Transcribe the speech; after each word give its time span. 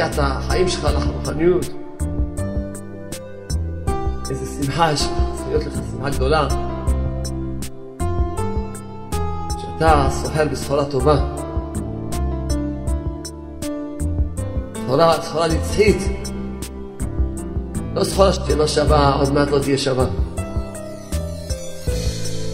להרגיע 0.00 0.06
את 0.06 0.18
החיים 0.18 0.68
שלך 0.68 0.84
לרוחניות. 0.84 1.66
איזה 4.30 4.64
שמחה 4.64 4.92
יש 4.92 5.02
לך, 5.02 5.10
להיות 5.48 5.66
לך 5.66 5.74
שמחה 5.92 6.10
גדולה. 6.10 6.48
שאתה 9.58 10.08
סוחר 10.10 10.44
בסחורה 10.52 10.84
טובה. 10.84 11.16
סחורה, 14.74 15.22
סחורה 15.22 15.48
נצחית. 15.48 15.96
לא 17.94 18.04
סחורה 18.04 18.32
שתהיה 18.32 18.56
לא 18.56 18.66
שווה, 18.66 19.14
עוד 19.14 19.32
מעט 19.32 19.50
לא 19.50 19.58
תהיה 19.58 19.78
שווה. 19.78 20.06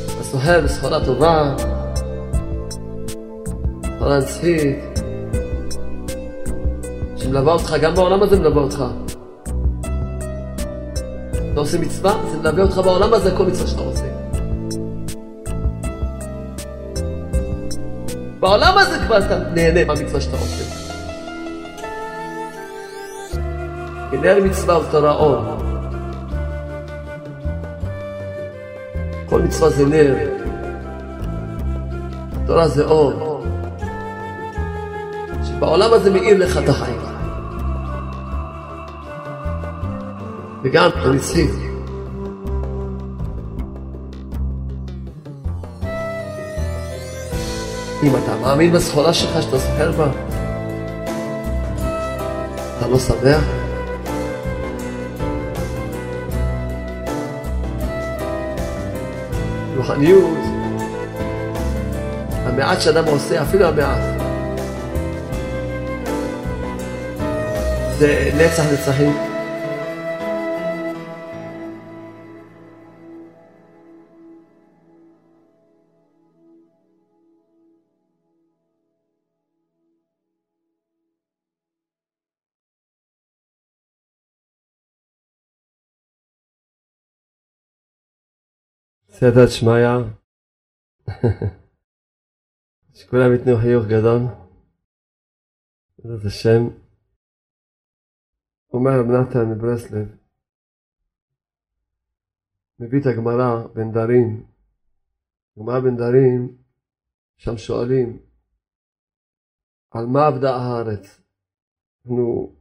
אתה 0.05 0.23
סוחר 0.23 0.60
בסחורה 0.65 1.05
טובה, 1.05 1.55
סחורה 3.97 4.19
נצחית, 4.19 4.96
שמלווה 7.37 7.53
אותך, 7.53 7.77
גם 7.83 7.95
בעולם 7.95 8.23
הזה 8.23 8.39
מלווה 8.39 8.63
אותך. 8.63 8.85
אתה 11.53 11.61
עושה 11.61 11.79
מצווה, 11.79 12.15
זה 12.31 12.39
מלווה 12.39 12.63
אותך 12.63 12.79
בעולם 12.79 13.15
הזה, 13.15 13.31
כל 13.37 13.47
מצווה 13.47 13.67
שאתה 13.67 13.83
עושה. 13.83 14.05
בעולם 18.41 18.79
הזה 18.79 18.99
כבר 19.07 19.19
אתה 19.19 19.38
נהנה 19.55 19.85
מהמצווה 19.85 20.21
שאתה 20.21 20.37
עושה. 20.37 20.65
הנה 24.13 24.41
מצווה 24.41 24.79
ותורה 24.79 25.13
אור. 25.13 25.37
כל 29.27 29.43
מצווה 29.43 29.71
זה 29.71 29.87
נר. 29.87 30.15
התורה 32.43 32.69
זה 32.69 32.85
אור. 32.85 33.45
שבעולם 35.45 35.93
הזה 35.93 36.10
מאיר 36.10 36.38
לך 36.38 36.59
את 36.59 36.69
החיים. 36.69 36.96
וגם 40.67 40.91
הנצחית. 40.95 41.51
אם 48.03 48.17
אתה 48.17 48.37
מאמין 48.43 48.73
בסחורה 48.73 49.15
שלך 49.15 49.43
שאתה 49.43 49.59
סוחר 49.59 49.93
בה, 49.93 50.09
אתה 52.79 52.89
לא 52.89 52.99
שמח? 52.99 53.45
רוחניות, 59.77 60.39
המעט 62.45 62.81
שאדם 62.81 63.05
עושה, 63.05 63.43
אפילו 63.43 63.65
המעט, 63.65 64.21
זה 67.99 68.31
נצח 68.37 68.62
נצחים. 68.72 69.25
סייעתא 89.19 89.47
שמיא, 89.47 90.12
שכולם 92.94 93.32
ייתנו 93.32 93.56
חיוך 93.62 93.84
גדול, 93.87 94.22
בעזרת 95.99 96.25
השם. 96.27 96.62
אומר 98.72 98.91
רב 99.00 99.06
נתן 99.06 99.50
מברסלב, 99.50 100.16
מביא 102.78 103.00
את 103.00 103.06
הגמרא 103.06 103.66
בן 103.75 103.93
דרים, 103.93 104.47
גמרא 105.59 105.81
בן 105.81 105.97
דרים, 105.97 106.56
שם 107.37 107.56
שואלים, 107.56 108.19
על 109.91 110.06
מה 110.06 110.26
עבדה 110.26 110.56
הארץ? 110.56 111.21
אנחנו 112.05 112.56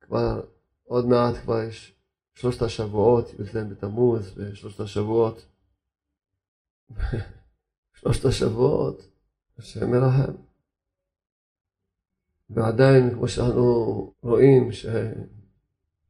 כבר, 0.00 0.40
עוד 0.84 1.06
מעט 1.06 1.34
כבר 1.42 1.62
יש 1.68 1.95
שלושת 2.36 2.62
השבועות, 2.62 3.28
י"ז 3.40 3.56
בתמוז, 3.56 4.32
ושלושת 4.36 4.80
השבועות, 4.80 5.46
שלושת 8.00 8.24
השבועות, 8.24 9.02
השם 9.58 9.90
מרחם. 9.90 10.32
ועדיין, 12.50 13.10
כמו 13.14 13.28
שאנחנו 13.28 14.12
רואים, 14.22 14.72
ש... 14.72 14.86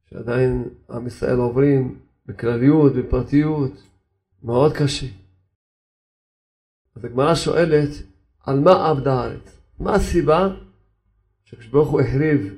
שעדיין 0.09 0.69
עם 0.89 1.07
ישראל 1.07 1.37
עוברים 1.37 1.99
בכלליות, 2.25 2.93
בפרטיות, 2.95 3.71
מאוד 4.43 4.71
קשה. 4.73 5.07
אז 6.95 7.05
הגמרא 7.05 7.35
שואלת, 7.35 7.89
על 8.39 8.59
מה 8.59 8.89
עבדה 8.89 9.13
הארץ? 9.13 9.59
מה 9.79 9.95
הסיבה 9.95 10.47
שכשברוך 11.43 11.89
הוא 11.89 12.01
החריב 12.01 12.53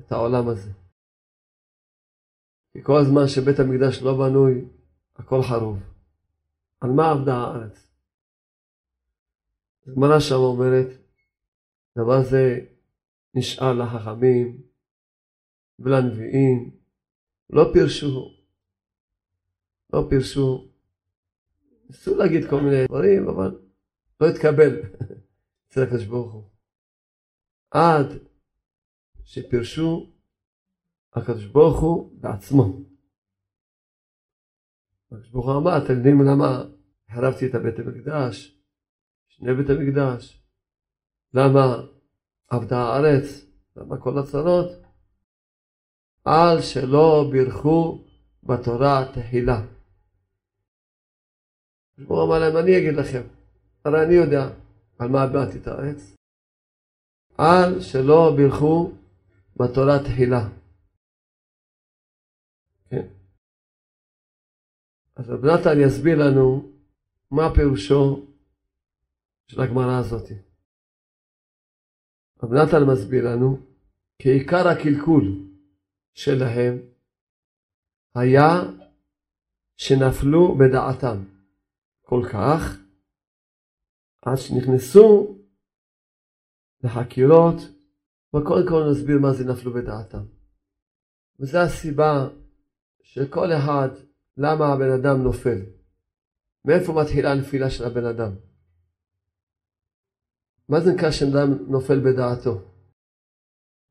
את 0.00 0.12
העולם 0.12 0.48
הזה? 0.48 0.70
כי 2.78 2.84
כל 2.84 2.96
הזמן 2.96 3.28
שבית 3.28 3.58
המקדש 3.58 4.02
לא 4.02 4.18
בנוי, 4.18 4.64
הכל 5.16 5.42
חרוב. 5.42 5.78
על 6.80 6.90
מה 6.90 7.10
עבדה 7.10 7.36
הארץ? 7.36 7.92
הגמרא 9.86 10.20
שם 10.20 10.34
אומרת, 10.34 10.86
דבר 11.98 12.22
זה 12.22 12.60
נשאר 13.34 13.72
לחכמים 13.72 14.62
ולנביאים, 15.78 16.70
לא 17.50 17.70
פירשו, 17.72 18.30
לא 19.92 20.06
פירשו, 20.10 20.68
ניסו 21.90 22.16
להגיד 22.16 22.50
כל 22.50 22.60
מיני 22.60 22.86
דברים, 22.86 23.28
אבל 23.28 23.60
לא 24.20 24.26
התקבל 24.26 24.82
אצל 25.68 25.82
הקדוש 25.82 26.04
ברוך 26.04 26.32
הוא. 26.32 26.44
עד 27.70 28.06
שפירשו 29.24 30.12
הקדוש 31.14 31.46
ברוך 31.46 31.80
הוא 31.80 32.20
בעצמו. 32.20 32.80
הקדוש 35.06 35.30
ברוך 35.30 35.46
הוא 35.46 35.56
אמר, 35.56 35.84
אתם 35.84 35.92
יודעים 35.92 36.22
למה 36.22 36.64
החרבתי 37.08 37.46
את 37.46 37.54
הבית 37.54 37.78
המקדש, 37.78 38.58
שני 39.28 39.54
בית 39.54 39.70
המקדש, 39.70 40.42
למה 41.34 41.76
עבדה 42.48 42.78
הארץ, 42.78 43.46
למה 43.76 44.00
כל 44.00 44.18
הצרות? 44.18 44.70
על 46.24 46.62
שלא 46.62 47.28
בירכו 47.32 48.04
בתורה 48.42 49.04
תחילה. 49.14 49.62
הוא 52.06 52.24
אמר 52.24 52.38
להם, 52.38 52.56
אני 52.56 52.78
אגיד 52.78 52.94
לכם, 52.94 53.22
הרי 53.84 54.04
אני 54.04 54.14
יודע 54.14 54.48
על 54.98 55.08
מה 55.08 55.26
באתי 55.26 55.58
את 55.58 55.66
הארץ. 55.66 56.16
על 57.38 57.80
שלא 57.80 58.32
בירכו 58.36 58.92
בתורה 59.56 59.98
תחילה. 60.04 60.48
כן. 62.90 63.08
אז 65.16 65.30
רב 65.30 65.44
נתן 65.44 65.80
יסביר 65.86 66.18
לנו 66.18 66.72
מה 67.30 67.42
פירושו 67.54 68.26
של 69.46 69.60
הגמרא 69.60 70.00
הזאת. 70.00 70.28
רב 72.42 72.52
נתן 72.52 72.84
מסביר 72.92 73.24
לנו 73.24 73.56
כי 74.18 74.28
עיקר 74.28 74.68
הקלקול 74.68 75.24
שלהם 76.14 76.78
היה 78.14 78.48
שנפלו 79.76 80.58
בדעתם 80.58 81.24
כל 82.02 82.22
כך 82.32 82.78
עד 84.22 84.36
שנכנסו 84.36 85.38
לחקירות 86.84 87.56
וקודם 88.36 88.68
כל 88.68 88.82
נסביר 88.90 89.18
מה 89.18 89.32
זה 89.32 89.44
נפלו 89.52 89.72
בדעתם. 89.72 90.24
וזו 91.40 91.58
הסיבה 91.58 92.28
שכל 93.18 93.52
אחד, 93.52 93.88
למה 94.36 94.66
הבן 94.66 94.90
אדם 94.90 95.22
נופל? 95.22 95.58
מאיפה 96.64 96.92
מתחילה 96.92 97.32
הנפילה 97.32 97.70
של 97.70 97.84
הבן 97.84 98.04
אדם? 98.04 98.32
מה 100.68 100.80
זה 100.80 100.92
נקרא 100.92 101.10
שבן 101.10 101.36
אדם 101.36 101.52
נופל 101.68 102.00
בדעתו? 102.00 102.60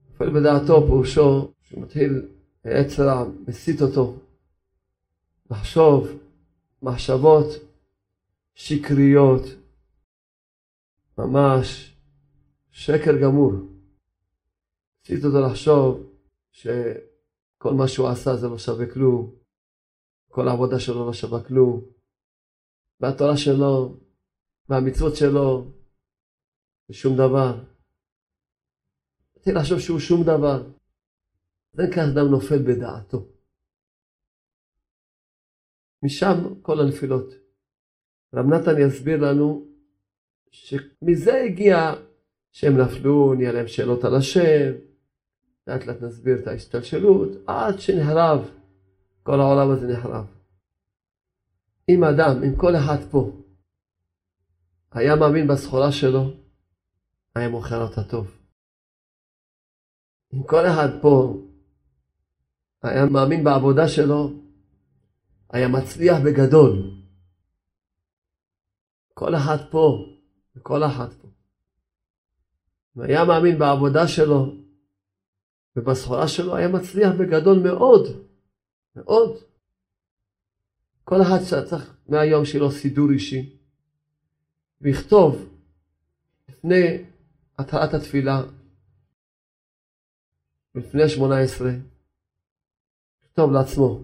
נופל 0.09 0.29
בדעתו 0.29 0.87
פירושו 0.87 1.53
שמתחיל 1.61 2.27
עץ 2.63 2.99
רע, 2.99 3.25
מסית 3.47 3.81
אותו, 3.81 4.15
לחשוב 5.51 6.07
מחשבות 6.81 7.45
שקריות, 8.53 9.43
ממש 11.17 11.95
שקר 12.71 13.21
גמור. 13.21 13.53
מסית 15.03 15.25
אותו 15.25 15.41
לחשוב 15.41 16.09
ש... 16.51 16.67
כל 17.57 17.73
מה 17.73 17.87
שהוא 17.87 18.07
עשה 18.07 18.35
זה 18.35 18.47
לא 18.47 18.57
שווה 18.57 18.93
כלום, 18.93 19.35
כל 20.27 20.47
העבודה 20.47 20.79
שלו 20.79 21.05
לא 21.05 21.13
שווה 21.13 21.43
כלום, 21.43 21.85
והתורה 22.99 23.37
שלו, 23.37 23.99
והמצוות 24.69 25.15
שלו, 25.15 25.71
ושום 26.89 27.13
דבר. 27.17 27.63
התחיל 29.37 29.57
לחשוב 29.57 29.79
שהוא 29.79 29.99
שום 29.99 30.23
דבר. 30.23 30.63
אין 31.79 31.91
כך 31.91 31.97
אדם 32.13 32.31
נופל 32.31 32.57
בדעתו. 32.67 33.27
משם 36.03 36.61
כל 36.61 36.79
הנפילות. 36.79 37.33
רב 38.33 38.45
נתן 38.45 38.81
יסביר 38.81 39.17
לנו 39.17 39.67
שמזה 40.51 41.41
הגיע 41.41 41.77
שהם 42.51 42.77
נפלו, 42.77 43.33
נהיה 43.33 43.51
להם 43.51 43.67
שאלות 43.67 44.03
על 44.03 44.15
השם, 44.15 44.86
לאט 45.67 45.85
לאט 45.85 46.01
נסביר 46.01 46.39
את 46.39 46.47
ההשתלשלות, 46.47 47.29
עד 47.47 47.79
שנחרב, 47.79 48.49
כל 49.23 49.39
העולם 49.39 49.71
הזה 49.71 49.87
נחרב. 49.87 50.25
אם 51.89 52.03
אדם, 52.03 52.43
אם 52.43 52.55
כל 52.55 52.75
אחד 52.75 52.97
פה, 53.11 53.31
היה 54.91 55.15
מאמין 55.15 55.47
בסחורה 55.47 55.91
שלו, 55.91 56.31
היה 57.35 57.49
מוכר 57.49 57.81
אותה 57.81 58.03
טוב. 58.03 58.37
אם 60.33 60.43
כל 60.43 60.65
אחד 60.65 60.89
פה 61.01 61.41
היה 62.83 63.05
מאמין 63.05 63.43
בעבודה 63.43 63.87
שלו, 63.87 64.31
היה 65.49 65.67
מצליח 65.67 66.17
בגדול. 66.25 66.91
כל 69.13 69.35
אחד 69.35 69.57
פה, 69.71 70.05
כל 70.61 70.83
אחד 70.83 71.07
פה. 71.21 71.27
אם 72.95 73.01
היה 73.01 73.25
מאמין 73.25 73.59
בעבודה 73.59 74.07
שלו 74.07 74.66
ובסחורה 75.77 76.27
שלו, 76.27 76.55
היה 76.55 76.67
מצליח 76.67 77.13
בגדול 77.19 77.59
מאוד, 77.59 78.07
מאוד. 78.95 79.37
כל 81.03 81.21
אחד 81.21 81.37
שצריך 81.43 81.95
מהיום 82.07 82.45
שיהיה 82.45 82.63
לו 82.63 82.71
סידור 82.71 83.09
אישי, 83.11 83.57
ויכתוב 84.81 85.49
לפני 86.49 87.03
התחלת 87.59 87.93
התפילה, 87.93 88.41
לפני 90.75 91.09
שמונה 91.09 91.39
עשרה, 91.39 91.71
לכתוב 93.23 93.51
לעצמו, 93.51 94.03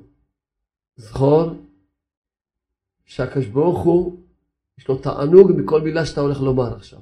זכור 0.96 1.52
שהקדוש 3.06 3.46
ברוך 3.46 3.84
הוא, 3.84 4.24
יש 4.78 4.88
לו 4.88 4.98
תענוג 4.98 5.52
מכל 5.58 5.82
מילה 5.82 6.06
שאתה 6.06 6.22
הולך 6.22 6.42
לומר 6.42 6.76
עכשיו. 6.76 7.00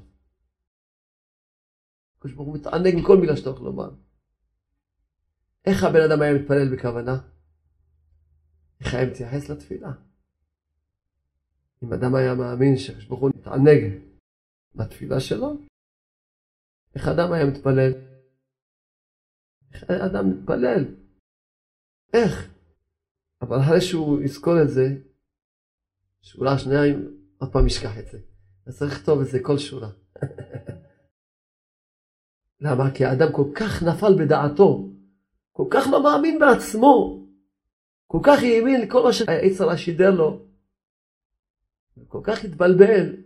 הקדוש 2.18 2.34
ברוך 2.34 2.48
הוא 2.48 2.56
מתענג 2.56 2.96
מכל 2.96 3.18
מילה 3.18 3.38
שאתה 3.38 3.50
הולך 3.50 3.62
לומר. 3.62 3.90
איך 5.66 5.84
הבן 5.84 6.02
אדם 6.10 6.22
היה 6.22 6.34
מתפלל 6.34 6.76
בכוונה? 6.76 7.18
איך 8.80 8.94
היה 8.94 9.10
מתייחס 9.10 9.50
לתפילה? 9.50 9.92
אם 11.84 11.94
אדם 11.94 12.16
היה 12.16 12.36
מאמין 12.36 12.78
שהקדוש 12.78 13.06
ברוך 13.06 13.22
הוא 13.22 13.30
מתענג 13.30 14.02
בתפילה 14.76 15.20
שלו, 15.20 15.58
איך 16.96 17.08
אדם 17.08 17.32
היה 17.34 17.46
מתפלל? 17.46 17.92
איך 19.74 19.84
אדם 19.84 20.30
מתפלל? 20.30 20.96
איך? 22.14 22.54
אבל 23.42 23.58
אחרי 23.60 23.82
שהוא 23.82 24.22
יזכור 24.22 24.54
את 24.64 24.70
זה, 24.70 24.88
שורה 26.22 26.58
שנייה, 26.58 26.82
עוד 27.38 27.54
פעם 27.54 27.68
ישכח 27.68 27.98
את 28.00 28.08
זה. 28.12 28.20
אז 28.66 28.78
צריך 28.80 28.94
לכתוב 28.94 29.22
את 29.22 29.28
זה 29.28 29.40
כל 29.44 29.58
שורה. 29.58 29.90
למה? 32.66 32.92
כי 32.96 33.06
האדם 33.06 33.34
כל 33.34 33.52
כך 33.56 33.84
נפל 33.84 34.26
בדעתו, 34.26 34.90
כל 35.62 35.68
כך 35.72 35.88
לא 35.92 36.04
מאמין 36.04 36.40
בעצמו, 36.40 37.26
כל 38.08 38.20
כך 38.24 38.40
האמין 38.44 38.82
לכל 38.82 39.04
מה 39.04 39.14
שהיצר 39.14 39.76
שידר 39.76 40.12
לו, 40.12 40.46
כל 42.08 42.22
כך 42.24 42.44
התבלבל, 42.44 43.24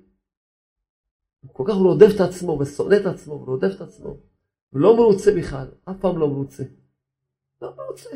כל 1.54 1.64
כך 1.68 1.74
רודף 1.74 2.16
את 2.16 2.20
עצמו 2.20 2.52
ושונא 2.52 2.96
את 3.02 3.06
עצמו 3.06 3.34
ורודף 3.34 3.76
את 3.76 3.82
עצמו, 3.82 4.18
ולא 4.74 4.96
מרוצה 4.96 5.32
בכלל, 5.38 5.68
אף 5.86 5.96
פעם 6.02 6.18
לא 6.18 6.28
מרוצה. 6.28 6.64
לא 7.62 7.76
מרוצה. 7.76 8.10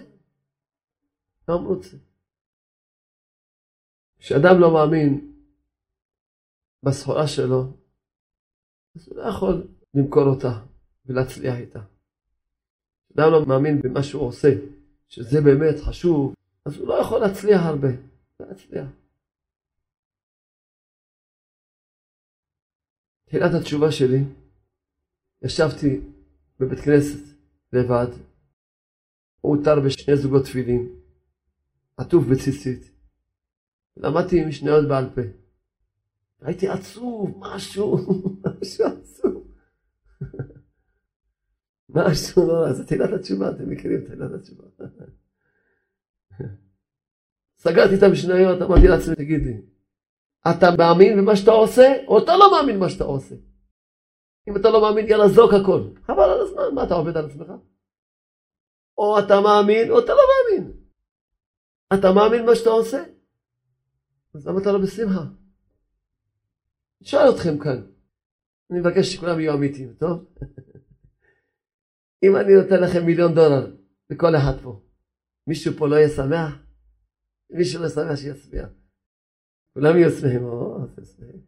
לא 1.48 1.62
מרוצה. 1.62 1.98
כשאדם 4.20 4.60
לא 4.60 4.74
מאמין 4.74 5.34
בסחורה 6.84 7.28
שלו, 7.28 7.64
אז 8.96 9.08
הוא 9.08 9.18
לא 9.18 9.24
יכול 9.24 9.68
למכור 9.94 10.24
אותה 10.24 10.66
ולהצליח 11.06 11.56
איתה. 11.56 11.99
כשאדם 13.10 13.32
לא 13.32 13.46
מאמין 13.46 13.82
במה 13.82 14.04
שהוא 14.04 14.22
עושה, 14.22 14.50
שזה 15.08 15.42
באמת 15.42 15.76
חשוב, 15.80 16.36
אז 16.66 16.78
הוא 16.78 16.88
לא 16.88 16.94
יכול 16.94 17.20
להצליח 17.20 17.62
הרבה. 17.62 17.88
להצליח. 18.40 18.88
תחילת 23.26 23.52
התשובה 23.54 23.92
שלי, 23.92 24.24
ישבתי 25.42 26.00
בבית 26.60 26.80
כנסת 26.80 27.36
לבד, 27.74 28.08
הוא 29.42 29.58
הותר 29.58 29.80
בשני 29.80 30.18
זוגות 30.18 30.44
תפילין, 30.44 30.90
עטוף 31.98 32.26
בציצית. 32.26 32.92
למדתי 33.98 34.46
משניות 34.46 34.88
בעל 34.88 35.10
פה. 35.16 35.22
הייתי 36.42 36.68
עצוב, 36.68 37.38
משהו, 37.40 37.98
משהו 38.62 38.86
עצוב. 38.86 39.19
משהו 41.90 42.48
לא, 42.48 42.74
זה 42.74 42.86
תהילת 42.86 43.10
התשובה, 43.14 43.50
אתם 43.50 43.70
מכירים 43.70 44.02
את 44.02 44.06
תהילת 44.06 44.32
התשובה. 44.32 44.64
סגרתי 47.58 47.96
את 47.96 48.04
המשניות, 48.04 48.62
אמרתי 48.62 48.88
לעצמי, 48.88 49.16
תגיד 49.16 49.42
לי, 49.44 49.62
אתה 50.52 50.68
מאמין 50.78 51.18
במה 51.18 51.36
שאתה 51.36 51.52
עושה, 51.52 51.94
או 52.08 52.24
אתה 52.24 52.38
לא 52.38 52.52
מאמין 52.52 52.76
במה 52.76 52.90
שאתה 52.90 53.04
עושה? 53.04 53.36
אם 54.50 54.58
אתה 54.58 54.70
לא 54.70 54.82
מאמין, 54.82 55.08
יאללה, 55.08 55.28
זרוק 55.28 55.54
הכל. 55.54 55.82
חבל 56.06 56.24
על 56.24 56.42
הזמן, 56.42 56.76
מה 56.76 56.84
אתה 56.84 56.94
עובד 56.94 57.18
על 57.18 57.26
עצמך? 57.26 57.52
או 58.98 59.20
אתה 59.20 59.42
מאמין, 59.42 59.90
או 59.90 60.00
אתה 60.00 60.12
לא 60.14 60.22
מאמין. 60.30 60.72
אתה 61.94 62.12
מאמין 62.12 62.44
במה 62.44 62.56
שאתה 62.56 62.70
עושה? 62.70 63.04
אז 64.34 64.48
למה 64.48 64.62
אתה 64.62 64.72
לא 64.72 64.80
בשמחה? 64.80 65.24
שואל 67.02 67.30
אתכם 67.36 67.60
כאן. 67.60 67.82
אני 68.72 68.80
מבקש 68.80 69.14
שכולם 69.14 69.40
יהיו 69.40 69.54
אמיתיים, 69.54 69.94
טוב? 70.00 70.26
אם 72.24 72.36
אני 72.36 72.56
נותן 72.56 72.84
לכם 72.84 73.06
מיליון 73.06 73.34
דולר 73.34 73.72
לכל 74.10 74.36
אחד 74.36 74.60
פה, 74.64 74.82
מישהו 75.48 75.74
פה 75.78 75.88
לא 75.88 75.96
יהיה 75.96 76.10
שמח? 76.10 76.56
מישהו 77.50 77.82
לא 77.82 77.90
שמח 77.90 78.16
שיצביע. 78.16 78.68
כולם 79.74 79.98
יהיו 79.98 80.12
שמחים, 80.12 80.44
או, 80.44 80.88
שמחים. 80.98 81.42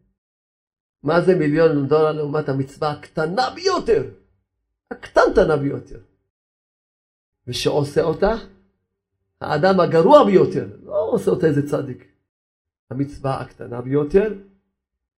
מה 1.02 1.20
זה 1.20 1.34
מיליון 1.34 1.88
דולר 1.88 2.12
לעומת 2.12 2.48
המצווה 2.48 2.90
הקטנה 2.90 3.50
ביותר? 3.54 4.10
הקטנטנה 4.90 5.56
ביותר. 5.56 6.00
ושעושה 7.46 8.02
אותה 8.02 8.34
האדם 9.40 9.80
הגרוע 9.80 10.24
ביותר, 10.24 10.68
לא 10.82 11.10
עושה 11.12 11.30
אותה 11.30 11.46
איזה 11.46 11.68
צדיק. 11.68 12.12
המצווה 12.90 13.40
הקטנה 13.40 13.80
ביותר, 13.80 14.34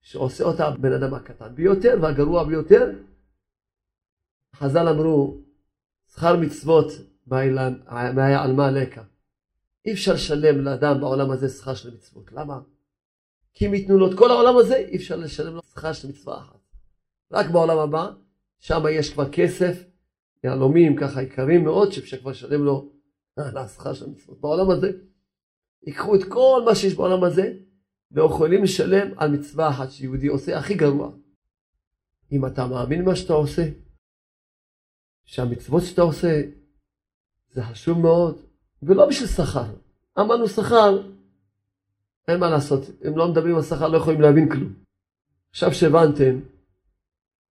שעושה 0.01 0.43
אותה 0.43 0.67
הבן 0.67 0.93
אדם 0.93 1.13
הקטן 1.13 1.55
ביותר 1.55 1.97
והגרוע 2.01 2.43
ביותר. 2.43 2.91
חז"ל 4.55 4.87
אמרו, 4.87 5.37
שכר 6.13 6.35
מצוות 6.39 6.87
מהעלמה 7.27 8.71
לקה. 8.71 9.03
אי 9.85 9.93
אפשר 9.93 10.13
לשלם 10.13 10.61
לאדם 10.61 11.01
בעולם 11.01 11.31
הזה 11.31 11.49
שכר 11.49 11.73
של 11.73 11.93
מצוות. 11.93 12.31
למה? 12.31 12.59
כי 13.53 13.67
אם 13.67 13.73
ייתנו 13.73 13.97
לו 13.97 14.11
את 14.11 14.17
כל 14.17 14.31
העולם 14.31 14.57
הזה, 14.57 14.75
אי 14.75 14.97
אפשר 14.97 15.15
לשלם 15.15 15.55
לו 15.55 15.61
שכר 15.71 15.93
של 15.93 16.09
מצווה 16.09 16.37
אחת. 16.37 16.59
רק 17.31 17.49
בעולם 17.49 17.77
הבא, 17.77 18.11
שם 18.59 18.83
יש 18.91 19.13
כבר 19.13 19.29
כסף, 19.31 19.83
יהלומים 20.43 20.95
ככה 20.95 21.21
יקרים 21.21 21.63
מאוד, 21.63 21.91
שאפשר 21.91 22.17
כבר 22.17 22.31
לשלם 22.31 22.63
לו 22.63 22.89
על 23.37 23.57
השכר 23.57 23.93
של 23.93 24.05
המצוות. 24.05 24.41
בעולם 24.41 24.69
הזה, 24.69 24.91
ייקחו 25.83 26.15
את 26.15 26.23
כל 26.23 26.61
מה 26.65 26.75
שיש 26.75 26.95
בעולם 26.95 27.23
הזה, 27.23 27.53
ויכולים 28.11 28.63
לשלם 28.63 29.11
על 29.17 29.31
מצווה 29.31 29.69
אחת 29.69 29.91
שיהודי 29.91 30.27
עושה 30.27 30.57
הכי 30.57 30.73
גרוע. 30.73 31.11
אם 32.31 32.45
אתה 32.45 32.67
מאמין 32.67 33.05
מה 33.05 33.15
שאתה 33.15 33.33
עושה, 33.33 33.69
שהמצוות 35.25 35.83
שאתה 35.83 36.01
עושה 36.01 36.41
זה 37.51 37.63
חשוב 37.63 37.99
מאוד, 37.99 38.37
ולא 38.83 39.05
בשביל 39.05 39.27
שכר. 39.27 39.65
אמרנו 40.19 40.47
שכר, 40.47 41.01
אין 42.27 42.39
מה 42.39 42.49
לעשות, 42.49 42.81
אם 43.07 43.17
לא 43.17 43.27
מדברים 43.27 43.55
על 43.55 43.61
שכר 43.61 43.87
לא 43.87 43.97
יכולים 43.97 44.21
להבין 44.21 44.49
כלום. 44.49 44.73
עכשיו 45.49 45.73
שהבנתם, 45.73 46.39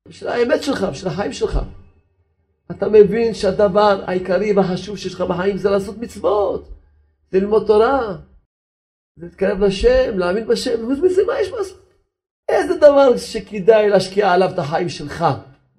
בשביל 0.08 0.30
האמת 0.30 0.64
שלך, 0.64 0.84
בשביל 0.84 1.12
החיים 1.12 1.34
שלך. 1.34 1.60
אתה 2.72 2.90
מבין 2.90 3.34
שהדבר 3.34 4.04
העיקרי 4.08 4.54
והחשוב 4.54 4.98
שיש 4.98 5.14
לך 5.14 5.22
בחיים 5.22 5.58
זה 5.58 5.70
לעשות 5.70 5.98
מצוות, 5.98 6.70
זה 7.32 7.40
ללמוד 7.40 7.68
תורה, 7.68 8.16
זה 9.16 9.26
להתקרב 9.26 9.60
לשם, 9.60 10.18
להאמין 10.18 10.48
בשם, 10.48 10.90
מזה 11.04 11.22
מה 11.28 11.42
יש 11.42 11.52
לעשות? 11.52 11.80
איזה 12.50 12.78
דבר 12.78 13.18
שכדאי 13.18 13.90
להשקיע 13.90 14.32
עליו 14.32 14.50
את 14.54 14.60
החיים 14.60 14.90
שלך 14.90 15.26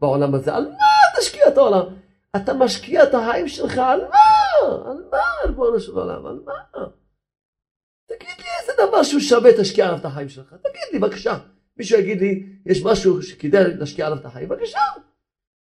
בעולם 0.00 0.35
הזה? 0.35 0.54
על 0.54 0.69
מה 0.69 1.21
תשקיע 1.21 1.49
את 1.49 1.57
העולם? 1.57 1.85
אתה 2.37 2.54
משקיע 2.54 3.02
את 3.02 3.14
החיים 3.14 3.49
שלך 3.49 3.78
על 3.78 4.00
מה? 4.00 4.90
על 4.90 5.04
מה, 5.11 5.19
ריבונו 5.47 5.80
של 5.80 5.92
עולם? 5.92 6.26
על 6.26 6.40
מה? 6.45 6.85
תגיד 8.07 8.28
לי 8.38 8.45
איזה 8.61 8.73
דבר 8.88 9.02
שהוא 9.02 9.21
שווה 9.21 9.50
תשקיע 9.61 9.87
עליו 9.87 9.99
את 9.99 10.04
החיים 10.04 10.28
שלך. 10.28 10.54
תגיד 10.62 10.83
לי 10.92 10.99
בבקשה. 10.99 11.38
מישהו 11.76 11.99
יגיד 11.99 12.21
לי, 12.21 12.47
יש 12.66 12.85
משהו 12.85 13.23
שכדאי 13.23 13.75
להשקיע 13.75 14.07
עליו 14.07 14.19
את 14.19 14.25
החיים? 14.25 14.49
בבקשה. 14.49 14.80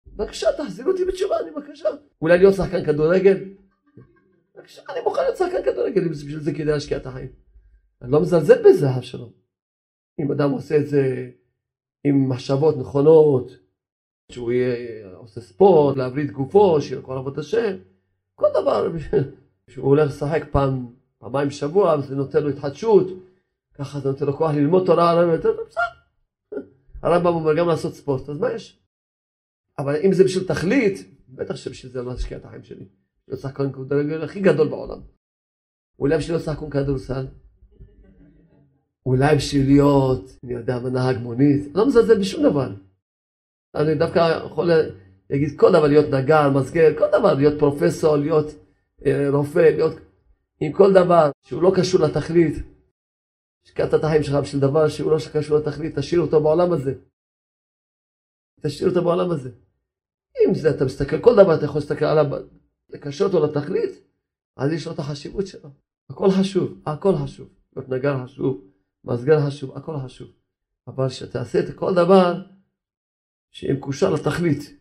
בבקשה, 0.07 0.53
תחזירו 0.53 0.91
אותי 0.91 1.05
בתשובה, 1.05 1.41
אני 1.41 1.51
בבקשה. 1.51 1.89
אולי 2.23 2.39
להיות 2.39 2.55
שחקן 2.55 2.85
כדורגל? 2.85 3.45
בבקשה, 4.55 4.83
אני 4.91 5.01
מוכן 5.01 5.23
להיות 5.23 5.37
שחקן 5.37 5.63
כדורגל, 5.65 6.03
אם 6.03 6.11
בשביל 6.11 6.41
זה 6.41 6.53
כדאי 6.53 6.65
להשקיע 6.65 6.97
את 6.97 7.07
החיים. 7.07 7.33
אני 8.03 8.13
לא 8.13 8.21
מזלזל 8.21 8.63
בזה, 8.65 8.87
אבשלום. 8.97 9.33
אם 10.21 10.33
אדם 10.33 10.51
עושה 10.51 10.77
את 10.77 10.87
זה 10.87 11.31
עם 12.05 12.29
מחשבות 12.29 12.77
נכונות, 12.79 13.62
שהוא 14.33 14.53
יהיה, 14.53 15.07
עושה 15.17 15.41
ספורט, 15.41 15.97
להבריא 15.97 16.25
את 16.25 16.31
גופו, 16.31 16.81
שיהיה 16.81 17.03
כל 17.03 17.17
עבוד 17.17 17.39
השם, 17.39 17.77
כל 18.35 18.47
דבר, 18.61 18.93
שהוא 19.71 19.89
הולך 19.89 20.09
לשחק 20.09 20.43
פעם, 20.51 20.87
פעמיים 21.19 21.49
בשבוע, 21.49 21.97
וזה 21.99 22.17
נותן 22.17 22.43
לו 22.43 22.49
התחדשות, 22.49 23.07
ככה 23.75 24.01
זה 24.01 24.09
נותן 24.09 24.27
לו 24.27 24.37
כוח 24.37 24.51
ללמוד 24.51 24.87
תורה, 24.87 25.11
הרמב"ם 25.11 25.37
בסדר. 25.37 26.63
הרמב"ם 27.03 27.35
אומר 27.35 27.57
גם 27.57 27.69
לעשות 27.69 27.95
ספורט, 27.95 28.29
אז 28.29 28.39
מה 28.39 28.53
יש? 28.53 28.79
אבל 29.79 29.97
אם 30.05 30.13
זה 30.13 30.25
בשביל 30.25 30.45
תכלית, 30.45 31.15
בטח 31.29 31.57
שבשביל 31.57 31.93
זה 31.93 32.03
לא 32.03 32.15
אשקיע 32.15 32.39
את 32.39 32.45
החיים 32.45 32.63
שלי. 32.63 32.85
להיות 33.29 33.41
שחקן 33.41 33.73
כדורגל 33.73 34.25
הכי 34.25 34.41
גדול 34.41 34.69
בעולם. 34.69 35.01
אולי 35.99 36.19
בשביל 36.19 36.37
להיות 36.37 36.45
שחקן 36.45 36.71
כדורסל? 36.71 37.27
אולי 39.07 39.37
בשביל 39.37 39.67
להיות, 39.67 40.39
אני 40.45 40.53
יודע, 40.53 40.79
מנהג 40.79 41.19
מונית? 41.19 41.75
לא 41.75 41.87
מזלזל 41.87 42.21
בשום 42.21 42.43
דבר. 42.43 42.73
אני 43.75 43.95
דווקא 43.95 44.45
יכול 44.47 44.71
להגיד 45.31 45.49
כל 45.61 45.73
דבר, 45.73 45.87
להיות 45.87 46.15
נגר, 46.15 46.51
מסגר, 46.51 46.99
כל 46.99 47.07
דבר, 47.19 47.35
להיות 47.35 47.59
פרופסור, 47.59 48.17
להיות 48.17 48.47
אה, 49.07 49.31
רופא, 49.31 49.59
להיות 49.59 49.97
עם 50.61 50.73
כל 50.73 50.93
דבר 50.93 51.31
שהוא 51.43 51.63
לא 51.63 51.73
קשור 51.77 52.01
לתכלית. 52.01 52.55
השקעת 53.65 53.95
את 53.95 54.05
החיים 54.05 54.23
שלך 54.23 54.35
בשביל 54.35 54.63
דבר 54.63 54.89
שהוא 54.89 55.13
לא 55.13 55.17
קשור 55.33 55.59
לתכלית, 55.59 55.99
תשאיר 55.99 56.21
אותו 56.21 56.43
בעולם 56.43 56.73
הזה. 56.73 56.95
תשאיר 58.61 58.89
אותו 58.89 59.03
בעולם 59.03 59.31
הזה. 59.31 59.51
אם 60.47 60.55
זה 60.55 60.71
אתה 60.71 60.85
מסתכל, 60.85 61.21
כל 61.21 61.37
דבר 61.37 61.55
אתה 61.55 61.65
יכול 61.65 61.81
להסתכל 61.81 62.05
עליו, 62.05 62.27
לקשר 62.89 63.25
אותו 63.25 63.47
לתכלית, 63.47 63.91
אז 64.57 64.73
יש 64.73 64.87
לו 64.87 64.93
את 64.93 64.99
החשיבות 64.99 65.47
שלו. 65.47 65.71
הכל 66.11 66.31
חשוב, 66.31 66.83
הכל 66.87 67.17
חשוב. 67.17 67.49
להיות 67.77 67.89
נגר 67.89 68.25
חשוב, 68.25 68.65
מסגר 69.05 69.47
חשוב, 69.47 69.77
הכל 69.77 69.97
חשוב. 70.05 70.29
אבל 70.87 71.09
שתעשה 71.09 71.61
את 71.61 71.75
כל 71.75 71.95
דבר 71.95 72.43
שיהיה 73.53 73.75
מקושר 73.75 74.11
לתכלית. 74.11 74.79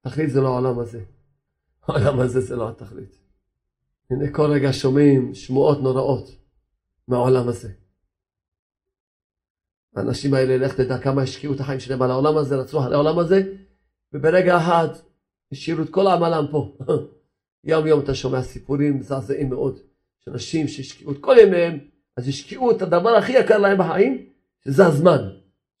תכלית 0.00 0.30
זה 0.30 0.40
לא 0.40 0.48
העולם 0.48 0.78
הזה. 0.78 1.04
העולם 1.82 2.20
הזה 2.20 2.40
זה 2.40 2.56
לא 2.56 2.68
התכלית. 2.68 3.18
הנה 4.10 4.32
כל 4.32 4.50
רגע 4.50 4.68
שומעים 4.72 5.34
שמועות 5.34 5.82
נוראות 5.82 6.28
מהעולם 7.08 7.48
הזה. 7.48 7.72
האנשים 9.96 10.34
האלה, 10.34 10.66
לך 10.66 10.74
תדע 10.74 10.98
כמה 10.98 11.22
השקיעו 11.22 11.54
את 11.54 11.60
החיים 11.60 11.80
שלהם 11.80 12.02
על 12.02 12.10
העולם 12.10 12.36
הזה, 12.36 12.56
רצו 12.56 12.82
על 12.82 12.92
העולם 12.92 13.18
הזה, 13.18 13.42
וברגע 14.12 14.56
אחד 14.56 14.88
השאירו 15.52 15.82
את 15.82 15.90
כל 15.90 16.06
עמלם 16.06 16.44
פה. 16.50 16.76
יום 17.64 17.86
יום 17.86 18.00
אתה 18.00 18.14
שומע 18.14 18.42
סיפורים 18.42 18.98
מזעזעים 18.98 19.50
מאוד, 19.50 19.78
של 20.24 20.30
אנשים 20.30 20.68
שהשקיעו 20.68 21.12
את 21.12 21.18
כל 21.20 21.36
ימיהם, 21.42 21.78
אז 22.16 22.28
השקיעו 22.28 22.70
את 22.70 22.82
הדבר 22.82 23.10
הכי 23.10 23.32
יקר 23.32 23.58
להם 23.58 23.78
בחיים, 23.78 24.26
שזה 24.64 24.86
הזמן, 24.86 25.28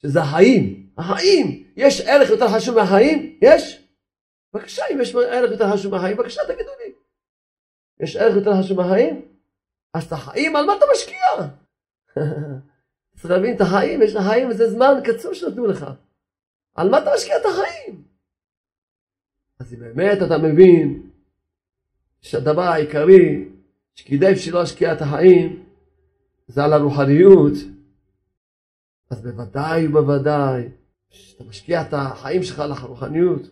שזה 0.02 0.22
החיים. 0.22 0.83
החיים! 0.98 1.64
יש 1.76 2.00
ערך 2.00 2.30
יותר 2.30 2.48
חשוב 2.48 2.74
מהחיים? 2.74 3.38
יש? 3.42 3.88
בבקשה, 4.52 4.82
אם 4.92 5.00
יש 5.00 5.14
ערך 5.14 5.50
יותר 5.50 5.72
חשוב 5.72 5.92
מהחיים, 5.94 6.16
בבקשה 6.16 6.40
תגידו 6.46 6.70
לי. 6.84 6.92
יש 8.00 8.16
ערך 8.16 8.36
יותר 8.36 8.50
חשוב 8.62 8.76
מהחיים? 8.76 9.28
אז 9.94 10.04
את 10.04 10.12
החיים, 10.12 10.56
על 10.56 10.66
מה 10.66 10.76
אתה 10.76 10.84
משקיע? 10.92 11.26
צריך 13.16 13.30
להבין 13.30 13.56
את 13.56 13.60
החיים, 13.60 14.02
יש 14.02 14.14
לך 14.14 14.26
חיים 14.26 14.48
וזה 14.48 14.70
זמן 14.70 14.94
קצור 15.04 15.34
שנתנו 15.34 15.66
לך. 15.66 15.86
על 16.74 16.90
מה 16.90 16.98
אתה 16.98 17.10
משקיע 17.14 17.36
את 17.36 17.46
החיים? 17.46 18.04
אז 19.60 19.74
אם 19.74 19.78
באמת 19.78 20.18
אתה 20.26 20.38
מבין 20.38 21.10
שהדבר 22.20 22.62
העיקרי 22.62 23.48
שכדאי 23.94 24.34
בשביל 24.34 24.54
לא 24.54 24.60
להשקיע 24.60 24.92
את 24.92 25.02
החיים 25.02 25.64
זה 26.46 26.64
על 26.64 26.72
הרוחניות, 26.72 27.52
אז 29.10 29.22
בוודאי 29.22 29.86
ובוודאי 29.86 30.68
שאתה 31.14 31.44
משקיע 31.44 31.82
את 31.82 31.88
החיים 31.92 32.42
שלך 32.42 32.58
על 32.58 32.72
הרוחניות, 32.72 33.42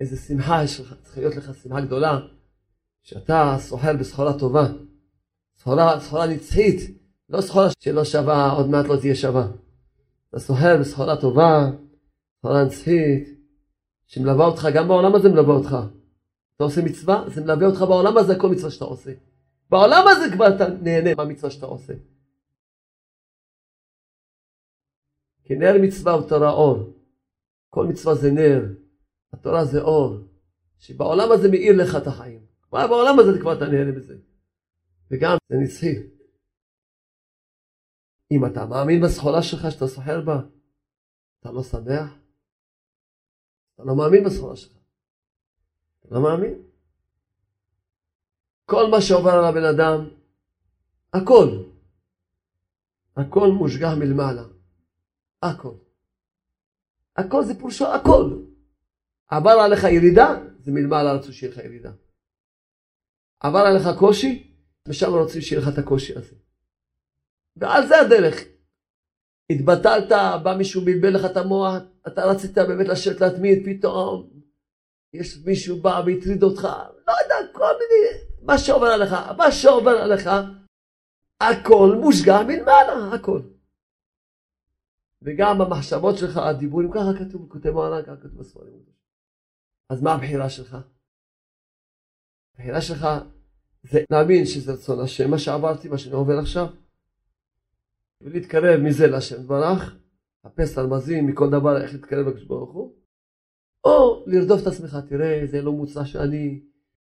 איזה 0.00 0.16
שמחה 0.16 0.64
יש 0.64 0.80
לך, 0.80 0.94
צריכה 1.02 1.20
להיות 1.20 1.36
לך 1.36 1.50
שמחה 1.62 1.80
גדולה, 1.80 2.18
שאתה 3.02 3.56
סוחר 3.58 3.96
בסחורה 3.96 4.38
טובה, 4.38 4.66
סחורה, 5.56 6.00
סחורה 6.00 6.26
נצחית, 6.26 6.98
לא 7.28 7.40
סחורה 7.40 7.68
שלא 7.80 8.04
שווה, 8.04 8.50
עוד 8.50 8.68
מעט 8.68 8.86
לא 8.86 8.96
תהיה 9.00 9.14
שווה. 9.14 9.48
אתה 10.30 10.38
סוחר 10.38 10.76
בסחורה 10.80 11.20
טובה, 11.20 11.70
סחורה 12.38 12.64
נצחית, 12.64 13.28
שמלווה 14.06 14.46
אותך, 14.46 14.68
גם 14.74 14.88
בעולם 14.88 15.14
הזה 15.14 15.28
מלווה 15.28 15.54
אותך. 15.54 15.76
אתה 16.56 16.64
עושה 16.64 16.82
מצווה, 16.82 17.24
זה 17.26 17.40
מלווה 17.40 17.66
אותך 17.66 17.80
בעולם 17.80 18.18
הזה, 18.18 18.34
כל 18.38 18.48
מצווה 18.48 18.70
שאתה 18.70 18.84
עושה. 18.84 19.12
בעולם 19.70 20.04
הזה 20.08 20.34
כבר 20.34 20.56
אתה 20.56 20.68
נהנה 20.68 21.14
מהמצווה 21.14 21.50
שאתה 21.50 21.66
עושה. 21.66 21.92
נר 25.58 25.82
מצווה 25.82 26.12
הוא 26.12 26.28
תורה 26.28 26.50
אור. 26.50 26.91
כל 27.74 27.86
מצווה 27.86 28.14
זה 28.14 28.30
נר, 28.30 28.62
התורה 29.32 29.64
זה 29.64 29.80
אור, 29.80 30.16
שבעולם 30.78 31.32
הזה 31.32 31.48
מאיר 31.50 31.76
לך 31.82 31.96
את 32.02 32.06
החיים. 32.06 32.46
כבר 32.62 32.86
בעולם 32.86 33.18
הזה 33.18 33.40
כבר 33.40 33.52
אתה 33.52 33.64
נהנה 33.64 33.92
מזה. 33.92 34.14
וגם 35.10 35.36
זה 35.48 35.56
נצחי. 35.62 35.94
אם 38.30 38.46
אתה 38.46 38.66
מאמין 38.66 39.02
בסחורה 39.02 39.42
שלך 39.42 39.70
שאתה 39.70 39.86
סוחר 39.86 40.20
בה, 40.20 40.40
אתה 41.40 41.52
לא 41.52 41.62
שמח? 41.62 42.14
אתה 43.74 43.82
לא 43.84 43.96
מאמין 43.96 44.24
בסחורה 44.24 44.56
שלך. 44.56 44.78
אתה 46.00 46.14
לא 46.14 46.22
מאמין? 46.22 46.62
כל 48.64 48.90
מה 48.90 49.00
שעובר 49.00 49.30
על 49.30 49.44
הבן 49.44 49.64
אדם, 49.64 50.08
הכל, 51.12 51.48
הכל 53.16 53.48
מושגח 53.58 53.92
מלמעלה. 53.98 54.44
הכל. 55.42 55.81
הכל 57.16 57.44
זה 57.44 57.60
פורשו 57.60 57.86
הכל. 57.94 58.42
עבר 59.28 59.50
עליך 59.50 59.84
ירידה, 59.84 60.34
זה 60.60 60.72
מלמעלה 60.72 61.12
רצו 61.12 61.32
שיהיה 61.32 61.52
לך 61.52 61.58
ירידה. 61.58 61.90
עבר 63.40 63.58
עליך 63.58 63.98
קושי, 63.98 64.56
ושם 64.88 65.10
רוצים 65.10 65.40
שיהיה 65.40 65.62
לך 65.62 65.68
את 65.68 65.78
הקושי 65.78 66.18
הזה. 66.18 66.34
ועל 67.56 67.86
זה 67.86 68.00
הדרך. 68.00 68.44
התבטלת, 69.52 70.12
בא 70.42 70.54
מישהו 70.58 70.84
בלבל 70.84 71.14
לך 71.14 71.24
את 71.24 71.36
המוח, 71.36 71.74
אתה 72.06 72.24
רצית 72.24 72.58
באמת 72.58 72.88
לשבת 72.88 73.20
להתמיד, 73.20 73.62
פתאום 73.64 74.30
יש 75.12 75.38
מישהו 75.44 75.82
בא 75.82 76.02
והטריד 76.06 76.42
אותך, 76.42 76.68
לא 77.06 77.12
יודע, 77.22 77.52
כל 77.52 77.64
מיני, 77.64 78.24
מה 78.42 78.58
שעובר 78.58 78.86
עליך, 78.86 79.12
מה 79.36 79.52
שעובר 79.52 79.90
עליך, 79.90 80.30
הכל 81.40 81.96
מושגע 82.00 82.42
מלמעלה, 82.42 83.14
הכל. 83.14 83.40
וגם 85.24 85.60
המחשבות 85.60 86.18
שלך, 86.18 86.36
הדיבורים, 86.36 86.90
ככה 86.92 87.18
כתוב, 87.18 87.48
כותב 87.48 87.70
מוהר"ן, 87.70 88.02
ככה 88.02 88.16
כתוב 88.16 88.38
בספרים. 88.38 88.72
אז 89.90 90.02
מה 90.02 90.14
הבחירה 90.14 90.50
שלך? 90.50 90.76
הבחירה 92.54 92.80
שלך 92.80 93.06
זה 93.82 94.04
להאמין 94.10 94.46
שזה 94.46 94.72
רצון 94.72 95.00
השם, 95.00 95.30
מה 95.30 95.38
שעברתי, 95.38 95.88
מה 95.88 95.98
שאני 95.98 96.14
עובר 96.14 96.38
עכשיו, 96.38 96.66
ולהתקרב 98.20 98.80
מזה 98.80 99.06
להשם 99.06 99.46
ברח, 99.46 99.96
לחפש 100.44 100.74
תלמזים 100.74 101.26
מכל 101.26 101.50
דבר, 101.50 101.82
איך 101.82 101.92
להתקרב 101.92 102.26
לקדוש 102.26 102.44
ברוך 102.44 102.72
הוא, 102.72 102.94
או 103.84 104.24
לרדוף 104.26 104.62
את 104.62 104.66
עצמך, 104.66 104.98
תראה, 105.08 105.42
זה 105.46 105.62
לא 105.62 105.72
מוצא 105.72 106.04
שאני, 106.04 106.60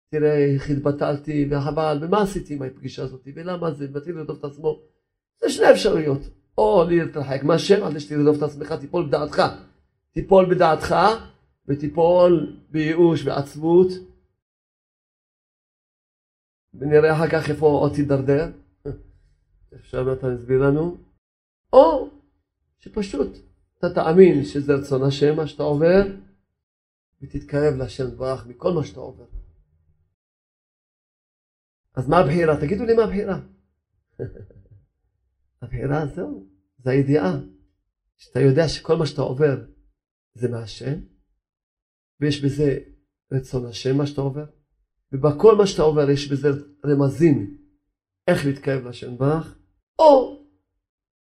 תראה 0.09 0.53
איך 0.55 0.69
התבטלתי, 0.69 1.47
וחבל, 1.51 1.97
ומה 2.01 2.21
עשיתי 2.21 2.53
עם 2.53 2.61
הפגישה 2.61 3.03
הזאת, 3.03 3.27
ולמה 3.35 3.71
זה, 3.71 3.87
ומתחיל 3.89 4.15
לרדוף 4.15 4.39
את 4.39 4.43
עצמו. 4.43 4.79
זה 5.41 5.49
שני 5.49 5.71
אפשרויות. 5.71 6.21
או 6.57 6.83
להתרחק 6.89 7.43
מהשם, 7.43 7.83
עד 7.83 7.99
שתרדוף 7.99 8.37
את 8.37 8.43
עצמך, 8.43 8.71
תיפול 8.71 9.07
בדעתך. 9.07 9.41
תיפול 10.11 10.55
בדעתך, 10.55 10.95
ותיפול 11.67 12.57
בייאוש 12.69 13.25
ועצבות. 13.25 13.87
ונראה 16.73 17.13
אחר 17.15 17.29
כך 17.29 17.49
איפה 17.49 17.65
עוד 17.65 17.93
תידרדר. 17.95 18.51
עכשיו 19.71 20.13
נתן 20.13 20.27
הסביר 20.27 20.61
לנו. 20.61 20.97
או 21.73 22.09
שפשוט 22.79 23.37
אתה 23.77 23.93
תאמין 23.93 24.45
שזה 24.45 24.73
רצון 24.73 25.03
השם 25.03 25.35
מה 25.35 25.47
שאתה 25.47 25.63
עובר, 25.63 26.03
ותתקרב 27.21 27.75
להשם 27.77 28.17
ברח 28.17 28.47
מכל 28.47 28.73
מה 28.73 28.83
שאתה 28.83 28.99
עובר. 28.99 29.25
אז 31.95 32.09
מה 32.09 32.17
הבחירה? 32.17 32.61
תגידו 32.61 32.85
לי 32.85 32.93
מה 32.93 33.03
הבחירה. 33.03 33.39
הבחירה 35.63 36.05
זהו, 36.05 36.47
זה 36.77 36.91
הידיעה. 36.91 37.39
שאתה 38.17 38.39
יודע 38.39 38.67
שכל 38.67 38.95
מה 38.95 39.05
שאתה 39.05 39.21
עובר 39.21 39.57
זה 40.33 40.49
מהשם, 40.49 40.93
ויש 42.21 42.45
בזה 42.45 42.79
רצון 43.31 43.65
השם 43.65 43.97
מה 43.97 44.07
שאתה 44.07 44.21
עובר, 44.21 44.45
ובכל 45.11 45.55
מה 45.55 45.67
שאתה 45.67 45.81
עובר 45.81 46.09
יש 46.09 46.31
בזה 46.31 46.49
רמזים 46.85 47.57
איך 48.27 48.45
להתקרב 48.45 48.87
לשם 48.87 49.17
ברך, 49.17 49.57
או 49.99 50.43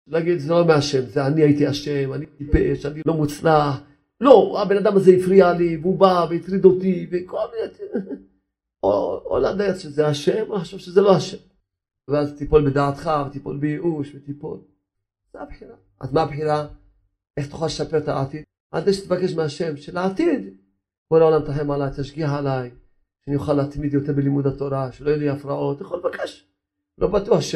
להגיד 0.07 0.39
זה 0.39 0.51
לא 0.51 0.67
מהשם, 0.67 1.07
זה 1.07 1.27
אני 1.27 1.43
הייתי 1.43 1.71
אשם, 1.71 2.13
אני 2.13 2.27
טיפש, 2.27 2.87
אני 2.87 3.01
לא 3.07 3.15
מוצלח, 3.15 3.81
לא, 4.21 4.63
הבן 4.63 4.77
אדם 4.77 4.97
הזה 4.97 5.13
הפריע 5.13 5.53
לי, 5.53 5.77
והוא 5.77 5.99
בא 5.99 6.27
והטריד 6.31 6.65
אותי, 6.65 7.07
וכל 7.11 7.39
מיני... 7.55 7.93
או, 8.83 9.23
או 9.25 9.39
לדעת 9.39 9.81
שזה 9.81 10.07
השם, 10.07 10.45
או 10.49 10.57
לחשוב 10.57 10.81
שזה 10.81 11.01
לא 11.01 11.17
השם. 11.17 11.52
ואז 12.09 12.35
תיפול 12.39 12.71
בדעתך, 12.71 13.11
ותיפול 13.27 13.59
בייאוש, 13.59 14.15
ותיפול. 14.15 14.61
זה 15.33 15.41
הבחירה. 15.41 15.77
אז 16.01 16.13
מה 16.13 16.23
הבחירה? 16.23 16.67
איך 17.37 17.51
תוכל 17.51 17.67
לשפר 17.67 17.99
את 17.99 18.09
העתיד? 18.09 18.45
עד 18.71 18.93
שתבקש 18.93 19.33
מהשם 19.33 19.77
של 19.77 19.97
העתיד. 19.97 20.57
בוא 21.11 21.19
לעולם 21.19 21.47
תחם 21.47 21.71
עליי, 21.71 21.91
תשגיח 21.97 22.31
עליי, 22.31 22.71
שאני 23.25 23.37
אוכל 23.37 23.53
להתמיד 23.53 23.95
יותר 23.95 24.13
בלימוד 24.13 24.47
התורה, 24.47 24.93
שלא 24.93 25.11
יהיו 25.11 25.21
לי 25.21 25.29
הפרעות, 25.29 25.81
יכול 25.81 25.99
לבקש. 25.99 26.49
לא 26.99 27.09
בטוח 27.09 27.41
ש... 27.41 27.55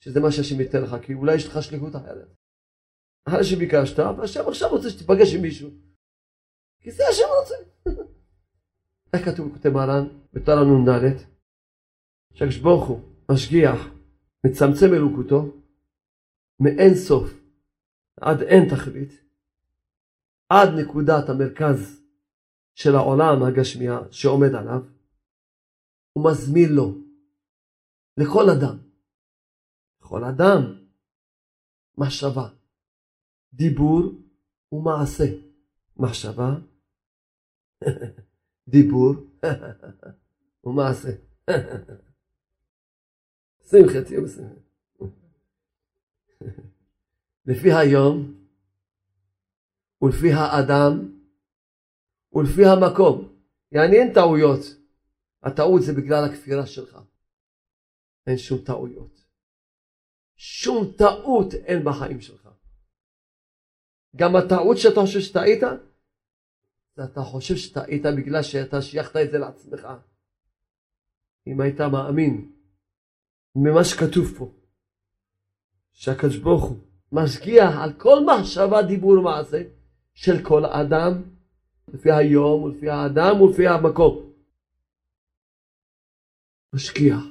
שזה 0.00 0.20
מה 0.20 0.32
שהשם 0.32 0.60
ייתן 0.60 0.82
לך, 0.82 0.96
כי 1.02 1.14
אולי 1.14 1.34
יש 1.34 1.46
לך 1.46 1.62
שליחות 1.62 1.96
אחרת. 1.96 2.34
אחרי 3.24 3.44
שביקשת, 3.44 3.98
והשם 3.98 4.48
עכשיו 4.48 4.70
רוצה 4.70 4.90
שתיפגש 4.90 5.34
עם 5.34 5.42
מישהו. 5.42 5.70
כי 6.80 6.90
זה 6.90 7.02
השם 7.10 7.24
רוצה. 7.40 7.54
איך 9.12 9.24
כתוב 9.24 9.48
בכותב 9.48 9.68
מרן, 9.68 10.08
בתורה 10.32 10.64
נ"ד? 10.64 11.16
שהקדוש 12.34 12.56
ברוך 12.58 12.86
הוא 12.86 13.00
משגיח, 13.30 13.78
מצמצם 14.46 14.94
אלוקותו, 14.94 15.56
מאין 16.60 16.94
סוף 16.94 17.30
עד 18.20 18.42
אין 18.42 18.68
תכלית, 18.70 19.12
עד 20.48 20.68
נקודת 20.68 21.28
המרכז 21.28 22.02
של 22.74 22.94
העולם 22.94 23.42
הגשמיה 23.42 23.98
שעומד 24.10 24.54
עליו, 24.54 24.82
הוא 26.12 26.30
מזמין 26.30 26.72
לו, 26.72 26.94
לכל 28.16 28.50
אדם, 28.50 28.78
לכל 30.02 30.24
אדם, 30.24 30.62
מחשבה, 31.98 32.48
דיבור 33.52 34.02
ומעשה. 34.72 35.24
מחשבה, 35.96 36.54
דיבור 38.68 39.14
ומעשה. 40.64 41.10
שמחת 43.70 44.10
יום 44.10 44.28
שמחת. 44.28 44.68
לפי 47.46 47.72
היום 47.72 48.44
ולפי 50.02 50.32
האדם 50.32 51.22
ולפי 52.32 52.62
המקום. 52.64 53.34
יעני 53.72 53.96
אין 53.96 54.14
טעויות. 54.14 54.60
הטעות 55.42 55.82
זה 55.82 55.92
בגלל 55.92 56.24
הכפירה 56.24 56.66
שלך. 56.66 56.98
אין 58.26 58.38
שום 58.38 58.58
טעויות. 58.64 59.24
שום 60.36 60.92
טעות 60.98 61.54
אין 61.54 61.84
בחיים 61.84 62.20
שלך. 62.20 62.48
גם 64.16 64.36
הטעות 64.36 64.78
שאתה 64.78 65.00
חושב 65.00 65.20
שטעית, 65.20 65.62
אתה 67.04 67.20
חושב 67.20 67.56
שטעית 67.56 68.02
בגלל 68.16 68.42
שאתה 68.42 68.82
שייכת 68.82 69.16
את 69.16 69.30
זה 69.30 69.38
לעצמך. 69.38 69.88
אם 71.46 71.60
היית 71.60 71.80
מאמין 71.80 72.57
ממה 73.62 73.84
שכתוב 73.84 74.38
פה, 74.38 74.54
שהקדוש 75.92 76.36
ברוך 76.36 76.64
הוא 76.64 76.78
משגיח 77.12 77.72
על 77.82 77.92
כל 78.00 78.18
מחשבה, 78.26 78.82
דיבור 78.88 79.12
ומעשה 79.12 79.62
של 80.14 80.44
כל 80.48 80.64
אדם, 80.64 81.12
לפי 81.88 82.08
היום 82.12 82.62
ולפי 82.62 82.88
האדם 82.88 83.40
ולפי 83.40 83.66
המקום. 83.66 84.32
משגיח. 86.74 87.22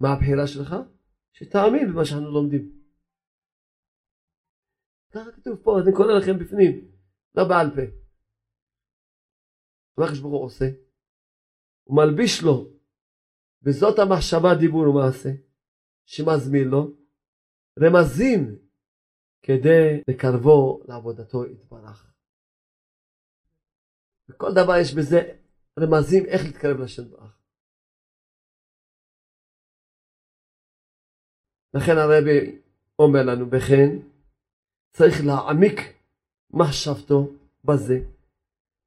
מה 0.00 0.08
הבחירה 0.12 0.46
שלך? 0.46 0.74
שתאמין 1.32 1.92
במה 1.92 2.04
שאנחנו 2.04 2.30
לומדים. 2.30 2.84
ככה 5.10 5.32
כתוב 5.32 5.56
פה, 5.64 5.80
אני 5.80 5.92
קורא 5.96 6.12
לכם 6.12 6.38
בפנים, 6.38 6.90
לא 7.34 7.44
בעל 7.48 7.70
פה. 7.70 7.82
מה 9.98 10.04
הקדוש 10.04 10.20
ברוך 10.20 10.34
הוא 10.34 10.44
עושה? 10.44 10.64
הוא 11.84 11.96
מלביש 11.96 12.42
לו, 12.42 12.73
וזאת 13.64 13.98
המחשבה, 13.98 14.54
דיבור 14.60 14.88
ומעשה, 14.88 15.30
שמזמין 16.06 16.68
לו, 16.68 16.90
רמזים 17.80 18.58
כדי 19.42 20.02
לקרבו 20.08 20.80
לעבודתו 20.88 21.46
יתברך. 21.46 22.12
וכל 24.28 24.54
דבר 24.54 24.76
יש 24.80 24.94
בזה 24.94 25.20
רמזים 25.80 26.24
איך 26.26 26.42
להתקרב 26.44 26.80
לשם 26.80 27.10
ברך. 27.10 27.38
לכן 31.74 31.92
הרבי 31.98 32.60
אומר 32.98 33.22
לנו, 33.22 33.50
בכן 33.50 33.90
צריך 34.92 35.14
להעמיק 35.26 35.80
מחשבתו 36.50 37.32
בזה, 37.64 37.98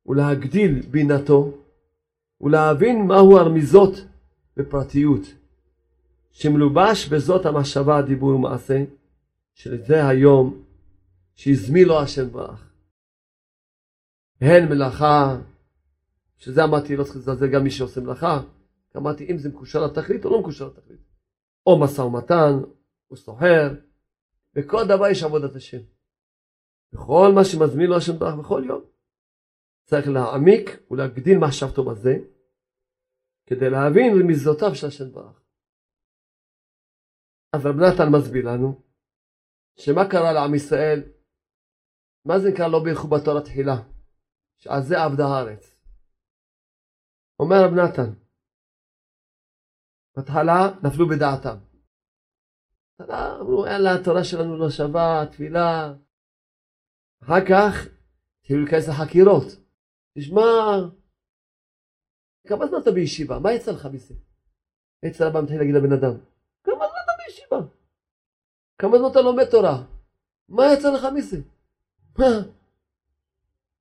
ולהגדיל 0.05 0.81
בינתו, 0.91 1.57
ולהבין 2.41 3.07
מהו 3.07 3.37
הרמיזות 3.37 3.93
בפרטיות, 4.57 5.21
שמלובש 6.31 7.07
בזאת 7.07 7.45
המחשבה, 7.45 7.97
הדיבור 7.97 8.29
ומעשה, 8.29 8.83
שלזה 9.53 10.07
היום 10.07 10.63
שהזמין 11.35 11.87
לו 11.87 11.99
השם 11.99 12.31
ברך. 12.31 12.71
הן 14.41 14.69
מלאכה, 14.69 15.37
שזה 16.37 16.63
אמרתי, 16.63 16.95
לא 16.95 17.03
צריך 17.03 17.15
לזלזל 17.15 17.47
גם 17.47 17.63
מי 17.63 17.71
שעושה 17.71 18.01
מלאכה, 18.01 18.41
אמרתי 18.97 19.31
אם 19.31 19.37
זה 19.37 19.49
מקושר 19.49 19.85
לתכלית 19.85 20.25
או 20.25 20.29
לא 20.29 20.39
מקושר 20.39 20.67
לתכלית. 20.67 20.99
או 21.65 21.79
משא 21.79 22.01
ומתן, 22.01 22.53
או 23.11 23.15
סוחר, 23.15 23.73
בכל 24.53 24.87
דבר 24.87 25.07
יש 25.07 25.23
עבודת 25.23 25.55
השם. 25.55 25.81
בכל 26.93 27.31
מה 27.35 27.45
שמזמין 27.45 27.89
לו 27.89 27.97
השם 27.97 28.19
ברך 28.19 28.35
בכל 28.35 28.63
יום. 28.65 28.81
צריך 29.83 30.07
להעמיק 30.07 30.79
ולהגדיל 30.91 31.37
מחשבתו 31.37 31.83
בזה, 31.83 32.17
כדי 33.47 33.69
להבין 33.69 34.11
רמיזותיו 34.21 34.75
של 34.75 34.87
השם 34.87 35.11
ברך. 35.11 35.41
אז 37.53 37.65
רב 37.65 37.75
נתן 37.75 38.09
מסביר 38.15 38.45
לנו, 38.45 38.81
שמה 39.79 40.01
קרה 40.11 40.33
לעם 40.33 40.55
ישראל, 40.55 40.99
מה 42.25 42.39
זה 42.39 42.49
נקרא 42.49 42.67
לא 42.67 42.79
בירכו 42.83 43.07
בתורה 43.07 43.41
תחילה? 43.41 43.77
שעל 44.57 44.81
זה 44.81 44.95
עבדה 45.03 45.23
הארץ. 45.25 45.75
אומר 47.39 47.55
רב 47.63 47.73
נתן, 47.73 48.09
בהתחלה 50.15 50.59
נפלו 50.83 51.05
בדעתם. 51.07 51.57
בהתחלה 52.99 53.39
אמרו, 53.39 53.65
יאללה, 53.65 53.95
התורה 53.95 54.23
שלנו 54.23 54.57
לא 54.57 54.69
שווה, 54.69 55.25
תפילה, 55.31 55.93
אחר 57.23 57.41
כך 57.49 57.73
התחילו 58.39 58.59
להיכנס 58.61 58.87
לחקירות. 58.89 59.47
תשמע, 60.17 60.41
כמה 62.47 62.67
זמן 62.67 62.77
אתה 62.81 62.91
בישיבה? 62.91 63.39
מה 63.39 63.53
יצא 63.53 63.71
לך 63.71 63.85
מזה? 63.85 64.13
יצא 65.03 65.27
לבא 65.27 65.41
מתחיל 65.41 65.57
להגיד 65.57 65.75
לבן 65.75 65.93
אדם, 65.93 66.13
כמה 66.63 66.75
זמן 66.75 66.99
אתה 67.03 67.11
בישיבה? 67.25 67.57
כמה 68.77 68.97
זמן 68.97 69.07
אתה 69.11 69.21
לומד 69.21 69.45
תורה? 69.45 69.83
מה 70.49 70.73
יצא 70.73 70.91
לך 70.91 71.07
מזה? 71.15 71.37
מה? 72.19 72.41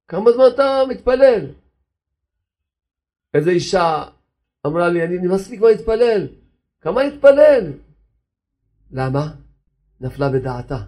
כמה 0.08 0.32
זמן 0.32 0.44
אתה 0.54 0.82
מתפלל? 0.88 1.46
איזה 3.34 3.50
אישה 3.50 4.04
אמרה 4.66 4.88
לי, 4.88 5.04
אני 5.04 5.18
נמאס 5.18 5.50
לי 5.50 5.58
כבר 5.58 5.66
להתפלל. 5.66 6.28
כמה 6.80 7.02
להתפלל? 7.02 7.72
למה? 8.90 9.26
נפלה 10.00 10.28
בדעתה. 10.28 10.78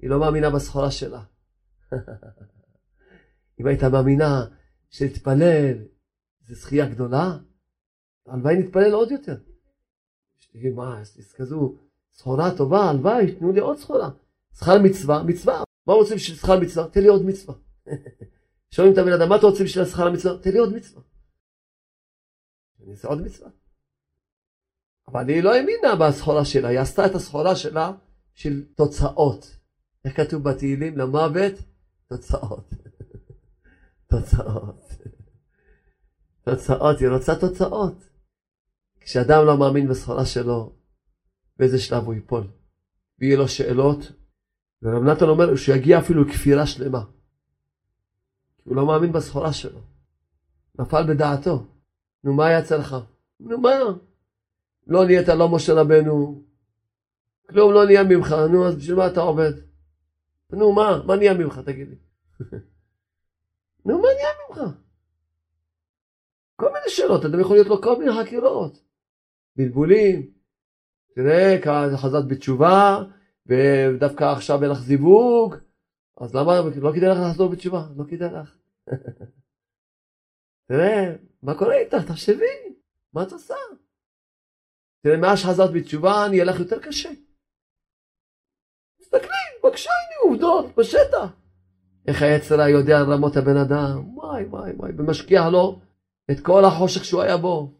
היא 0.00 0.10
לא 0.10 0.20
מאמינה 0.20 0.50
בסחורה 0.50 0.90
שלה. 0.90 1.20
אם 3.60 3.66
היית 3.66 3.84
מאמינה 3.84 4.44
שלהתפלל 4.90 5.74
זה 6.46 6.54
זכייה 6.54 6.88
גדולה, 6.88 7.38
הלוואי 8.26 8.56
נתפלל 8.56 8.92
עוד 8.92 9.10
יותר. 9.10 9.36
תגיד, 10.52 10.74
מה, 10.74 11.00
יש 11.18 11.32
כזו 11.32 11.76
סחורה 12.12 12.56
טובה, 12.56 12.90
הלוואי, 12.90 13.34
תנו 13.34 13.52
לי 13.52 13.60
עוד 13.60 13.78
סחורה. 13.78 14.10
שכר 14.58 14.82
מצווה, 14.82 15.22
מצווה. 15.22 15.62
מה 15.86 15.94
רוצים 15.94 16.16
בשביל 16.16 16.36
שכר 16.36 16.60
מצווה? 16.60 16.88
תן 16.88 17.00
לי 17.00 17.08
עוד 17.08 17.22
מצווה. 17.22 17.54
שואלים 18.74 18.92
את 18.92 18.98
הבן 18.98 19.12
אדם, 19.12 19.28
מה 19.28 19.36
אתה 19.36 19.46
רוצה 19.46 19.64
בשביל 19.64 19.84
שכר 19.84 20.06
המצווה? 20.06 20.38
תן 20.42 20.50
לי 20.50 20.58
עוד 20.58 20.72
מצווה. 20.72 21.02
אני 22.80 22.92
אעשה 22.92 23.08
עוד 23.08 23.22
מצווה. 23.22 23.50
אבל 25.08 25.28
היא 25.28 25.42
לא 25.42 25.54
האמינה 25.54 25.96
בסחורה 26.00 26.44
שלה, 26.44 26.68
היא 26.68 26.80
עשתה 26.80 27.06
את 27.06 27.14
הסחורה 27.14 27.56
שלה 27.56 27.92
של 28.34 28.64
תוצאות. 28.74 29.56
איך 30.04 30.16
כתוב 30.16 30.42
בתהילים? 30.42 30.98
למוות 30.98 31.52
תוצאות. 32.08 32.70
תוצאות. 34.10 34.80
תוצאות, 36.44 37.00
היא 37.00 37.08
רוצה 37.08 37.34
תוצאות. 37.40 38.08
כשאדם 39.00 39.46
לא 39.46 39.58
מאמין 39.58 39.88
בסחורה 39.88 40.26
שלו, 40.26 40.72
באיזה 41.56 41.78
שלב 41.78 42.04
הוא 42.04 42.14
ייפול. 42.14 42.46
ויהיה 43.18 43.36
לו 43.36 43.48
שאלות, 43.48 44.12
ורב 44.82 45.02
נתן 45.02 45.24
אומר 45.24 45.56
שהוא 45.56 45.76
יגיע 45.76 45.98
אפילו 45.98 46.24
לכפירה 46.24 46.66
שלמה. 46.66 47.04
הוא 48.64 48.76
לא 48.76 48.86
מאמין 48.86 49.12
בסחורה 49.12 49.52
שלו. 49.52 49.80
נפל 50.78 51.14
בדעתו. 51.14 51.66
נו, 52.24 52.34
מה 52.34 52.52
יצא 52.52 52.76
לך? 52.76 52.96
נו, 53.40 53.58
מה? 53.58 53.70
לא 54.86 55.04
נהיית 55.04 55.28
לא 55.28 55.48
משה 55.48 55.72
רבנו, 55.72 56.42
כלום 57.48 57.72
לא 57.72 57.84
נהיה 57.84 58.02
ממך, 58.04 58.34
נו, 58.52 58.68
אז 58.68 58.76
בשביל 58.76 58.96
מה 58.96 59.06
אתה 59.06 59.20
עובד? 59.20 59.52
נו, 60.52 60.72
מה? 60.72 61.02
מה 61.06 61.16
נהיה 61.16 61.34
ממך, 61.34 61.60
תגיד 61.64 61.88
לי? 61.88 61.96
נו, 63.86 64.02
מעניין 64.02 64.34
ממך. 64.48 64.74
כל 66.56 66.66
מיני 66.66 66.88
שאלות, 66.88 67.24
אדם 67.24 67.40
יכול 67.40 67.56
להיות 67.56 67.68
לו 67.68 67.82
כל 67.82 67.98
מיני 67.98 68.10
חקירות. 68.22 68.84
בלבולים. 69.56 70.30
תראה, 71.14 71.56
חזרת 71.96 72.28
בתשובה, 72.28 72.96
ודווקא 73.46 74.24
עכשיו 74.24 74.62
אין 74.62 74.70
לך 74.70 74.78
זיווג, 74.78 75.54
אז 76.20 76.34
למה, 76.34 76.52
לא 76.82 76.92
כדאי 76.94 77.08
לך 77.08 77.18
לחזור 77.28 77.50
בתשובה? 77.50 77.82
לא 77.96 78.04
כדאי 78.08 78.28
לך. 78.32 78.56
תראה, 80.68 81.16
מה 81.42 81.58
קורה 81.58 81.74
איתך? 81.74 81.96
תחשבי, 82.06 82.76
מה 83.12 83.22
את 83.22 83.32
עושה? 83.32 83.54
תראה, 85.02 85.16
מאז 85.16 85.38
שחזרת 85.38 85.70
בתשובה, 85.72 86.26
נהיה 86.30 86.44
לך 86.44 86.60
יותר 86.60 86.78
קשה. 86.78 87.10
תסתכלי, 89.00 89.44
בבקשה, 89.62 89.90
הנה 89.90 90.30
עובדות, 90.30 90.76
בשטח. 90.76 91.44
איך 92.08 92.22
היצר 92.22 92.60
יודע 92.60 92.98
על 93.00 93.12
רמות 93.12 93.36
הבן 93.36 93.56
אדם, 93.56 94.16
וואי 94.16 94.44
וואי 94.44 94.72
וואי, 94.72 94.92
ומשקיע 94.98 95.50
לו 95.50 95.80
את 96.30 96.40
כל 96.40 96.64
החושך 96.64 97.04
שהוא 97.04 97.22
היה 97.22 97.36
בו, 97.36 97.72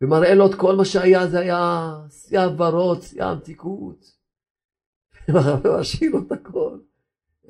ומראה 0.00 0.34
לו 0.34 0.46
את 0.46 0.54
כל 0.54 0.76
מה 0.76 0.84
שהיה, 0.84 1.26
זה 1.26 1.38
היה 1.38 1.92
שיא 2.10 2.40
ורוד, 2.58 3.02
שיא 3.02 3.24
המתיקות. 3.24 4.16
ומשאיר 5.64 6.12
לו 6.12 6.18
את 6.26 6.32
הכל. 6.32 6.78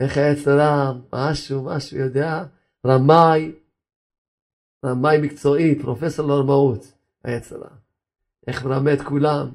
איך 0.01 0.17
היצר 0.17 0.93
משהו, 1.13 1.65
משהו 1.65 1.99
יודע, 1.99 2.45
רמאי, 2.87 3.53
רמאי 4.85 5.19
מקצועי, 5.23 5.83
פרופסור 5.83 6.29
לרמאות, 6.29 6.93
היצר 7.25 7.63
איך 8.47 8.65
מרמה 8.65 8.93
את 8.93 9.03
כולם. 9.03 9.49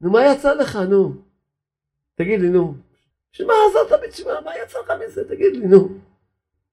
נו, 0.00 0.10
מה 0.10 0.26
יצא 0.26 0.54
לך, 0.54 0.76
נו? 0.76 1.14
תגיד 2.14 2.40
לי, 2.40 2.48
נו. 2.48 2.74
בשביל 3.32 3.48
מה 3.48 3.54
עזרת 3.70 4.00
בתשובה? 4.04 4.40
מה 4.44 4.50
יצא 4.64 4.78
לך 4.78 4.92
מזה? 5.06 5.28
תגיד 5.28 5.56
לי, 5.56 5.66
נו. 5.66 5.88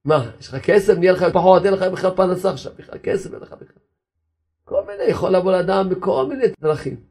מה, 0.06 0.32
יש 0.40 0.50
לך 0.50 0.56
כסף? 0.66 0.94
נהיה 0.98 1.12
לך 1.12 1.24
פחות, 1.34 1.66
אין 1.66 1.74
לך 1.74 1.82
בכלל 1.82 2.16
פרנסה 2.16 2.52
עכשיו, 2.52 2.74
בכלל 2.78 3.00
כסף 3.04 3.34
אין 3.34 3.42
לך 3.42 3.54
בכלל. 3.54 3.84
כל 4.64 4.86
מיני, 4.88 5.04
יכול 5.04 5.36
לבוא 5.36 5.52
לאדם 5.52 5.90
בכל 5.90 6.26
מיני 6.30 6.44
דרכים. 6.62 7.04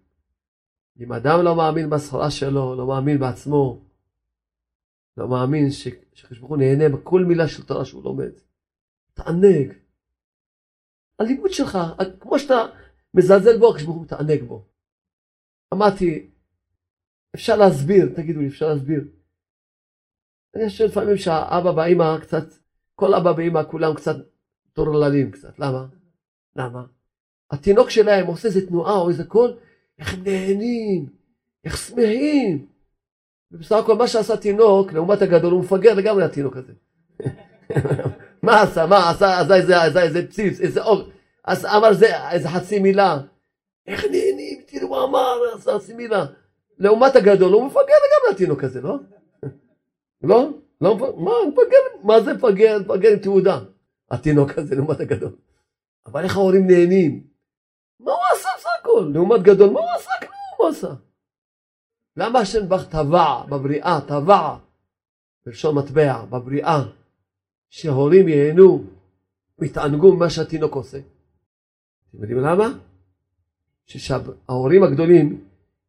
אם 1.01 1.13
אדם 1.13 1.39
לא 1.45 1.57
מאמין 1.57 1.91
בסחורה 1.91 2.31
שלו, 2.31 2.75
לא 2.77 2.87
מאמין 2.87 3.19
בעצמו, 3.19 3.85
לא 5.17 5.29
מאמין 5.29 5.71
שקדוש 5.71 6.39
ברוך 6.39 6.51
הוא 6.51 6.59
נהנה 6.59 6.89
בכל 6.89 7.25
מילה 7.25 7.49
של 7.49 7.67
תורה 7.67 7.85
שהוא 7.85 8.05
לומד. 8.05 8.33
תענג. 9.15 9.73
הלימוד 11.19 11.51
שלך, 11.51 11.79
כמו 12.21 12.39
שאתה 12.39 12.67
מזלזל 13.15 13.59
בו, 13.59 13.71
הקדוש 13.71 13.83
ברוך 13.83 13.97
הוא 13.97 14.05
מתענג 14.05 14.43
בו. 14.43 14.65
אמרתי, 15.75 16.31
אפשר 17.35 17.57
להסביר, 17.57 18.13
תגידו 18.17 18.41
לי, 18.41 18.49
אפשר 18.49 18.69
להסביר. 18.69 19.05
אני 20.57 20.69
חושב 20.69 20.85
לפעמים 20.85 21.17
שהאבא 21.17 21.69
והאימא 21.69 22.19
קצת, 22.21 22.45
כל 23.03 23.15
אבא 23.15 23.33
ואימא 23.37 23.63
כולם 23.71 23.95
קצת 23.95 24.17
טורללים 24.73 25.31
קצת, 25.31 25.59
למה? 25.59 25.85
למה? 26.57 26.83
התינוק 27.51 27.91
שלהם 27.91 28.27
עושה 28.27 28.49
איזה 28.49 28.67
תנועה 28.67 28.97
או 28.97 29.09
איזה 29.09 29.25
קול, 29.25 29.57
איך 29.99 30.15
הם 30.15 30.23
נהנים, 30.25 31.07
איך 31.65 31.77
שמחים. 31.77 32.67
ובסך 33.51 33.73
הכל 33.73 33.95
מה 33.95 34.09
שעשה 34.09 34.37
תינוק, 34.37 34.93
לעומת 34.93 35.23
הגדול, 35.23 35.53
הוא 35.53 35.61
מפגר 35.61 35.95
לגמרי 35.95 36.25
התינוק 36.25 36.57
הזה. 36.57 36.73
מה 38.43 38.63
עשה? 38.63 38.87
מה 38.87 39.11
עשה? 39.11 39.41
עשה 39.41 39.55
איזה, 39.55 39.85
איזה, 39.85 40.03
איזה 40.03 40.27
פציץ, 40.27 40.61
איזה 40.61 40.83
אור. 40.83 41.03
אז 41.45 41.65
אמר 41.65 41.93
זה, 41.93 42.31
איזה 42.31 42.49
חצי 42.49 42.79
מילה. 42.79 43.19
איך 43.87 44.05
נהנים, 44.05 44.61
תראו 44.67 44.89
מה 44.89 45.05
אמר, 45.05 45.55
עשה 45.55 45.79
חצי 45.79 45.95
מילה. 45.95 46.25
לעומת 46.79 47.17
הגדול, 47.17 47.53
הוא 47.53 47.67
מפגר 47.67 47.81
לגמרי 47.83 48.35
התינוק 48.35 48.65
הזה, 48.65 48.81
לא? 48.81 48.97
לא? 50.31 50.51
לא, 50.83 50.99
מה, 50.99 51.31
מפגר, 51.49 52.05
מה 52.05 52.21
זה 52.21 52.35
מפגר? 52.35 52.79
מפגר 52.81 53.13
עם 53.13 53.19
תעודה. 53.19 53.59
התינוק 54.11 54.59
הזה 54.59 54.75
לעומת 54.75 55.01
הגדול. 55.01 55.37
אבל 56.07 56.25
איך 56.25 56.37
ההורים 56.37 56.67
נהנים? 56.67 57.27
מה 58.01 58.13
הוא 58.13 58.21
עשה 58.33 58.49
בסך 58.59 58.69
הכל? 58.81 59.11
לעומת 59.15 59.43
גדול, 59.43 59.71
מה 59.71 59.81
הוא 59.81 59.89
עשה? 59.97 60.11
כלום 60.21 60.33
הוא 60.57 60.69
עשה. 60.69 60.95
למה 62.17 62.39
השם 62.39 62.69
ברך 62.69 62.89
טבע 62.89 63.45
בבריאה, 63.49 64.01
טבע, 64.09 64.57
בלשון 65.47 65.79
מטבע, 65.79 66.25
בבריאה, 66.25 66.83
שהורים 67.71 68.29
ייהנו, 68.29 68.85
יתענגו 69.63 70.17
ממה 70.17 70.31
שהתינוק 70.31 70.75
עושה? 70.75 70.99
אתם 72.11 72.19
יודעים 72.21 72.39
למה? 72.39 72.69
שההורים 73.87 74.83
הגדולים 74.83 75.45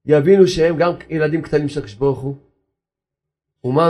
יבינו 0.06 0.48
שהם 0.48 0.78
גם 0.78 0.92
ילדים 1.10 1.42
קטנים 1.42 1.70
של 1.70 1.80
הקדוש 1.80 1.96
ברוך 1.96 2.20
הוא. 2.20 2.36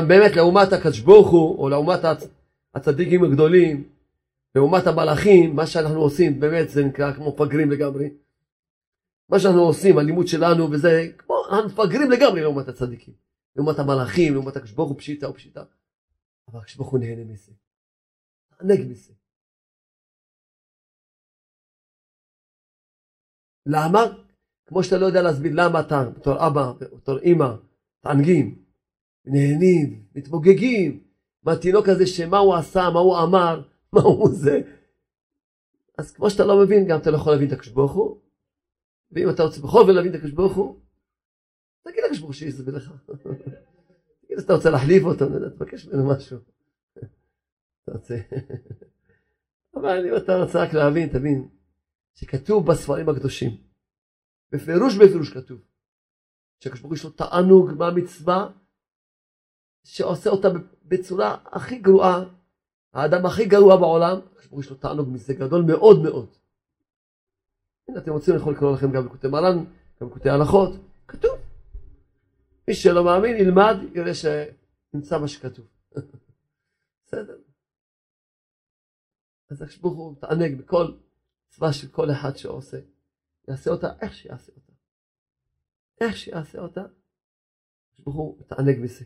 באמת 0.08 0.36
לעומת 0.36 0.74
הקדוש 0.74 1.00
ברוך 1.00 1.30
הוא, 1.30 1.58
או 1.58 1.70
לעומת 1.70 2.00
הצדיקים 2.76 3.24
הגדולים, 3.24 3.90
לעומת 4.56 4.88
המלאכים, 4.88 5.56
מה 5.56 5.68
שאנחנו 5.68 6.02
עושים, 6.02 6.40
באמת 6.40 6.70
זה 6.70 6.84
נקרא 6.84 7.14
כמו 7.14 7.34
מפגרים 7.34 7.72
לגמרי. 7.72 8.10
מה 9.30 9.40
שאנחנו 9.40 9.62
עושים, 9.62 9.98
הלימוד 9.98 10.28
שלנו, 10.28 10.72
וזה 10.72 11.08
כמו, 11.18 11.36
אנחנו 11.50 11.70
מפגרים 11.70 12.12
לגמרי 12.12 12.42
לעומת 12.42 12.68
הצדיקים. 12.68 13.14
לעומת 13.56 13.80
המלאכים, 13.80 14.34
לעומת 14.34 14.56
הקדוש 14.56 14.72
ברוך 14.72 14.90
הוא 14.90 14.98
פשיטה 14.98 15.28
או 15.28 15.34
פשיטה. 15.34 15.64
אבל 16.48 16.60
הקדוש 16.60 16.76
ברוך 16.76 16.90
הוא 16.90 17.00
נהנה 17.00 17.24
מזה. 17.24 17.52
נהנה 18.62 18.86
מזה. 18.90 19.14
למה? 23.66 24.00
כמו 24.66 24.84
שאתה 24.84 24.98
לא 24.98 25.06
יודע 25.06 25.22
להסביר 25.22 25.52
למה 25.56 25.80
אתה, 25.80 26.04
בתור 26.16 26.48
אבא, 26.48 26.72
בתור 26.80 27.18
אימא, 27.18 27.56
תענגים, 28.00 28.63
נהנים, 29.26 30.06
מתמוגגים, 30.16 31.04
מהתינוק 31.44 31.90
הזה 31.90 32.08
שמה 32.08 32.38
הוא 32.38 32.56
עשה, 32.56 32.90
מה 32.94 33.00
הוא 33.00 33.18
אמר, 33.24 33.62
מה 33.94 34.02
הוא 34.02 34.30
זה. 34.32 34.62
אז 35.98 36.12
כמו 36.12 36.30
שאתה 36.30 36.46
לא 36.46 36.64
מבין, 36.64 36.88
גם 36.88 37.00
אתה 37.00 37.12
לא 37.12 37.16
יכול 37.16 37.34
להבין 37.34 37.48
את 37.48 37.54
הקדוש 37.54 37.70
ברוך 37.70 37.92
הוא. 37.92 38.20
ואם 39.12 39.30
אתה 39.30 39.44
רוצה 39.44 39.62
בכל 39.62 39.86
זאת 39.86 39.96
להבין 39.96 40.12
את 40.12 40.16
הקדוש 40.16 40.32
ברוך 40.32 40.56
הוא, 40.56 40.80
תגיד 41.84 42.04
לקדוש 42.04 42.20
ברוך 42.20 42.30
הוא 42.30 42.34
שיסביר 42.34 42.76
לך. 42.76 42.94
תגיד, 44.22 44.38
אתה 44.40 44.54
רוצה 44.54 44.70
להחליף 44.70 45.04
אותו, 45.04 45.26
תבקש 45.50 45.88
ממנו 45.88 46.10
משהו. 46.10 46.38
אתה 47.84 47.92
רוצה. 47.92 48.18
אבל 49.76 50.06
אם 50.10 50.18
אתה 50.18 50.36
רוצה 50.36 50.64
רק 50.64 50.74
להבין, 50.74 51.10
תבין, 51.10 51.48
שכתוב 52.16 52.72
בספרים 52.72 53.10
הקדושים, 53.10 53.52
בפירוש 54.52 54.98
בפירוש 54.98 55.34
כתוב, 55.34 55.60
שהקדוש 56.60 56.82
ברוך 56.82 56.92
הוא 56.92 56.98
יש 56.98 57.04
לו 57.04 57.10
תענוג 57.10 57.72
מהמצווה, 57.78 58.50
שעושה 59.84 60.30
אותה 60.30 60.48
בצורה 60.86 61.38
הכי 61.46 61.80
גרועה, 61.80 62.24
האדם 62.94 63.26
הכי 63.26 63.46
גרוע 63.46 63.78
בעולם, 63.78 64.20
יש 64.60 64.70
לו 64.70 64.76
תענוג 64.76 65.10
מזה 65.10 65.34
גדול 65.34 65.62
מאוד 65.62 66.04
מאוד. 66.04 66.30
הנה 67.88 68.00
אתם 68.00 68.12
רוצים, 68.12 68.34
אני 68.34 68.42
יכול 68.42 68.54
לקרוא 68.54 68.74
לכם 68.74 68.92
גם 68.92 69.06
בקוטי 69.06 69.28
מרן, 69.28 69.66
גם 70.02 70.10
בקוטי 70.10 70.30
הלכות, 70.30 70.74
כתוב. 71.08 71.32
מי 72.68 72.74
שלא 72.74 73.04
מאמין 73.04 73.36
ילמד, 73.36 73.78
יראה 73.96 74.12
שנמצא 74.14 75.20
מה 75.20 75.28
שכתוב. 75.28 75.66
בסדר. 77.06 77.38
אז 79.50 79.62
הקדוש 79.62 79.80
הוא 79.82 80.12
מתענג 80.12 80.58
בכל 80.58 80.92
מצווה 81.48 81.74
של 81.74 81.88
כל 81.88 82.12
אחד 82.12 82.38
שעושה. 82.38 82.78
יעשה 83.48 83.72
אותה 83.72 83.88
איך 84.02 84.14
שיעשה 84.14 84.52
אותה. 84.56 84.74
איך 86.02 86.18
שיעשה 86.18 86.60
אותה, 86.60 86.82
הקדוש 87.94 88.16
הוא 88.16 88.38
מתענג 88.40 88.84
בזה. 88.84 89.06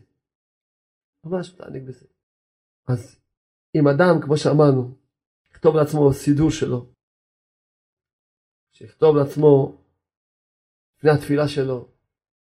ממש 1.28 1.54
מתענג 1.54 1.88
בזה. 1.88 2.06
אז 2.88 3.16
אם 3.74 3.88
אדם, 3.88 4.20
כמו 4.22 4.36
שאמרנו, 4.36 4.94
יכתוב 5.52 5.76
לעצמו 5.76 6.12
סידור 6.12 6.50
שלו, 6.50 6.86
שיכתוב 8.72 9.16
לעצמו 9.16 9.78
לפני 10.96 11.10
התפילה 11.10 11.48
שלו, 11.48 11.88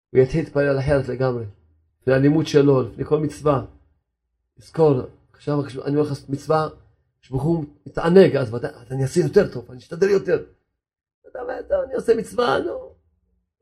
הוא 0.10 0.20
יתחיל 0.22 0.44
להתפלל 0.44 0.80
אחרת 0.80 1.08
לגמרי, 1.08 1.46
לפני 2.02 2.14
הלימוד 2.14 2.48
שלו, 2.48 2.82
לפני 2.82 3.06
כל 3.06 3.20
מצווה. 3.20 3.66
יזכור, 4.58 5.02
עכשיו 5.34 5.56
אני 5.86 5.96
הולך 5.96 6.10
לעשות 6.10 6.30
מצווה, 6.30 6.68
שברוך 7.22 7.44
הוא 7.44 7.66
מתענג, 7.86 8.36
אז 8.36 8.56
אני 8.92 9.04
אעשה 9.04 9.20
יותר 9.20 9.54
טוב, 9.54 9.72
אני 9.72 9.80
אשתדל 9.80 10.10
יותר. 10.10 10.46
אתה 11.30 11.42
אומר, 11.42 11.60
אני 11.86 11.94
עושה 11.94 12.16
מצווה, 12.16 12.60
נו, 12.60 12.96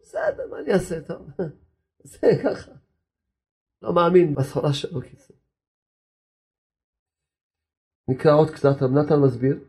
בסדר, 0.01 0.47
מה 0.51 0.59
אני 0.59 0.73
אעשה, 0.73 1.01
טוב, 1.01 1.27
זה 2.03 2.27
ככה. 2.43 2.71
לא 3.83 3.93
מאמין 3.93 4.35
בסחורה 4.35 4.73
שלו, 4.73 5.01
קיצור. 5.01 5.37
נקרא 8.07 8.31
עוד 8.33 8.49
קצת, 8.49 8.81
רב 8.81 8.91
נתן 8.91 9.15
מסביר, 9.25 9.59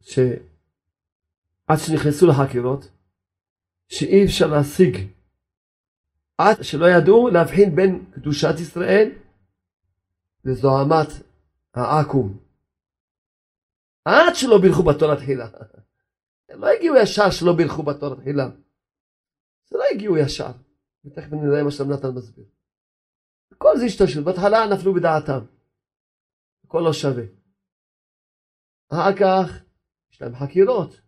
שעד 0.00 0.28
שנכנסו 1.86 2.26
לחקירות, 2.26 2.90
שאי 3.88 4.24
אפשר 4.24 4.46
להשיג, 4.46 4.96
עד 6.38 6.56
שלא 6.62 6.86
ידעו 6.86 7.28
להבחין 7.28 7.76
בין 7.76 8.10
קדושת 8.14 8.54
ישראל 8.60 9.10
לזוהמת 10.44 11.08
העכו"ם. 11.74 12.38
עד 14.04 14.34
שלא 14.34 14.58
בירכו 14.62 14.82
בתורה 14.82 15.16
תחילה. 15.16 15.48
הם 16.48 16.60
לא 16.60 16.66
הגיעו 16.66 16.96
ישר 16.96 17.30
שלא 17.30 17.52
בירכו 17.56 17.82
בתורה 17.82 18.16
תחילה. 18.16 18.48
זה 19.70 19.78
לא 19.78 19.84
הגיעו 19.92 20.16
ישר. 20.16 20.52
ותכף 21.04 21.32
נראה 21.32 21.64
מה 21.64 21.70
שנתן 21.70 22.08
מסביר. 22.14 22.44
הכל 23.52 23.78
זה 23.78 23.84
השתלשלות. 23.84 24.24
בהתחלה 24.24 24.66
נפלו 24.72 24.94
בדעתם. 24.94 25.40
הכל 26.64 26.80
לא 26.84 26.92
שווה. 26.92 27.24
אחר 28.88 29.16
כך 29.20 29.62
יש 30.12 30.22
להם 30.22 30.34
חקירות. 30.34 31.00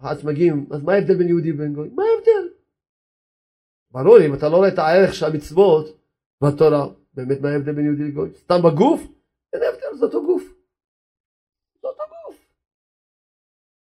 אז 0.00 0.24
מגיעים, 0.24 0.66
אז 0.74 0.82
מה 0.82 0.92
ההבדל 0.92 1.18
בין 1.18 1.28
יהודי 1.28 1.52
ובין 1.52 1.74
גוי? 1.74 1.88
מה 1.88 2.02
ההבדל? 2.02 2.54
ברור, 3.90 4.18
אם 4.26 4.34
אתה 4.34 4.48
לא 4.48 4.56
רואה 4.56 4.68
את 4.68 4.78
הערך 4.78 5.14
של 5.14 5.26
המצוות 5.26 6.00
בתורה, 6.44 6.86
באמת 7.14 7.40
מה 7.40 7.48
ההבדל 7.48 7.72
בין 7.72 7.84
יהודי 7.84 8.04
לגוי? 8.04 8.30
סתם 8.34 8.58
בגוף? 8.64 9.00
אין 9.52 9.62
הבדל, 9.62 9.98
זה 9.98 10.04
אותו 10.04 10.26
גוף. 10.26 10.42
זה 11.82 11.88
אותו 11.88 12.02
גוף. 12.08 12.48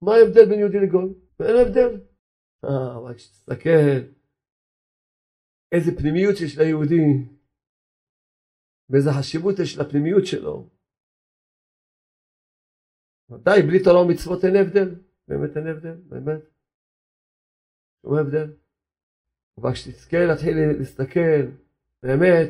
מה 0.01 0.15
ההבדל 0.15 0.45
בין 0.49 0.59
יהודי 0.59 0.79
לגוי? 0.79 1.13
אין 1.39 1.55
הבדל. 1.67 2.01
אה, 2.65 2.95
אבל 2.97 3.13
כשתסתכל 3.13 3.69
איזה 5.75 5.91
פנימיות 5.97 6.41
יש 6.41 6.57
ליהודי, 6.57 7.03
ואיזה 8.89 9.09
חשיבות 9.19 9.59
יש 9.59 9.77
לפנימיות 9.77 10.25
שלו. 10.25 10.69
ודאי, 13.29 13.61
בלי 13.61 13.83
תורה 13.83 14.01
ומצוות 14.01 14.45
אין 14.45 14.55
הבדל. 14.55 14.95
באמת 15.27 15.57
אין 15.57 15.67
הבדל, 15.67 15.95
באמת. 16.07 16.41
שום 18.01 18.17
הבדל. 18.17 18.53
אבל 19.57 19.73
כשתזכה 19.73 20.25
להתחיל 20.25 20.57
להסתכל, 20.79 21.45
באמת, 22.03 22.49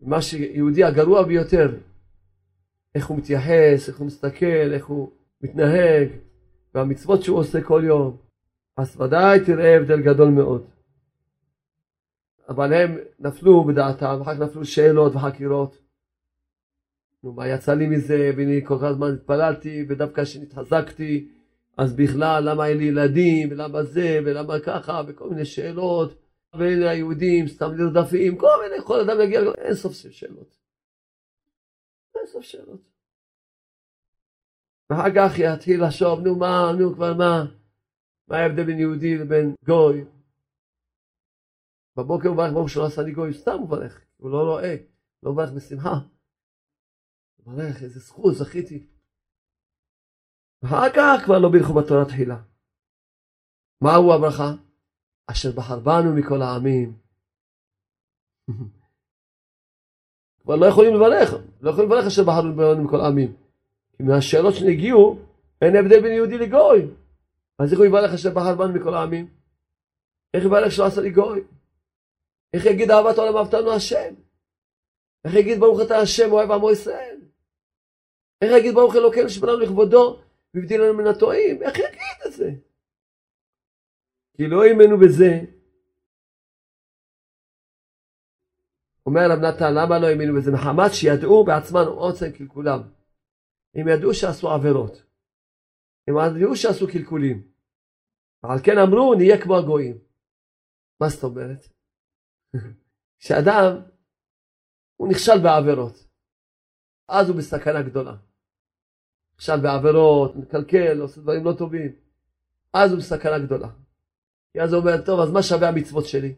מה 0.00 0.22
שיהודי 0.22 0.84
הגרוע 0.84 1.22
ביותר, 1.26 1.78
איך 2.94 3.06
הוא 3.06 3.18
מתייחס, 3.18 3.88
איך 3.88 3.98
הוא 3.98 4.06
מסתכל, 4.06 4.72
איך 4.74 4.86
הוא 4.86 5.12
מתנהג, 5.40 6.08
והמצוות 6.74 7.22
שהוא 7.22 7.38
עושה 7.38 7.58
כל 7.62 7.82
יום, 7.86 8.16
אז 8.76 9.00
ודאי 9.00 9.44
תראה 9.46 9.76
הבדל 9.76 10.02
גדול 10.02 10.28
מאוד. 10.28 10.75
אבל 12.48 12.72
הם 12.72 12.98
נפלו 13.18 13.64
בדעתם, 13.64 14.18
אחר 14.22 14.34
כך 14.34 14.40
נפלו 14.40 14.64
שאלות 14.64 15.14
וחקירות. 15.14 15.78
נו, 17.22 17.32
מה 17.32 17.48
יצא 17.48 17.74
לי 17.74 17.86
מזה, 17.86 18.30
ואני 18.36 18.60
כל 18.64 18.78
כך 18.82 18.92
זמן 18.92 19.14
התפללתי, 19.14 19.84
ודווקא 19.88 20.24
כשנתחזקתי, 20.24 21.28
אז 21.76 21.96
בכלל, 21.96 22.50
למה 22.50 22.66
אין 22.66 22.78
לי 22.78 22.84
ילדים, 22.84 23.48
ולמה 23.50 23.82
זה, 23.82 24.20
ולמה 24.24 24.60
ככה, 24.60 25.02
וכל 25.06 25.30
מיני 25.30 25.44
שאלות, 25.44 26.18
והנה 26.54 26.90
היהודים 26.90 27.48
סתם 27.48 27.72
נרדפים, 27.76 28.38
כל 28.38 28.56
מיני, 28.62 28.82
כל 28.84 29.00
אדם 29.00 29.20
יגיע, 29.20 29.40
אין 29.58 29.74
סוף 29.74 29.92
של 29.92 30.10
שאלות. 30.10 30.56
אין 32.14 32.26
סוף 32.26 32.44
שאלות. 32.44 32.80
ואחר 34.90 35.10
כך 35.16 35.38
יתחיל 35.38 35.84
לחשוב, 35.84 36.20
נו 36.20 36.36
מה, 36.36 36.72
נו 36.78 36.94
כבר 36.94 37.14
מה, 37.14 37.44
מה 38.28 38.36
ההבדל 38.36 38.64
בין 38.64 38.78
יהודי 38.78 39.18
לבין 39.18 39.54
גוי? 39.64 40.04
בבוקר 41.96 42.28
הוא 42.28 42.34
מברך 42.34 42.52
ברוך 42.52 42.70
שלא 42.70 42.86
עשה 42.86 43.02
לי 43.02 43.12
גוי, 43.12 43.34
סתם 43.34 43.52
הוא 43.52 43.66
מברך, 43.66 44.00
הוא 44.16 44.30
לא 44.30 44.42
רואה, 44.42 44.76
לא 45.22 45.32
מברך 45.32 45.50
בשמחה. 45.50 45.94
הוא 47.36 47.52
מברך, 47.52 47.82
איזה 47.82 48.00
זכות, 48.00 48.34
זכיתי. 48.34 48.86
ואחר 50.62 50.90
כך 50.96 51.24
כבר 51.24 51.38
לא 51.38 51.48
ברכו 51.48 51.74
בתורה 51.74 52.04
תחילה. 52.04 52.42
מהו 53.80 54.12
הברכה? 54.12 54.52
אשר 55.26 55.52
בחר 55.52 55.80
בנו 55.80 56.14
מכל 56.16 56.42
העמים. 56.42 56.98
כבר 60.42 60.56
לא 60.56 60.66
יכולים 60.66 60.94
לברך, 60.94 61.34
לא 61.60 61.70
יכולים 61.70 61.90
לברך 61.90 62.06
אשר 62.06 62.22
בחר 62.22 62.42
בנו 62.42 62.84
מכל 62.84 63.00
העמים. 63.00 63.36
כי 63.96 64.02
מהשאלות 64.02 64.54
שנגיעו, 64.54 65.18
אין 65.62 65.76
הבדל 65.76 66.00
בין 66.02 66.12
יהודי 66.12 66.38
לגוי. 66.38 66.90
אז 67.58 67.72
איך 67.72 67.78
הוא 67.78 67.86
יברך 67.86 68.12
אשר 68.14 68.30
בחר 68.30 68.54
בנו 68.54 68.72
מכל 68.72 68.94
העמים? 68.94 69.28
איך 70.34 70.44
יברך 70.44 70.72
שלא 70.72 70.86
עשה 70.86 71.00
לי 71.00 71.10
גוי? 71.10 71.55
איך 72.54 72.66
יגיד 72.66 72.90
אהבת 72.90 73.18
עולם 73.18 73.36
אהבתנו 73.36 73.72
השם? 73.72 74.14
איך 75.24 75.34
יגיד 75.34 75.60
ברוך 75.60 75.80
אתה 75.86 75.96
השם 75.98 76.32
אוהב 76.32 76.50
עמו 76.50 76.72
ישראל? 76.72 77.20
איך 78.42 78.50
יגיד 78.58 78.74
ברוך 78.74 78.96
אלוקינו 78.96 79.28
שבננו 79.28 79.60
לכבודו 79.60 80.22
והבדיל 80.54 80.82
לנו 80.82 80.94
מן 80.94 81.06
הטועים? 81.06 81.62
איך 81.62 81.78
יגיד 81.78 82.18
את 82.26 82.32
זה? 82.32 82.50
כי 84.36 84.46
לא 84.46 84.64
האמינו 84.64 84.96
בזה. 84.98 85.56
אומר 89.06 89.20
רב 89.30 89.38
נתן, 89.38 89.74
למה 89.74 89.98
לא 89.98 90.06
האמינו 90.06 90.38
בזה? 90.38 90.50
מחמת 90.52 90.90
שידעו 90.94 91.44
בעצמם 91.44 91.86
עוצם 91.86 92.32
קלקולם. 92.32 92.80
הם 93.74 93.88
ידעו 93.88 94.14
שעשו 94.14 94.50
עבירות. 94.50 95.02
הם 96.08 96.14
ידעו 96.36 96.56
שעשו 96.56 96.86
קלקולים. 96.92 97.48
ועל 98.42 98.58
כן 98.64 98.78
אמרו, 98.78 99.14
נהיה 99.14 99.42
כמו 99.42 99.56
הגויים. 99.56 99.98
מה 101.00 101.08
זאת 101.08 101.24
אומרת? 101.24 101.75
שאדם, 103.18 103.80
הוא 104.96 105.08
נכשל 105.08 105.38
בעבירות. 105.42 106.06
אז 107.08 107.28
הוא 107.28 107.36
בסכנה 107.36 107.82
גדולה. 107.82 108.14
נכשל 109.34 109.60
בעבירות, 109.60 110.36
מקלקל, 110.36 111.00
עושה 111.00 111.20
דברים 111.20 111.44
לא 111.44 111.52
טובים. 111.52 111.92
אז 112.72 112.92
הוא 112.92 112.98
בסכנה 112.98 113.38
גדולה. 113.38 113.68
כי 114.52 114.60
אז 114.60 114.72
הוא 114.72 114.80
אומר, 114.80 115.04
טוב, 115.04 115.20
אז 115.20 115.30
מה 115.30 115.42
שווה 115.42 115.68
המצוות 115.68 116.06
שלי? 116.06 116.34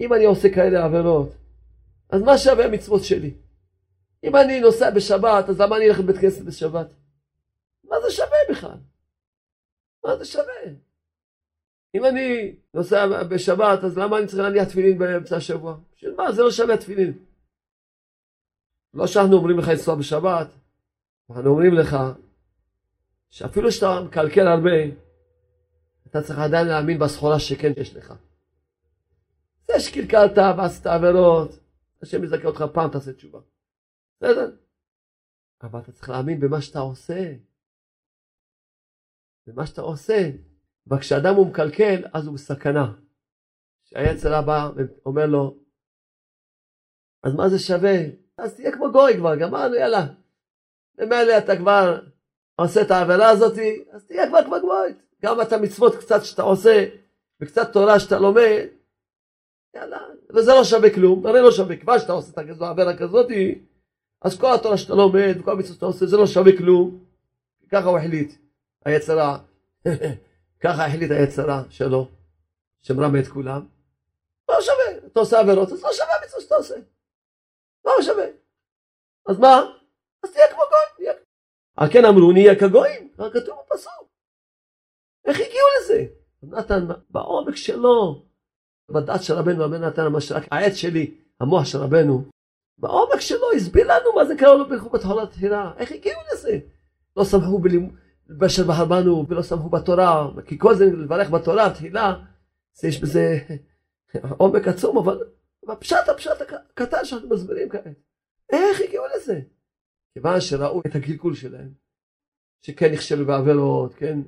אם 0.00 0.14
אני 0.14 0.24
עושה 0.24 0.48
כאלה 0.54 0.84
עבירות, 0.84 1.28
אז 2.10 2.22
מה 2.22 2.38
שווה 2.38 2.64
המצוות 2.64 3.04
שלי? 3.04 3.34
אם 4.24 4.36
אני 4.36 4.60
נוסע 4.60 4.90
בשבת, 4.90 5.48
אז 5.48 5.60
למה 5.60 5.76
אני 5.76 5.88
אלך 5.88 5.98
לבית 5.98 6.16
כנסת 6.16 6.44
בשבת? 6.44 6.86
מה 7.84 7.96
זה 8.00 8.10
שווה 8.10 8.38
בכלל? 8.50 8.78
מה 10.04 10.16
זה 10.16 10.24
שווה? 10.24 10.87
אם 11.94 12.04
אני 12.04 12.56
נוסע 12.74 13.22
בשבת, 13.22 13.84
אז 13.84 13.98
למה 13.98 14.18
אני 14.18 14.26
צריך 14.26 14.38
להניח 14.38 14.68
תפילין 14.68 14.98
באמצע 14.98 15.36
השבוע? 15.36 15.76
בשביל 15.96 16.14
מה? 16.14 16.32
זה 16.32 16.42
לא 16.42 16.50
שווה 16.50 16.76
תפילין. 16.76 17.18
לא 18.94 19.06
שאנחנו 19.06 19.36
אומרים 19.36 19.58
לך 19.58 19.68
לנסוע 19.68 19.94
בשבת, 19.94 20.48
אנחנו 21.30 21.50
אומרים 21.50 21.74
לך 21.74 21.96
שאפילו 23.30 23.72
שאתה 23.72 24.00
מקלקל 24.06 24.46
הרבה, 24.46 24.94
אתה 26.06 26.22
צריך 26.22 26.38
עדיין 26.38 26.66
להאמין 26.66 26.98
בסחורה 26.98 27.40
שכן 27.40 27.72
יש 27.76 27.96
לך. 27.96 28.14
זה 29.66 29.80
שקלקלת 29.80 30.38
ועשית 30.58 30.86
עבירות, 30.86 31.58
השם 32.02 32.24
יזכה 32.24 32.48
אותך 32.48 32.64
פעם 32.74 32.90
תעשה 32.90 33.12
תשובה. 33.12 33.40
בסדר? 34.16 34.50
אבל 35.62 35.80
אתה 35.80 35.92
צריך 35.92 36.08
להאמין 36.08 36.40
במה 36.40 36.60
שאתה 36.60 36.78
עושה. 36.78 37.34
במה 39.46 39.66
שאתה 39.66 39.80
עושה. 39.80 40.30
אבל 40.88 40.98
כשאדם 40.98 41.34
הוא 41.34 41.46
מקלקל, 41.46 42.02
אז 42.12 42.26
הוא 42.26 42.34
בסכנה. 42.34 42.92
כשהיצר 43.84 44.34
הבא 44.34 44.70
אומר 45.06 45.26
לו, 45.26 45.56
אז 47.22 47.34
מה 47.34 47.48
זה 47.48 47.58
שווה? 47.58 47.96
אז 48.38 48.54
תהיה 48.54 48.72
כמו 48.72 48.92
גוי 48.92 49.16
כבר, 49.16 49.36
גמרנו, 49.36 49.74
יאללה. 49.74 50.06
ממילא 50.98 51.38
אתה 51.38 51.56
כבר 51.56 52.00
עושה 52.56 52.82
את 52.82 52.90
העבירה 52.90 53.30
הזאת, 53.30 53.58
אז 53.92 54.04
תהיה 54.04 54.28
כבר 54.28 54.44
כמו 54.44 54.56
גוי. 54.60 54.94
גם 55.22 55.40
את 55.40 55.52
המצוות 55.52 55.96
קצת 55.96 56.24
שאתה 56.24 56.42
עושה, 56.42 56.86
וקצת 57.40 57.72
תורה 57.72 58.00
שאתה 58.00 58.18
לומד, 58.18 58.66
יאללה, 59.74 59.98
וזה 60.34 60.50
לא 60.50 60.64
שווה 60.64 60.94
כלום, 60.94 61.26
הרי 61.26 61.40
לא 61.40 61.52
שווה, 61.52 61.76
כבר 61.76 61.98
שאתה 61.98 62.12
עושה 62.12 62.42
את 62.42 62.62
העבירה 62.62 62.96
כזאת, 62.96 63.26
אז 64.22 64.38
כל 64.40 64.54
התורה 64.54 64.78
שאתה 64.78 64.94
לומד, 64.94 65.34
וכל 65.40 65.50
המצוות 65.50 65.74
שאתה 65.74 65.86
עושה, 65.86 66.06
זה 66.06 66.16
לא 66.16 66.26
שווה 66.26 66.56
כלום. 66.58 67.04
ככה 67.70 67.88
הוא 67.88 67.98
החליט, 67.98 68.32
היצרה. 68.84 69.38
ככה 70.60 70.86
החליט 70.86 71.10
היצרה 71.10 71.62
שלו, 71.70 72.08
שמרמה 72.80 73.20
את 73.20 73.28
כולם. 73.28 73.66
לא 74.48 74.60
שווה, 74.60 75.06
אתה 75.06 75.20
עושה 75.20 75.40
עבירות, 75.40 75.68
אז 75.72 75.82
לא 75.82 75.92
שווה 75.92 76.14
המצווה 76.22 76.40
שאתה 76.40 76.54
עושה. 76.54 76.74
לא 77.84 77.92
שווה. 78.02 78.24
אז 79.28 79.38
מה? 79.38 79.60
אז 80.22 80.32
תהיה 80.32 80.44
כמו 80.50 80.62
גוי. 80.70 81.12
על 81.76 81.88
כן 81.92 82.04
אמרו 82.04 82.32
נהיה 82.32 82.60
כגויים, 82.60 83.12
רק 83.18 83.32
כתוב 83.32 83.58
בפסוק. 83.66 84.08
איך 85.24 85.40
הגיעו 85.40 85.66
לזה? 85.80 86.04
נתן 86.42 86.86
בעומק 87.10 87.56
שלו, 87.56 88.22
בדת 88.90 89.22
של 89.22 89.34
רבנו, 89.34 89.64
רבנו 89.64 89.88
נתן 89.88 90.06
ממש 90.06 90.32
רק 90.32 90.42
העץ 90.50 90.74
שלי, 90.74 91.14
המוח 91.40 91.64
של 91.64 91.78
רבנו, 91.78 92.24
בעומק 92.78 93.20
שלו 93.20 93.52
הסביר 93.56 93.86
לנו 93.86 94.12
מה 94.14 94.24
זה 94.24 94.34
קרה 94.38 94.54
לו 94.54 94.68
ברכו 94.68 94.90
בתחולת 94.90 95.30
תחילה, 95.30 95.72
איך 95.76 95.92
הגיעו 95.92 96.20
לזה? 96.32 96.58
לא 97.16 97.24
שמחו 97.24 97.58
בלימוד. 97.58 97.94
באשר 98.28 98.66
בהרבנו 98.66 99.26
ולא 99.28 99.42
שמחו 99.42 99.68
בתורה, 99.68 100.30
כי 100.46 100.58
כל 100.58 100.74
זה 100.74 100.84
לברך 100.84 101.30
בתורה, 101.30 101.74
תחילה, 101.74 102.14
יש 102.84 103.02
בזה 103.02 103.38
עומק 104.38 104.68
עצום, 104.68 104.98
אבל 104.98 105.20
הפשט 105.68 106.08
הפשט 106.08 106.40
הקטן 106.40 107.04
שאנחנו 107.04 107.28
מסבירים 107.28 107.68
כעת. 107.68 107.84
איך 108.52 108.80
הגיעו 108.80 109.04
לזה? 109.16 109.40
כיוון 110.14 110.40
שראו 110.40 110.80
את 110.80 110.96
הקלקול 110.96 111.34
שלהם, 111.34 111.72
שכן 112.62 112.92
נכשלו 112.92 113.26
בעבירות, 113.26 113.94
כן, 113.94 114.18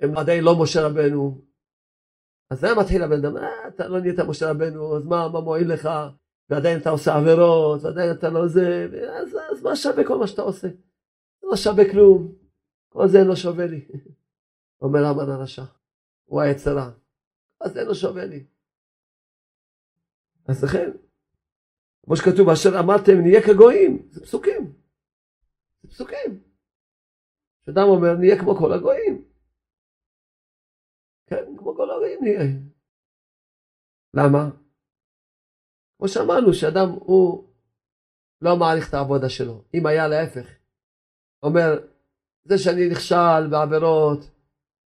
הם 0.00 0.16
עדיין 0.16 0.44
לא 0.44 0.62
משה 0.62 0.86
רבנו, 0.86 1.40
אז 2.50 2.60
זה 2.60 2.74
מתחיל 2.74 3.02
הבן 3.02 3.24
אדם, 3.24 3.36
אה, 3.36 3.68
אתה 3.68 3.88
לא 3.88 4.00
נהיית 4.00 4.20
משה 4.20 4.50
רבנו, 4.50 4.96
אז 4.96 5.04
מה, 5.04 5.28
מה 5.28 5.40
מועיל 5.40 5.72
לך? 5.72 5.88
ועדיין 6.50 6.80
אתה 6.80 6.90
עושה 6.90 7.14
עבירות, 7.14 7.82
ועדיין 7.82 8.10
אתה 8.10 8.28
לא 8.28 8.46
זה, 8.46 8.88
אז, 9.20 9.36
אז 9.52 9.62
מה 9.62 9.76
שווה 9.76 10.06
כל 10.06 10.18
מה 10.18 10.26
שאתה 10.26 10.42
עושה? 10.42 10.68
זה 11.40 11.46
לא 11.50 11.56
שווה 11.56 11.90
כלום. 11.90 12.43
כל 12.94 13.08
זה 13.08 13.18
לא 13.28 13.36
שווה 13.36 13.66
לי. 13.66 13.88
אומר 14.82 15.00
המן 15.04 15.32
הרשע, 15.32 15.64
הוא 16.24 16.40
היצרה. 16.40 16.90
כל 17.58 17.68
זה 17.68 17.84
לא 17.84 17.94
שווה 17.94 18.24
לי. 18.24 18.46
אז 20.48 20.64
לכן, 20.64 20.90
כמו 22.04 22.16
שכתוב, 22.16 22.48
אשר 22.48 22.80
אמרתם 22.80 23.12
נהיה 23.22 23.40
כגויים, 23.42 24.08
זה 24.10 24.20
פסוקים. 24.20 24.72
זה 25.82 25.88
פסוקים. 25.88 26.42
כשאדם 27.62 27.86
אומר 27.88 28.14
נהיה 28.20 28.38
כמו 28.38 28.54
כל 28.56 28.72
הגויים. 28.72 29.24
כן, 31.26 31.44
כמו 31.58 31.76
כל 31.76 31.90
הגויים 31.90 32.18
נהיה. 32.22 32.40
למה? 34.14 34.50
כמו 35.96 36.08
שאמרנו, 36.08 36.54
שאדם 36.54 36.88
הוא 36.88 37.48
לא 38.40 38.56
מעריך 38.56 38.88
את 38.88 38.94
העבודה 38.94 39.28
שלו. 39.28 39.64
אם 39.74 39.86
היה 39.86 40.08
להפך, 40.08 40.46
אומר, 41.42 41.93
זה 42.44 42.58
שאני 42.58 42.88
נכשל 42.88 43.46
בעבירות, 43.50 44.30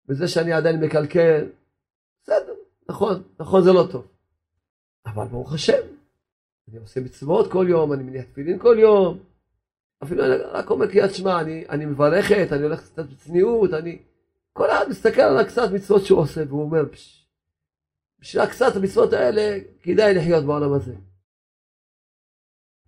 וזה 0.08 0.28
שאני 0.28 0.52
עדיין 0.52 0.84
מקלקל, 0.84 1.50
בסדר, 2.22 2.54
נכון, 2.88 3.22
נכון 3.40 3.62
זה 3.62 3.72
לא 3.72 3.88
טוב. 3.92 4.06
אבל 5.06 5.24
ברוך 5.24 5.52
השם, 5.52 5.82
אני 6.68 6.78
עושה 6.78 7.00
מצוות 7.00 7.52
כל 7.52 7.66
יום, 7.68 7.92
אני 7.92 8.02
מניח 8.02 8.24
תפילין 8.24 8.58
כל 8.58 8.76
יום, 8.78 9.18
אפילו 10.02 10.24
אני 10.24 10.34
רק 10.34 10.70
אומר 10.70 10.86
קריאת 10.86 11.14
שמע, 11.14 11.40
אני, 11.40 11.64
אני 11.68 11.86
מברכת, 11.86 12.52
אני 12.52 12.62
הולך 12.62 12.90
קצת 12.90 13.04
בצניעות, 13.04 13.72
אני... 13.72 13.98
כל 14.52 14.70
אחד 14.70 14.84
מסתכל 14.90 15.20
על 15.20 15.38
הקצת 15.38 15.70
מצוות 15.74 16.04
שהוא 16.04 16.18
עושה, 16.20 16.40
והוא 16.48 16.62
אומר, 16.62 16.82
בשביל 18.20 18.42
הקצת 18.42 18.76
המצוות 18.76 19.12
האלה, 19.12 19.58
כדאי 19.82 20.14
לחיות 20.14 20.44
בעולם 20.44 20.72
הזה. 20.72 20.94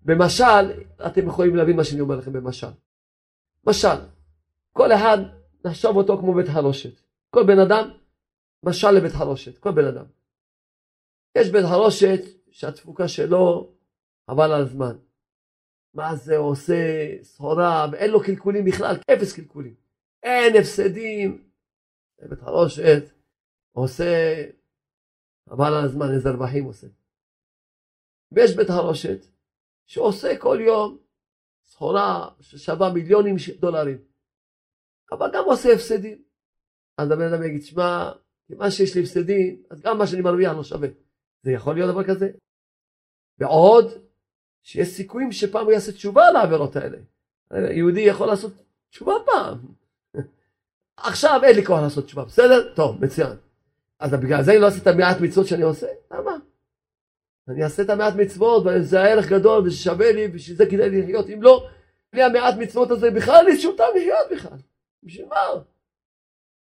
במשל, 0.02 0.82
אתם 1.06 1.26
יכולים 1.26 1.56
להבין 1.56 1.76
מה 1.76 1.84
שאני 1.84 2.00
אומר 2.00 2.16
לכם 2.16 2.32
במשל. 2.32 2.66
משל, 3.66 3.96
כל 4.76 4.92
אחד 4.92 5.18
נחשוב 5.64 5.96
אותו 5.96 6.18
כמו 6.18 6.34
בית 6.34 6.46
חרושת. 6.48 7.00
כל 7.30 7.42
בן 7.46 7.58
אדם, 7.58 7.90
משל 8.62 8.90
לבית 8.90 9.12
חרושת, 9.12 9.58
כל 9.58 9.70
בן 9.70 9.84
אדם. 9.84 10.04
יש 11.38 11.50
בית 11.50 11.64
חרושת 11.70 12.20
שהתפוקה 12.50 13.08
שלו 13.08 13.72
חבל 14.30 14.52
על 14.52 14.62
הזמן. 14.62 14.96
מה 15.94 16.16
זה 16.16 16.36
עושה 16.36 16.74
סחורה 17.22 17.86
ואין 17.92 18.10
לו 18.10 18.22
קלקולים 18.22 18.64
בכלל, 18.64 18.96
אפס 19.12 19.32
קלקולים. 19.32 19.74
אין 20.22 20.56
הפסדים. 20.60 21.48
בית 22.28 22.40
חרושת 22.40 23.02
עושה 23.72 24.44
חבל 25.48 25.74
על 25.74 25.84
הזמן, 25.84 26.06
איזה 26.14 26.30
רווחים 26.30 26.64
עושה. 26.64 26.86
ויש 28.32 28.56
בית 28.56 28.68
חרושת 28.70 29.26
שעושה 29.86 30.38
כל 30.38 30.58
יום 30.60 30.98
סחורה 31.64 32.28
ששווה 32.40 32.92
מיליונים 32.92 33.36
דולרים. 33.60 34.13
אבל 35.14 35.30
גם 35.32 35.44
עושה 35.44 35.72
הפסדים. 35.72 36.18
אז 36.98 37.10
הבן 37.10 37.32
אדם 37.32 37.42
יגיד, 37.42 37.62
שמע, 37.62 38.10
מה 38.50 38.70
שיש 38.70 38.94
לי 38.94 39.02
הפסדים, 39.02 39.62
אז 39.70 39.80
גם 39.80 39.98
מה 39.98 40.06
שאני 40.06 40.22
מרוויח 40.22 40.52
לא 40.52 40.64
שווה. 40.64 40.88
זה 41.42 41.52
יכול 41.52 41.74
להיות 41.74 41.90
דבר 41.90 42.04
כזה? 42.04 42.30
ועוד, 43.38 43.92
שיש 44.62 44.88
סיכויים 44.88 45.32
שפעם 45.32 45.64
הוא 45.64 45.72
יעשה 45.72 45.92
תשובה 45.92 46.26
על 46.26 46.36
העבירות 46.36 46.76
האלה. 46.76 46.98
יהודי 47.70 48.00
יכול 48.00 48.26
לעשות 48.26 48.52
תשובה 48.90 49.14
פעם. 49.26 49.58
עכשיו 50.96 51.40
אין 51.44 51.56
לי 51.56 51.64
כוח 51.64 51.80
לעשות 51.82 52.04
תשובה, 52.04 52.24
בסדר? 52.24 52.74
טוב, 52.74 53.04
מצוין. 53.04 53.36
אז 54.00 54.14
בגלל 54.14 54.42
זה 54.42 54.52
אני 54.52 54.60
לא 54.60 54.66
אעשה 54.66 54.82
את 54.82 54.86
המעט 54.86 55.20
מצוות 55.20 55.46
שאני 55.46 55.62
עושה? 55.62 55.86
למה? 56.10 56.36
אני 57.48 57.64
אעשה 57.64 57.82
את 57.82 57.90
המעט 57.90 58.14
מצוות, 58.14 58.66
וזה 58.66 59.02
הערך 59.02 59.28
גדול, 59.28 59.66
וזה 59.66 59.76
שווה 59.76 60.12
לי, 60.12 60.28
בשביל 60.28 60.56
זה 60.56 60.66
כדאי 60.66 60.90
לי 60.90 61.02
לחיות. 61.02 61.28
אם 61.28 61.42
לא, 61.42 61.66
בלי 62.12 62.22
המעט 62.22 62.54
מצוות 62.58 62.90
הזה 62.90 63.10
בכלל, 63.10 63.44
אין 63.48 63.58
שום 63.58 63.76
טעם 63.76 63.88
לחיות 63.96 64.30
בכלל. 64.32 64.58
בשביל 65.04 65.26
מה? 65.26 65.62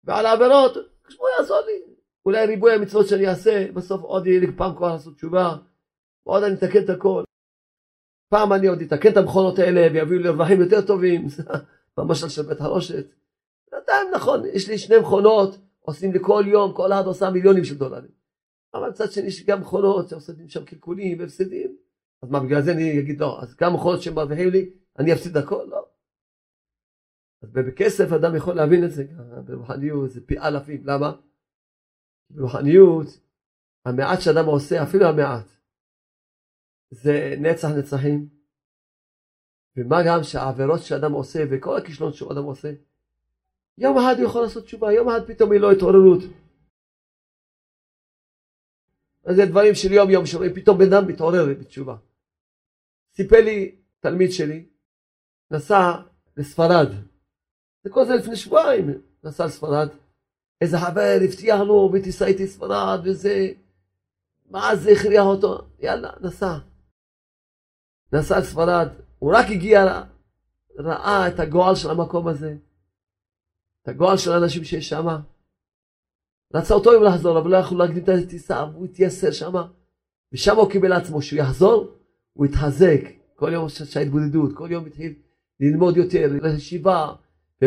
ועל 0.04 0.26
העבירות, 0.26 0.78
כמו 1.04 1.26
יעזור 1.38 1.60
לי. 1.66 1.96
אולי 2.26 2.46
ריבוי 2.46 2.74
המצוות 2.74 3.08
שאני 3.08 3.28
אעשה, 3.28 3.72
בסוף 3.74 4.02
עוד 4.02 4.28
יהיה 4.28 4.40
לי 4.40 4.48
פעם 4.58 4.76
כוח 4.76 4.92
לעשות 4.92 5.16
תשובה, 5.16 5.56
ועוד 6.26 6.44
אני 6.44 6.54
אתקן 6.56 6.84
את 6.84 6.90
הכל. 6.90 7.24
פעם 8.30 8.54
אני 8.54 8.68
עוד 8.68 8.82
אתקן 8.82 9.12
את 9.12 9.18
המכונות 9.18 9.60
האלה 9.60 9.82
ויביאו 9.94 10.20
לי 10.20 10.30
רווחים 10.30 10.62
יותר 10.62 10.82
טובים, 10.82 11.28
במשל 11.98 12.30
של 12.30 12.42
בית 12.42 12.62
הרושת. 12.62 13.06
בינתיים 13.72 14.08
נכון, 14.16 14.46
יש 14.54 14.70
לי 14.70 14.78
שני 14.78 14.98
מכונות, 14.98 15.58
עושים 15.82 16.12
לי 16.12 16.20
כל 16.22 16.44
יום, 16.48 16.74
כל 16.74 16.94
אחד 16.94 17.06
עושה 17.06 17.30
מיליונים 17.30 17.64
של 17.64 17.78
דולרים. 17.78 18.12
אבל 18.74 18.90
מצד 18.90 19.12
שני 19.12 19.28
יש 19.28 19.46
גם 19.46 19.62
מכונות 19.62 20.10
שעושים 20.10 20.50
שם 20.50 20.66
קלקולים 20.66 21.20
והפסדים. 21.20 21.78
אז 22.22 22.30
מה, 22.30 22.40
בגלל 22.40 22.62
זה 22.62 22.72
אני 22.72 23.00
אגיד 23.00 23.20
לא, 23.20 23.42
אז 23.42 23.56
גם 23.56 23.74
מכונות 23.74 24.02
שמרוויחים 24.02 24.50
לי, 24.50 24.70
אני 25.00 25.14
אפסיד 25.14 25.38
הכל? 25.38 25.66
לא. 25.70 25.85
אז 27.46 27.52
בכסף 27.52 28.12
אדם 28.12 28.36
יכול 28.36 28.56
להבין 28.56 28.84
את 28.84 28.92
זה, 28.92 29.06
ברוחניות 29.46 30.12
זה 30.12 30.26
פי 30.26 30.40
אלפים, 30.40 30.82
למה? 30.86 31.12
ברוחניות, 32.30 33.08
המעט 33.86 34.22
שאדם 34.22 34.46
עושה, 34.46 34.84
אפילו 34.84 35.06
המעט, 35.06 35.46
זה 36.92 37.36
נצח 37.40 37.68
נצחים. 37.68 38.30
ומה 39.78 39.98
גם 40.08 40.24
שהעבירות 40.24 40.80
שאדם 40.84 41.12
עושה 41.12 41.40
וכל 41.52 41.78
הכישלונות 41.78 42.16
שאדם 42.16 42.44
עושה, 42.44 42.74
יום 43.78 43.98
אחד 43.98 44.16
הוא 44.18 44.26
יכול 44.26 44.42
לעשות 44.42 44.66
תשובה, 44.66 44.94
יום 44.94 45.10
אחד 45.10 45.28
פתאום 45.28 45.52
היא 45.52 45.62
לא 45.62 45.72
התעוררות. 45.72 46.24
אז 49.26 49.36
זה 49.36 49.46
דברים 49.46 49.76
של 49.76 49.92
יום 49.92 50.10
יום 50.10 50.26
שרואים, 50.26 50.54
פתאום 50.54 50.78
בן 50.78 50.94
אדם 50.94 51.08
מתעורר 51.08 51.46
בתשובה. 51.60 51.96
סיפר 53.14 53.42
לי 53.46 53.76
תלמיד 54.00 54.32
שלי, 54.32 54.66
נסע 55.52 55.92
לספרד, 56.38 56.88
זה 57.86 57.90
כל 57.90 58.06
זה 58.06 58.16
לפני 58.16 58.36
שבועיים, 58.36 59.02
נסע 59.24 59.46
לספרד, 59.46 59.88
איזה 60.62 60.78
חבר 60.80 61.18
הבטיח 61.24 61.60
לו 61.60 61.92
ותיסע 61.94 62.26
איתי 62.26 62.48
ספרד 62.48 63.00
וזה, 63.04 63.52
מה 64.50 64.76
זה 64.76 64.92
הכריח 64.92 65.26
אותו, 65.26 65.62
יאללה, 65.80 66.10
נסע. 66.22 66.58
נסע 68.14 68.40
לספרד, 68.40 68.88
הוא 69.20 69.34
רק 69.36 69.46
הגיע, 69.50 70.02
ראה 70.80 71.28
את 71.28 71.40
הגועל 71.40 71.76
של 71.76 71.90
המקום 71.90 72.28
הזה, 72.28 72.56
את 73.82 73.88
הגועל 73.88 74.18
של 74.18 74.32
האנשים 74.32 74.64
שיש 74.64 74.90
שם. 74.90 75.08
רצה 76.54 76.74
אותו 76.74 76.94
יום 76.94 77.04
לחזור, 77.04 77.40
אבל 77.40 77.52
לא 77.52 77.58
יכלו 77.58 77.78
להקדים 77.78 78.04
את 78.04 78.10
הטיסה, 78.10 78.66
והוא 78.72 78.86
התייסר 78.86 79.32
שם, 79.32 79.54
ושם 80.34 80.56
הוא 80.56 80.72
קיבל 80.72 80.90
לעצמו 80.90 81.22
שהוא 81.22 81.40
יחזור, 81.40 81.98
הוא 82.34 82.46
התחזק, 82.46 83.02
כל 83.36 83.54
יום 83.54 83.70
שעה 83.70 84.04
התבודדות, 84.04 84.52
כל 84.54 84.68
יום 84.72 84.86
התחיל 84.86 85.14
ללמוד 85.60 85.98
יותר, 85.98 86.28
לישיבה, 86.42 87.16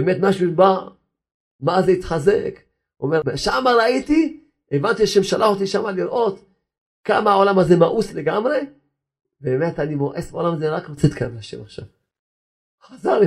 באמת 0.01 0.17
משהו 0.21 0.53
בא, 0.55 0.89
מה 1.61 1.83
זה 1.83 1.93
התחזק, 1.93 2.61
אומר, 3.01 3.21
שם 3.37 3.65
ראיתי, 3.79 4.41
הבנתי 4.73 5.07
שהם 5.07 5.23
שלח 5.23 5.49
אותי 5.49 5.67
שם 5.67 5.87
לראות 5.87 6.45
כמה 7.05 7.31
העולם 7.31 7.59
הזה 7.59 7.77
מאוס 7.77 8.15
לגמרי, 8.15 8.59
באמת 9.41 9.81
אני 9.81 9.95
מואס 9.95 10.31
בעולם 10.31 10.55
הזה, 10.55 10.71
רק 10.71 10.89
רוצה 10.89 11.09
להתקרב 11.09 11.35
לשם 11.35 11.63
עכשיו. 11.63 11.85
חזר, 12.83 13.21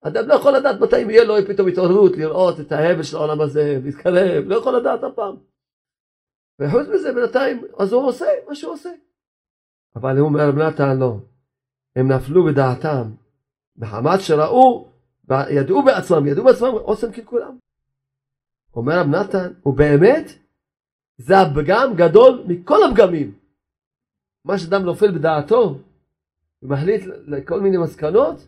אדם 0.00 0.28
לא 0.28 0.34
יכול 0.34 0.56
לדעת 0.56 0.80
מתי 0.80 0.98
יהיה 0.98 1.24
לו 1.24 1.34
פתאום 1.48 1.68
התעוררות 1.68 2.16
לראות 2.16 2.60
את 2.60 2.72
ההבל 2.72 3.02
של 3.02 3.16
העולם 3.16 3.40
הזה, 3.40 3.78
להתקרב, 3.84 4.44
לא 4.46 4.56
יכול 4.56 4.76
לדעת 4.76 5.04
אף 5.04 5.14
פעם. 5.14 5.36
וחוץ 6.60 6.88
מזה 6.94 7.12
בינתיים, 7.12 7.64
אז 7.78 7.92
הוא 7.92 8.06
עושה 8.06 8.26
מה 8.48 8.54
שהוא 8.54 8.72
עושה. 8.72 8.90
אבל 9.96 10.18
הוא 10.18 10.28
אומר 10.28 10.48
רב 10.48 10.58
נתן 10.58 10.98
לא, 10.98 11.16
הם 11.96 12.12
נפלו 12.12 12.44
בדעתם, 12.44 13.02
מחמת 13.76 14.20
שראו, 14.20 14.87
ידעו 15.50 15.82
בעצמם, 15.82 16.26
ידעו 16.26 16.44
בעצמם, 16.44 16.68
עושים 16.68 17.12
ככולם. 17.12 17.58
אומר 18.74 19.00
רב 19.00 19.06
נתן, 19.06 19.52
ובאמת 19.66 20.32
זה 21.18 21.40
הפגם 21.40 21.92
גדול 21.96 22.44
מכל 22.46 22.78
הפגמים. 22.84 23.34
מה 24.44 24.58
שאדם 24.58 24.82
נופל 24.82 25.18
בדעתו 25.18 25.78
ומחליט 26.62 27.04
לכל 27.26 27.60
מיני 27.60 27.76
מסקנות, 27.76 28.46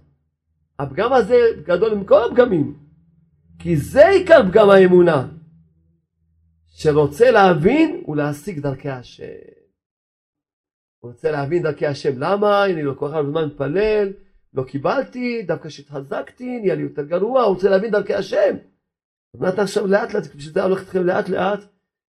הפגם 0.78 1.12
הזה 1.12 1.36
גדול 1.62 1.94
מכל 1.94 2.30
הפגמים. 2.30 2.78
כי 3.58 3.76
זה 3.76 4.08
עיקר 4.08 4.48
פגם 4.48 4.70
האמונה, 4.70 5.28
שרוצה 6.66 7.30
להבין 7.30 8.04
ולהשיג 8.08 8.60
דרכי 8.60 8.88
השם. 8.88 9.24
הוא 10.98 11.10
רוצה 11.10 11.30
להבין 11.30 11.62
דרכי 11.62 11.86
השם. 11.86 12.18
למה? 12.18 12.64
אני 12.64 12.82
לא 12.82 12.94
כל 12.94 13.08
כך 13.08 13.14
הרבה 13.14 13.30
זמן 13.30 13.44
מתפלל, 13.44 14.12
לא 14.54 14.62
קיבלתי, 14.62 15.42
דווקא 15.42 15.68
כשהתחזקתי, 15.68 16.60
נהיה 16.60 16.74
לי 16.74 16.82
יותר 16.82 17.02
גרוע, 17.02 17.42
הוא 17.42 17.54
רוצה 17.54 17.70
להבין 17.70 17.90
דרכי 17.90 18.14
השם. 18.14 18.56
נתן 19.34 19.62
עכשיו 19.62 19.86
לאט 19.86 20.14
לאט, 20.14 20.26
בשביל 20.26 20.54
זה 20.54 20.62
הולך 20.62 20.80
איתכם 20.80 21.06
לאט 21.06 21.28
לאט, 21.28 21.60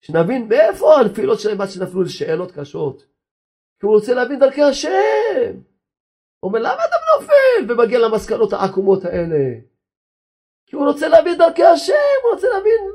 שנבין 0.01 0.47
מאיפה 0.47 0.99
הנפילות 0.99 1.39
שלהם 1.39 1.61
עד 1.61 1.69
שנפלו 1.69 2.01
לשאלות 2.01 2.51
קשות. 2.51 3.05
כי 3.79 3.85
הוא 3.85 3.95
רוצה 3.95 4.13
להבין 4.13 4.39
דרכי 4.39 4.63
השם. 4.63 5.59
הוא 6.39 6.49
אומר, 6.49 6.59
למה 6.59 6.85
אתה 6.85 6.95
נופל 7.15 7.73
ומגיע 7.73 7.99
למסקנות 7.99 8.53
העקומות 8.53 9.05
האלה? 9.05 9.59
כי 10.65 10.75
הוא 10.75 10.85
רוצה 10.85 11.07
להבין 11.07 11.37
דרכי 11.37 11.63
השם, 11.63 11.93
הוא 12.23 12.33
רוצה 12.33 12.47
להבין, 12.47 12.91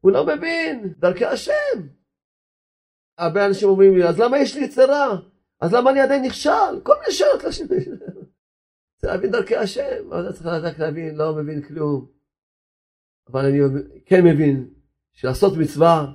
הוא 0.00 0.12
לא 0.12 0.26
מבין 0.26 0.94
דרכי 0.98 1.24
השם. 1.24 1.80
הרבה 3.18 3.46
אנשים 3.46 3.68
אומרים 3.68 3.96
לי, 3.96 4.08
אז 4.08 4.20
למה 4.20 4.38
יש 4.38 4.56
לי 4.56 4.64
יצרה? 4.64 5.16
אז 5.60 5.74
למה 5.74 5.90
אני 5.90 6.00
עדיין 6.00 6.24
נכשל? 6.24 6.80
כל 6.82 6.94
מיני 7.00 7.12
שאלות 7.12 7.44
רוצה 9.00 9.14
להבין 9.14 9.30
דרכי 9.30 9.56
השם, 9.56 10.12
אבל 10.12 10.24
אתה 10.24 10.32
צריך 10.32 10.46
לדעת 10.46 10.78
להבין, 10.78 11.14
לא 11.14 11.34
מבין 11.36 11.62
כלום. 11.62 12.10
אבל 13.28 13.44
אני 13.44 13.58
כן 14.06 14.24
מבין 14.24 14.70
שלעשות 15.12 15.52
מצווה 15.58 16.12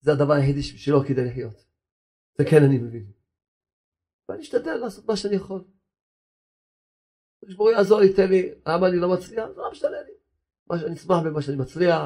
זה 0.00 0.12
הדבר 0.12 0.32
היחידי 0.32 0.62
שבשבילו 0.62 1.04
כדאי 1.04 1.24
לחיות. 1.24 1.64
זה 2.38 2.44
כן 2.44 2.64
אני 2.64 2.78
מבין. 2.78 3.10
ואני 4.28 4.42
אשתדל 4.42 4.74
לעשות 4.74 5.08
מה 5.08 5.16
שאני 5.16 5.36
יכול. 5.36 5.64
הקדוש 7.42 7.72
יעזור 7.72 8.00
לי, 8.00 8.12
תן 8.12 8.28
לי, 8.28 8.52
למה 8.66 8.88
אני 8.88 8.96
לא 8.96 9.08
מצליח? 9.08 9.48
זה 9.54 9.60
לא 9.60 9.70
משנה 9.72 9.90
לי. 9.90 10.12
אני 10.86 10.94
אשמח 10.94 11.16
במה 11.24 11.42
שאני 11.42 11.56
מצליח. 11.56 12.02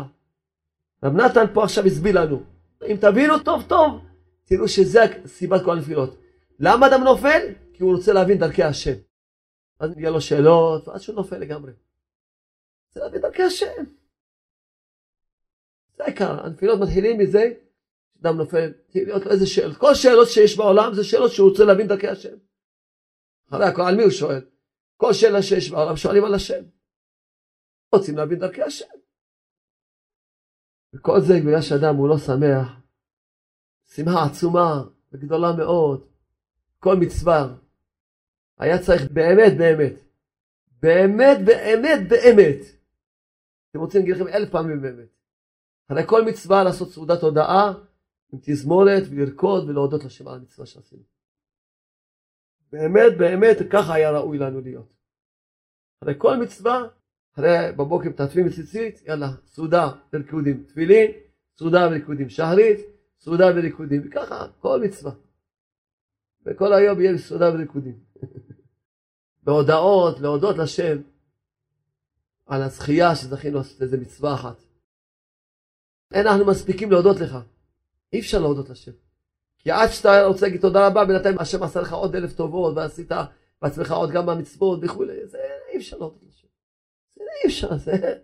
רב 1.03 1.13
נתן 1.13 1.45
פה 1.55 1.65
עכשיו 1.65 1.87
הסביר 1.87 2.21
לנו. 2.21 2.43
אם 2.87 2.97
תבינו 3.01 3.39
טוב 3.39 3.65
טוב, 3.69 4.05
תראו 4.45 4.69
שזה 4.69 5.01
סיבת 5.27 5.65
כל 5.65 5.77
הנפילות. 5.77 6.19
למה 6.59 6.87
אדם 6.87 7.05
נופל? 7.05 7.53
כי 7.73 7.83
הוא 7.83 7.97
רוצה 7.97 8.13
להבין 8.13 8.39
דרכי 8.39 8.63
השם. 8.63 8.95
אז 9.79 9.99
יהיה 9.99 10.11
לו 10.11 10.21
שאלות, 10.21 10.89
ואז 10.89 11.03
שהוא 11.03 11.17
נופל 11.17 11.39
לגמרי. 11.39 11.73
רוצה 12.89 13.01
להבין 13.01 13.21
דרכי 13.21 13.43
השם. 13.43 13.85
זה 15.97 16.05
העיקר, 16.05 16.47
הנפילות 16.47 16.81
מתחילים 16.81 17.19
מזה 17.19 17.53
אדם 18.21 18.37
נופל, 18.37 18.73
להיות 18.95 19.27
לו 19.27 19.31
איזה 19.31 19.47
שאלות. 19.47 19.77
כל 19.77 19.95
שאלות 19.95 20.29
שיש 20.29 20.57
בעולם 20.57 20.95
זה 20.95 21.05
שאלות 21.05 21.33
שהוא 21.33 21.51
רוצה 21.51 21.65
להבין 21.65 21.89
דרכי 21.89 22.09
השם. 22.09 22.37
אחרי 23.49 23.65
הכל, 23.65 23.83
על 23.83 23.97
מי 23.97 24.03
הוא 24.03 24.11
שואל? 24.11 24.45
כל 24.97 25.13
שאלה 25.13 25.43
שיש 25.43 25.71
בעולם 25.71 25.97
שואלים 25.97 26.25
על 26.25 26.35
השם. 26.35 26.65
רוצים 27.93 28.17
להבין 28.17 28.39
דרכי 28.39 28.63
השם. 28.63 28.95
וכל 30.95 31.21
זה 31.21 31.35
בגלל 31.41 31.63
שאדם 31.63 31.97
הוא 31.97 32.09
לא 32.09 32.19
שמח, 32.19 32.69
שמחה 33.95 34.25
עצומה 34.25 34.85
וגדולה 35.13 35.53
מאוד, 35.53 36.07
כל 36.79 36.97
מצווה, 36.97 37.55
היה 38.59 38.79
צריך 38.79 39.03
באמת 39.11 39.59
באמת, 39.59 39.93
באמת 40.83 41.39
באמת 41.45 42.09
באמת, 42.09 42.59
אתם 43.71 43.81
רוצים 43.81 44.01
להגיד 44.01 44.17
לכם 44.17 44.29
אלף 44.29 44.51
פעמים 44.51 44.83
באמת, 44.83 45.09
אחרי 45.89 46.07
כל 46.07 46.25
מצווה 46.25 46.65
לעשות 46.65 46.91
סעודת 46.91 47.23
הודאה 47.23 47.73
עם 48.33 48.39
תזמורת 48.43 49.03
ולרקוד 49.11 49.69
ולהודות 49.69 50.05
לשם 50.05 50.29
על 50.29 50.35
המצווה 50.35 50.67
שעשינו. 50.67 51.03
באמת 52.73 53.19
באמת 53.19 53.57
ככה 53.71 53.95
היה 53.95 54.11
ראוי 54.11 54.39
לנו 54.39 54.61
להיות. 54.61 54.95
אחרי 56.03 56.15
כל 56.19 56.37
מצווה, 56.37 56.83
אחרי 57.35 57.73
בבוקר 57.77 58.09
מתעטפים 58.09 58.47
בציצית, 58.47 59.03
יאללה, 59.07 59.29
סעודה 59.47 59.89
וריקודים, 60.13 60.65
תפילין, 60.65 61.11
סעודה 61.59 61.89
וריקודים, 61.91 62.29
שחרית, 62.29 62.81
סעודה 63.21 63.47
וריקודים, 63.57 64.03
וככה 64.05 64.47
כל 64.59 64.81
מצווה. 64.81 65.13
וכל 66.47 66.73
היום 66.73 67.01
יהיה 67.01 67.19
סעודה 67.19 67.55
וריקודים. 67.55 67.99
בהודעות, 69.45 70.21
להודות 70.21 70.59
לשם 70.59 70.97
על 72.47 72.63
הזכייה 72.63 73.17
שזכינו 73.17 73.59
לעשות 73.59 73.83
איזה 73.83 73.97
מצווה 73.97 74.35
אחת. 74.35 74.57
אין 76.13 76.27
אנחנו 76.27 76.47
מספיקים 76.47 76.91
להודות 76.91 77.21
לך. 77.21 77.39
אי 78.13 78.21
אפשר 78.21 78.39
להודות 78.39 78.71
לשם. 78.71 78.93
כי 79.59 79.71
עד 79.71 79.89
שאתה 79.89 80.27
רוצה 80.27 80.47
להגיד 80.47 80.61
תודה 80.61 80.87
רבה, 80.87 81.05
בינתיים 81.05 81.39
השם 81.39 81.63
עשה 81.63 81.81
לך 81.81 81.93
עוד 81.93 82.17
אלף 82.17 82.33
טובות, 82.33 82.77
ועשית 82.77 83.13
בעצמך 83.63 83.93
עוד 83.93 84.11
גם 84.11 84.27
מהמצוות 84.27 84.81
וכולי, 84.83 85.27
זה 85.27 85.39
אי 85.73 85.79
אפשר 85.79 85.99
להודות 85.99 86.23
לשם. 86.23 86.49
זה 87.17 87.23
אי 87.45 87.49
אפשר, 87.49 87.77
זה... 87.77 88.19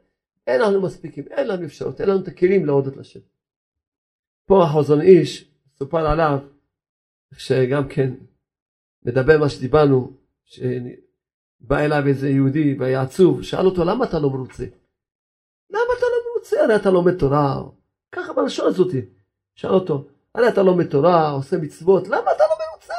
אין 0.47 0.61
לנו 0.61 0.83
מספיקים, 0.83 1.25
אין 1.31 1.49
לנו 1.49 1.65
אפשרות, 1.65 2.01
אין 2.01 2.09
לנו 2.09 2.21
את 2.21 2.29
הכלים 2.29 2.67
להודות 2.67 2.97
לשם. 2.97 3.21
פה 4.47 4.65
החוזון 4.65 5.01
איש, 5.01 5.51
סופר 5.79 6.07
עליו, 6.07 6.39
שגם 7.35 7.89
כן 7.89 8.15
מדבר 9.05 9.39
מה 9.39 9.49
שדיברנו, 9.49 10.17
שבא 10.45 11.79
אליו 11.79 12.07
איזה 12.07 12.29
יהודי 12.29 12.77
והיה 12.79 13.03
עצוב, 13.03 13.43
שאל 13.43 13.67
אותו 13.67 13.85
למה 13.85 14.05
אתה 14.05 14.19
לא 14.19 14.31
מרוצה? 14.31 14.65
למה 15.71 15.93
אתה 15.99 16.07
לא 16.07 16.33
מרוצה? 16.35 16.61
הרי 16.65 16.77
אתה 16.77 16.91
לומד 16.91 17.19
תורה, 17.19 17.63
ככה 18.13 18.33
בלשון 18.33 18.67
הזאתי. 18.67 19.01
שאל 19.55 19.71
אותו, 19.71 20.09
הרי 20.35 20.49
אתה 20.49 20.63
לומד 20.63 20.87
תורה, 20.87 21.31
עושה 21.31 21.57
מצוות, 21.59 22.09
למה 22.09 22.33
אתה 22.37 22.45
לא 22.51 22.67
מרוצה? 22.71 22.95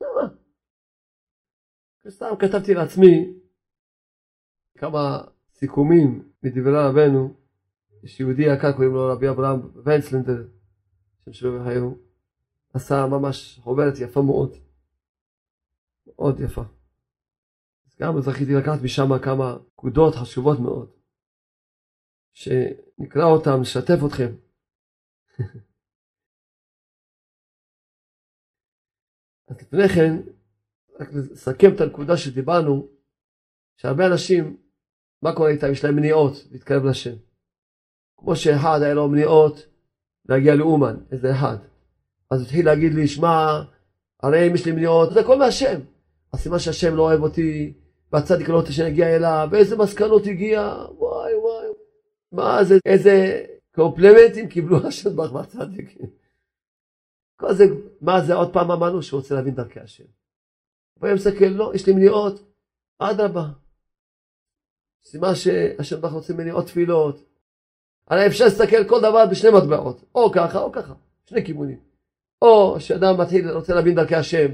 למה? 0.00 0.28
סתם 2.08 2.26
כתבתי 2.38 2.74
לעצמי 2.74 3.34
כמה 4.78 5.20
סיכומים 5.54 6.28
מדברי 6.42 6.78
רבנו, 6.78 7.34
יש 8.02 8.20
יהודי 8.20 8.42
יקר 8.42 8.72
קוראים 8.72 8.92
לו 8.92 9.06
רבי 9.12 9.28
אברהם 9.28 9.60
ויינצלנדר, 9.84 10.44
שם 11.24 11.32
שלו 11.32 11.68
היום, 11.68 12.05
עשה 12.76 12.94
ממש 13.10 13.58
חוברת 13.62 13.94
יפה 14.00 14.22
מאוד, 14.22 14.56
מאוד 16.06 16.40
יפה. 16.40 16.62
אז 17.86 17.96
גם 18.00 18.20
זכיתי 18.20 18.52
לקחת 18.60 18.78
משם 18.84 19.18
כמה 19.24 19.56
נקודות 19.72 20.14
חשובות 20.14 20.58
מאוד, 20.60 20.92
שנקרא 22.32 23.24
אותם, 23.24 23.60
נשתף 23.60 23.98
אתכם. 24.06 24.30
אז 29.48 29.56
לפני 29.62 29.88
כן, 29.94 30.12
רק 31.00 31.08
לסכם 31.12 31.74
את 31.74 31.80
הנקודה 31.80 32.16
שדיברנו, 32.16 32.88
שהרבה 33.76 34.06
אנשים, 34.12 34.56
מה 35.22 35.34
קורה 35.36 35.50
איתם? 35.50 35.66
יש 35.72 35.84
להם 35.84 35.96
מניעות 35.96 36.32
להתקרב 36.50 36.84
לשם. 36.84 37.16
כמו 38.16 38.36
שאחד 38.36 38.78
היה 38.82 38.94
לו 38.94 39.08
מניעות 39.08 39.54
להגיע 40.28 40.54
לאומן, 40.54 40.96
איזה 41.12 41.28
אחד. 41.32 41.75
אז 42.30 42.42
התחיל 42.42 42.66
להגיד 42.66 42.94
לי, 42.94 43.08
שמע, 43.08 43.62
הרי 44.22 44.48
אם 44.48 44.54
יש 44.54 44.66
לי 44.66 44.72
מניעות, 44.72 45.12
זה 45.12 45.20
הכל 45.20 45.38
מהשם. 45.38 45.80
אז 46.32 46.40
סימן 46.40 46.58
שהשם 46.58 46.96
לא 46.96 47.02
אוהב 47.02 47.22
אותי, 47.22 47.72
והצדיק 48.12 48.48
לא 48.48 48.56
רוצה 48.56 48.72
שאני 48.72 48.88
אגיע 48.88 49.16
אליו, 49.16 49.48
ואיזה 49.50 49.76
מסקנות 49.76 50.26
הגיע, 50.26 50.74
וואי 50.98 51.34
וואי. 51.34 51.66
מה 52.32 52.64
זה, 52.64 52.78
איזה 52.86 53.44
קומפלמנטים 53.74 54.48
קיבלו 54.48 54.86
השם 54.86 55.16
ברוך 55.16 55.32
מהצדיק. 55.32 55.98
כל 57.36 57.54
זה, 57.54 57.64
מה 58.00 58.20
זה 58.20 58.34
עוד 58.34 58.52
פעם 58.52 58.70
אמרנו? 58.70 59.02
שהוא 59.02 59.20
רוצה 59.20 59.34
להבין 59.34 59.54
דרכי 59.54 59.80
השם. 59.80 60.04
הוא 61.00 61.08
מסתכל, 61.14 61.44
לא, 61.44 61.72
יש 61.74 61.86
לי 61.86 61.92
מניעות, 61.92 62.52
אדרבה. 62.98 63.48
סימן 65.04 65.34
שהשם 65.34 66.00
ברוך 66.00 66.14
רוצה 66.14 66.34
ממני 66.34 66.50
עוד 66.50 66.64
תפילות. 66.64 67.24
הרי 68.08 68.26
אפשר 68.26 68.44
להסתכל 68.44 68.88
כל 68.88 68.98
דבר 68.98 69.26
בשני 69.30 69.50
מטבעות, 69.50 70.04
או 70.14 70.30
ככה 70.32 70.58
או 70.58 70.72
ככה, 70.72 70.94
שני 71.24 71.44
כיוונים. 71.44 71.80
או 72.42 72.80
שאדם 72.80 73.20
מתחיל, 73.20 73.50
רוצה 73.50 73.74
להבין 73.74 73.94
דרכי 73.94 74.14
השם, 74.14 74.48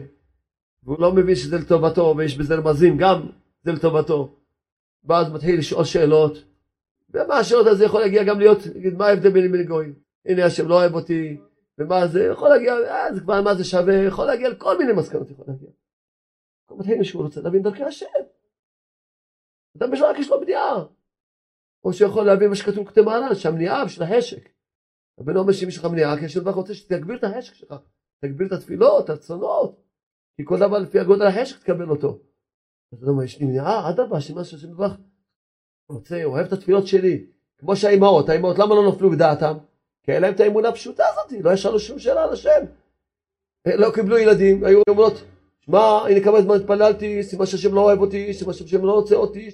והוא 0.83 1.01
לא 1.01 1.13
מבין 1.13 1.35
שזה 1.35 1.59
לטובתו, 1.59 2.15
ויש 2.17 2.39
בזה 2.39 2.55
רמזים, 2.55 2.97
גם 2.99 3.31
זה 3.63 3.73
לטובתו. 3.73 4.37
ואז 5.05 5.33
מתחיל 5.33 5.59
לשאול 5.59 5.85
שאלות, 5.85 6.45
ומה 7.11 7.39
השאלות 7.39 7.67
הזה 7.67 7.85
יכול 7.85 8.01
להגיע 8.01 8.25
גם 8.25 8.39
להיות, 8.39 8.59
נגיד, 8.75 8.95
מה 8.95 9.07
ההבדל 9.07 9.31
ביני 9.31 9.49
לבין 9.49 9.67
גויים? 9.67 9.95
הנה 10.27 10.45
השם 10.45 10.69
לא 10.69 10.75
אוהב 10.75 10.95
אותי, 10.95 11.37
ומה 11.79 12.07
זה, 12.07 12.25
יכול 12.33 12.49
להגיע, 12.49 12.73
אה, 12.73 13.15
זה 13.15 13.21
כבר 13.21 13.43
מה 13.43 13.55
זה 13.55 13.65
שווה, 13.65 13.95
יכול 13.95 14.27
להגיע 14.27 14.49
לכל 14.49 14.79
מיני 14.79 14.93
מסקנות 14.93 15.31
יכול 15.31 15.45
להגיע. 15.49 15.69
הוא 16.71 16.79
מתחיל 16.79 17.03
שהוא 17.03 17.23
רוצה 17.23 17.41
להבין 17.41 17.63
דרכי 17.63 17.85
השם. 17.85 18.07
אדם 19.77 19.95
רק 19.95 20.19
יש 20.19 20.31
לו 20.31 20.41
בנייה. 20.41 20.75
או 21.85 21.93
שיכול 21.93 22.25
להבין 22.25 22.49
מה 22.49 22.57
שכתוב 22.57 22.89
כתוב 22.89 23.05
מהר"ן, 23.05 23.35
שהמניעה 23.35 23.85
בשביל 23.85 24.09
החשק. 24.09 24.49
הבן 25.19 25.37
אומר 25.37 25.53
שאם 25.53 25.69
יש 25.69 25.79
לך 25.79 25.85
מניעה, 25.85 26.19
כי 26.19 26.25
השם 26.25 26.49
רוצה 26.49 26.75
שתגביר 26.75 27.17
את 27.17 27.25
החשק 27.25 27.55
שלך, 27.55 27.75
תגביר 28.21 28.47
את 28.47 28.53
התפילות, 28.53 29.05
את 29.05 29.11
הרצונות, 29.11 29.81
כי 30.37 30.43
כל 30.45 30.59
דבר 30.59 30.79
לפי 30.79 31.01
הגודל 31.01 31.27
החשק 31.27 31.59
תקבל 31.59 31.91
אותו. 31.91 32.19
אתה 32.95 33.07
אומר, 33.07 33.23
יש 33.23 33.41
לי 33.41 33.47
מניעה, 33.47 33.91
אדרבה, 33.91 34.21
שמה 34.21 34.45
שהשם 34.45 34.71
יברך 34.71 34.93
רוצה, 35.89 36.25
אוהב 36.25 36.47
את 36.47 36.53
התפילות 36.53 36.87
שלי. 36.87 37.27
כמו 37.59 37.77
שהאימהות, 37.77 38.29
האימהות 38.29 38.59
למה 38.59 38.75
לא 38.75 38.89
נפלו 38.89 39.11
בדעתם? 39.11 39.55
כי 40.03 40.13
היה 40.13 40.21
להם 40.21 40.35
את 40.35 40.41
האמונה 40.41 40.69
הפשוטה 40.69 41.05
הזאת, 41.13 41.45
לא 41.45 41.51
ישאלו 41.51 41.81
שום 41.81 41.99
שאלה 41.99 42.25
על 42.25 42.33
השם. 42.33 42.65
לא 43.67 43.91
קיבלו 43.95 44.19
ילדים, 44.19 44.65
היו 44.65 44.83
אומרות, 44.89 45.25
שמע, 45.61 45.79
הנה 45.79 46.21
כמה 46.25 46.43
זמן 46.43 46.57
התפללתי, 46.57 47.23
סימן 47.23 47.47
שהשם 47.47 47.75
לא 47.75 47.81
אוהב 47.81 48.01
אותי, 48.01 48.35
סימן 48.35 48.53
שהשם 48.53 48.85
לא 48.85 48.93
רוצה 48.93 49.15
אותי, 49.15 49.51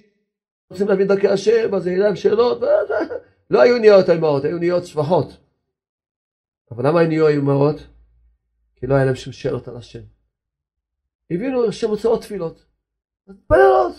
רוצים 0.70 0.88
להבין 0.88 1.06
דרכי 1.06 1.28
השם, 1.28 1.74
אז 1.74 1.86
יהיה 1.86 1.98
להם 1.98 2.16
שאלות, 2.16 2.60
לא 3.50 3.60
היו 3.60 3.78
נהיות 3.78 4.08
האמהות, 4.08 4.44
היו 4.44 4.58
נהיות 4.58 4.86
שפחות. 4.86 5.47
אבל 6.70 6.86
למה 6.86 7.06
נהיו 7.06 7.28
האמהות? 7.28 7.76
כי 8.76 8.86
לא 8.86 8.94
היה 8.94 9.04
להם 9.04 9.14
שום 9.14 9.32
שאלות 9.32 9.68
על 9.68 9.76
השם. 9.76 10.02
הבינו 11.30 11.68
השם 11.68 11.88
רוצה 11.88 12.08
עוד 12.08 12.20
תפילות. 12.20 12.64
אז 13.28 13.36
תתפלל 13.36 13.92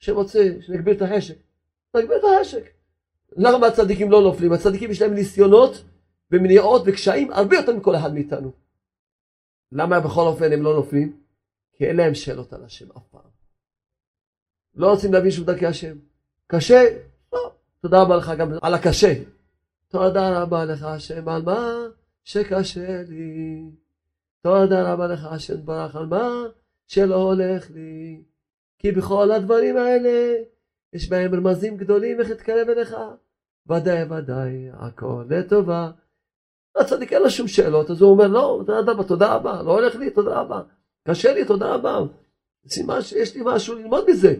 השם 0.00 0.14
רוצה 0.14 0.38
שנגביר 0.60 0.96
את 0.96 1.02
החשק. 1.02 1.38
נגביר 1.96 2.16
את 2.18 2.22
החשק. 2.24 2.64
למה 3.36 3.66
הצדיקים 3.66 4.10
לא 4.10 4.22
נופלים? 4.22 4.52
הצדיקים 4.52 4.90
יש 4.90 5.02
להם 5.02 5.14
ניסיונות 5.14 5.84
ומניעות 6.30 6.82
וקשיים 6.86 7.32
הרבה 7.32 7.56
יותר 7.56 7.76
מכל 7.76 7.96
אחד 7.96 8.14
מאיתנו. 8.14 8.52
למה 9.72 10.00
בכל 10.00 10.20
אופן 10.20 10.52
הם 10.52 10.62
לא 10.62 10.74
נופלים? 10.74 11.20
כי 11.76 11.84
אין 11.84 11.96
להם 11.96 12.14
שאלות 12.14 12.52
על 12.52 12.64
השם 12.64 12.90
אף 12.90 13.02
פעם. 13.10 13.30
לא 14.74 14.90
רוצים 14.90 15.12
להבין 15.12 15.30
שום 15.30 15.44
דרכי 15.44 15.66
השם. 15.66 15.96
קשה? 16.46 16.82
לא. 17.32 17.52
תודה 17.82 18.02
רבה 18.02 18.16
לך 18.16 18.32
גם 18.38 18.52
על 18.62 18.74
הקשה. 18.74 19.14
תודה 19.88 20.42
רבה 20.42 20.64
לך 20.64 20.82
השם 20.82 21.28
על 21.28 21.42
מה 21.42 21.86
שקשה 22.26 23.02
לי. 23.08 23.62
תודה 24.42 24.92
רבה 24.92 25.06
לך 25.06 25.24
השם 25.24 25.66
ברח 25.66 25.96
על 25.96 26.06
מה 26.06 26.46
שלא 26.86 27.14
הולך 27.14 27.70
לי. 27.70 28.22
כי 28.78 28.92
בכל 28.92 29.30
הדברים 29.30 29.76
האלה 29.76 30.34
יש 30.92 31.10
בהם 31.10 31.34
רמזים 31.34 31.76
גדולים 31.76 32.20
איך 32.20 32.30
להתקרב 32.30 32.68
אליך. 32.68 32.96
ודאי 33.68 34.02
ודאי 34.02 34.68
הכל 34.72 35.24
לטובה. 35.30 35.90
הצדיק 36.76 37.12
אין 37.12 37.22
לו 37.22 37.30
שום 37.30 37.48
שאלות 37.48 37.90
אז 37.90 38.02
הוא 38.02 38.10
אומר 38.10 38.26
לא 38.26 38.62
תודה 38.66 38.92
רבה 38.92 39.04
תודה 39.04 39.34
רבה 39.34 39.62
לא 39.62 39.72
הולך 39.72 39.94
לי 39.94 40.10
תודה 40.10 40.40
רבה 40.40 40.62
קשה 41.08 41.32
לי, 41.34 41.44
תודה 41.44 41.74
רבה. 41.74 41.98
סימן 42.68 43.02
שיש 43.02 43.36
לי 43.36 43.42
משהו 43.44 43.74
ללמוד 43.74 44.10
מזה, 44.10 44.34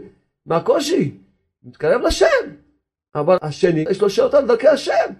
מהקושי. 0.47 1.19
מתקרב 1.63 2.01
לשם. 2.01 2.27
אבל 3.15 3.37
השני, 3.43 3.85
יש 3.91 4.01
לו 4.01 4.11
שאלות 4.11 4.35
על 4.35 4.47
דרכי 4.47 4.69
השם. 4.69 5.13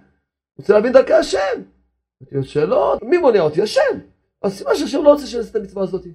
רוצה 0.57 0.73
להבין 0.73 0.93
דרכי 0.93 1.13
השם. 1.13 1.61
שאלות, 2.41 3.03
מי 3.03 3.17
מונע 3.17 3.39
אותי? 3.39 3.61
השם. 3.61 3.99
סימן 4.47 4.75
שהשם 4.75 5.03
לא 5.03 5.09
רוצה 5.09 5.27
שאני 5.27 5.39
אעשה 5.39 5.51
את 5.51 5.55
המצווה 5.55 5.83
הזאת. 5.83 6.05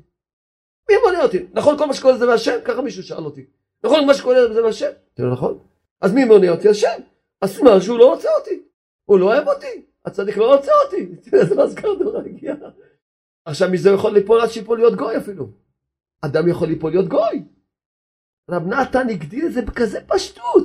מי 0.90 0.94
מונע 1.04 1.22
אותי? 1.22 1.46
נכון 1.52 1.78
כל 1.78 1.86
מה 1.86 1.94
שקורה 1.94 2.18
זה 2.18 2.26
מהשם? 2.26 2.58
ככה 2.64 2.82
מישהו 2.82 3.02
שאל 3.02 3.24
אותי. 3.24 3.46
נכון 3.84 4.06
מה 4.06 4.14
שקורה 4.14 4.52
זה 4.54 4.62
מהשם? 4.62 4.86
אמרתי 4.86 5.22
לו, 5.22 5.32
נכון. 5.32 5.58
אז 6.00 6.12
מי 6.12 6.24
מונע 6.24 6.50
אותי? 6.50 6.68
השם. 6.68 7.00
אז 7.40 7.60
שהוא 7.80 7.98
לא 7.98 8.10
רוצה 8.10 8.28
אותי. 8.38 8.62
הוא 9.04 9.18
לא 9.18 9.26
אוהב 9.26 9.48
אותי. 9.48 9.86
הצדיק 10.04 10.36
לא 10.36 10.54
רוצה 10.54 10.72
אותי. 10.84 11.08
איזה 11.32 11.54
מזכר 11.64 11.94
דור 11.94 12.18
הגיע. 12.18 12.54
עכשיו 13.44 13.70
מזה 13.70 13.90
יכול 13.90 14.12
ליפול 14.12 14.40
עד 14.40 14.50
שיפול 14.50 14.78
להיות 14.78 14.94
גוי 14.94 15.16
אפילו. 15.16 15.48
אדם 16.20 16.48
יכול 16.48 16.68
ליפול 16.68 16.90
להיות 16.90 17.08
גוי. 17.08 17.44
רב 18.50 18.66
נתן 18.66 19.08
הגדיר 19.08 19.46
את 19.46 19.52
זה 19.52 19.62
בכזה 19.62 20.00
פשטות, 20.06 20.64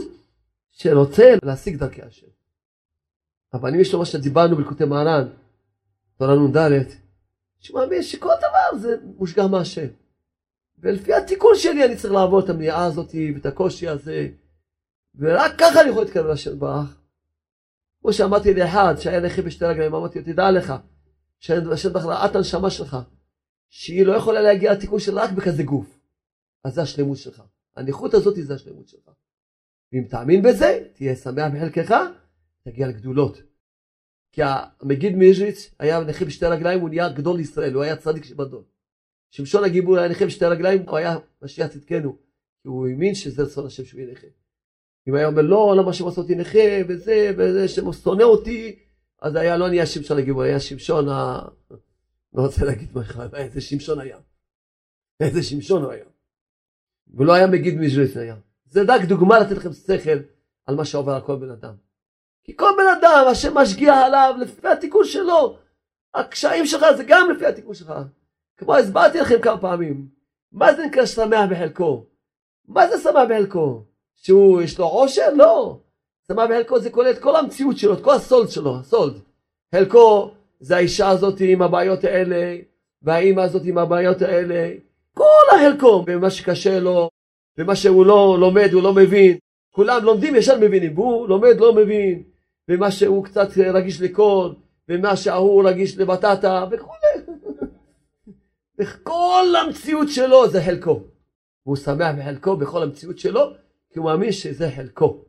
שרוצה 0.71 1.35
להשיג 1.43 1.77
דרכי 1.77 2.01
השם. 2.01 2.27
אבל 3.53 3.73
אם 3.73 3.79
יש 3.79 3.93
לו 3.93 3.99
מה 3.99 4.05
שדיברנו 4.05 4.55
בלקוטי 4.55 4.85
מהר"ן, 4.85 5.27
תורה 6.17 6.35
נ"ד, 6.35 6.83
שמאמין 7.59 8.03
שכל 8.03 8.33
דבר 8.37 8.79
זה 8.79 8.95
מושגע 9.17 9.47
מהשם. 9.47 9.87
ולפי 10.79 11.13
התיקון 11.13 11.53
שלי 11.55 11.85
אני 11.85 11.95
צריך 11.95 12.13
לעבור 12.13 12.39
את 12.39 12.49
המניעה 12.49 12.85
הזאת 12.85 13.15
ואת 13.35 13.45
הקושי 13.45 13.87
הזה, 13.87 14.27
ורק 15.15 15.51
ככה 15.57 15.81
אני 15.81 15.89
יכול 15.89 16.03
להתקרב 16.03 16.25
לשם 16.25 16.59
ברך. 16.59 17.01
כמו 18.01 18.13
שאמרתי 18.13 18.53
לאחד 18.53 18.95
שהיה 18.99 19.19
נכה 19.19 19.41
בשתי 19.41 19.65
רגליים, 19.65 19.95
אמרתי 19.95 20.19
לו, 20.19 20.25
תדע 20.25 20.51
לך, 20.51 20.73
שהשם 21.39 21.93
בחרה 21.93 22.25
את 22.25 22.35
הנשמה 22.35 22.69
שלך, 22.69 22.97
שהיא 23.69 24.05
לא 24.05 24.13
יכולה 24.13 24.41
להגיע 24.41 24.73
לתיקון 24.73 24.99
שלה 24.99 25.23
רק 25.23 25.31
בכזה 25.31 25.63
גוף. 25.63 25.99
אז 26.63 26.73
זה 26.73 26.81
השלמות 26.81 27.17
שלך. 27.17 27.43
הנכות 27.75 28.13
הזאת 28.13 28.35
זה 28.37 28.53
השלמות 28.53 28.87
שלך. 28.87 29.09
ואם 29.93 30.03
תאמין 30.09 30.41
בזה, 30.41 30.83
תהיה 30.93 31.15
שמח 31.15 31.51
בחלקך, 31.53 31.95
תגיע 32.71 32.87
לגדולות. 32.87 33.41
כי 34.31 34.41
המגיד 34.43 35.15
מאז'ריץ 35.15 35.75
היה 35.79 35.99
נכה 35.99 36.25
בשתי 36.25 36.45
רגליים, 36.45 36.79
הוא 36.79 36.89
נהיה 36.89 37.09
גדול 37.09 37.39
ישראל, 37.39 37.73
הוא 37.73 37.83
היה 37.83 37.95
צדיק 37.95 38.23
שבדול. 38.23 38.63
שמשון 39.29 39.63
הגיבור 39.63 39.97
היה 39.97 40.09
נכה 40.09 40.25
בשתי 40.25 40.45
רגליים, 40.45 40.81
הוא 40.81 40.97
היה 40.97 41.17
משיח 41.41 41.67
צדקנו. 41.67 42.17
כי 42.61 42.67
הוא 42.67 42.87
האמין 42.87 43.15
שזה 43.15 43.43
רצון 43.43 43.65
השם 43.65 43.85
שהוא 43.85 43.99
יהיה 44.01 44.11
נכה. 44.11 44.27
אם 45.07 45.15
היה 45.15 45.27
אומר 45.27 45.41
לא, 45.41 45.75
למה 45.77 45.93
שהם 45.93 46.07
עשו 46.07 46.21
אותי 46.21 46.35
נכה, 46.35 46.59
וזה, 46.87 47.31
וזה, 47.37 47.67
שהם 47.67 47.93
שונא 47.93 48.23
אותי, 48.23 48.79
אז 49.21 49.35
היה 49.35 49.57
לא 49.57 49.69
נהיה 49.69 49.85
שמשון 49.85 50.17
הגיבור, 50.17 50.41
היה 50.41 50.59
שמשון 50.59 51.09
ה... 51.09 51.41
לא 52.33 52.41
רוצה 52.41 52.65
להגיד 52.65 52.89
מה 52.93 53.01
אחד, 53.01 53.35
איזה 53.35 53.61
שמשון 53.61 53.99
היה. 53.99 54.17
איזה 55.19 55.43
שמשון 55.43 55.83
הוא 55.83 55.91
היה. 55.91 56.05
ולא 57.13 57.33
היה 57.33 57.47
מגיד 57.47 57.75
מז'ריס 57.75 58.17
היה. 58.17 58.35
זה 58.65 58.81
רק 58.87 59.01
דוגמה 59.01 59.39
לתת 59.39 59.51
לכם 59.51 59.73
שכל 59.73 60.19
על 60.65 60.75
מה 60.75 60.85
שעובר 60.85 61.11
על 61.11 61.21
כל 61.21 61.35
בן 61.35 61.51
אדם. 61.51 61.86
כי 62.47 62.57
כל 62.57 62.71
בן 62.77 62.87
אדם, 62.99 63.25
השם 63.31 63.57
משגיח 63.57 63.95
עליו 64.03 64.35
לפי 64.39 64.67
התיקון 64.67 65.05
שלו. 65.05 65.57
הקשיים 66.13 66.65
שלך 66.65 66.85
זה 66.97 67.03
גם 67.07 67.31
לפי 67.31 67.45
התיקון 67.45 67.73
שלך. 67.73 67.93
כמו 68.57 68.75
הסברתי 68.75 69.19
לכם 69.19 69.41
כמה 69.41 69.57
פעמים. 69.57 70.07
מה 70.51 70.73
זה 70.73 70.85
נקרא 70.85 71.05
שמח 71.05 71.49
בחלקו? 71.49 72.05
מה 72.67 72.87
זה 72.87 72.97
שמח 73.03 73.23
בחלקו? 73.29 73.83
שהוא 74.15 74.61
יש 74.61 74.79
לו 74.79 74.85
עושר? 74.85 75.33
לא. 75.33 75.79
שמח 76.27 76.45
בחלקו 76.49 76.79
זה 76.79 76.89
כולל 76.89 77.11
את 77.11 77.19
כל 77.19 77.35
המציאות 77.35 77.77
שלו, 77.77 77.93
את 77.93 78.03
כל 78.03 78.13
הסולד 78.13 78.49
שלו, 78.49 78.75
הסולד. 78.79 79.13
חלקו 79.75 80.31
זה 80.59 80.75
האישה 80.75 81.09
הזאת 81.09 81.35
עם 81.39 81.61
הבעיות 81.61 82.03
האלה, 82.03 82.55
והאימא 83.01 83.41
הזאת 83.41 83.61
עם 83.65 83.77
הבעיות 83.77 84.21
האלה. 84.21 84.73
כל 85.13 85.55
החלקו, 85.55 86.03
במה 86.05 86.29
שקשה 86.29 86.79
לו, 86.79 87.09
במה 87.57 87.75
שהוא 87.75 88.05
לא 88.05 88.37
לומד, 88.39 88.69
הוא 88.73 88.83
לא 88.83 88.93
מבין. 88.93 89.37
כולם 89.71 90.03
לומדים 90.03 90.35
ישר 90.35 90.59
מבינים, 90.59 90.93
והוא 90.99 91.29
לומד 91.29 91.59
לא 91.59 91.75
מבין. 91.75 92.23
ומה 92.69 92.91
שהוא 92.91 93.25
קצת 93.25 93.47
רגיש 93.57 94.01
לקול, 94.01 94.55
ומה 94.89 95.15
שההוא 95.15 95.69
רגיש 95.69 95.97
לבטטה, 95.97 96.65
וכולי. 96.71 97.37
וכל 98.79 99.45
המציאות 99.65 100.07
שלו 100.09 100.49
זה 100.49 100.63
חלקו. 100.63 101.03
והוא 101.65 101.75
שמח 101.75 102.15
בחלקו 102.19 102.57
בכל 102.57 102.83
המציאות 102.83 103.19
שלו, 103.19 103.53
כי 103.89 103.99
הוא 103.99 104.05
מאמין 104.05 104.31
שזה 104.31 104.71
חלקו. 104.75 105.25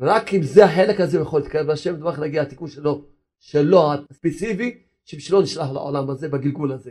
רק 0.00 0.34
אם 0.34 0.42
זה 0.42 0.64
החלק 0.64 1.00
הזה 1.00 1.18
הוא 1.18 1.26
יכול 1.26 1.40
להתקרב 1.40 1.66
להשם, 1.66 1.96
דבר 1.96 2.20
להגיע 2.20 2.42
לתיקון 2.42 2.68
שלו, 2.68 3.04
שלו 3.38 3.92
הספציפי, 3.92 4.82
שבשבילו 5.04 5.42
נשלח 5.42 5.70
לעולם 5.70 6.10
הזה, 6.10 6.28
בגלגול 6.28 6.72
הזה. 6.72 6.90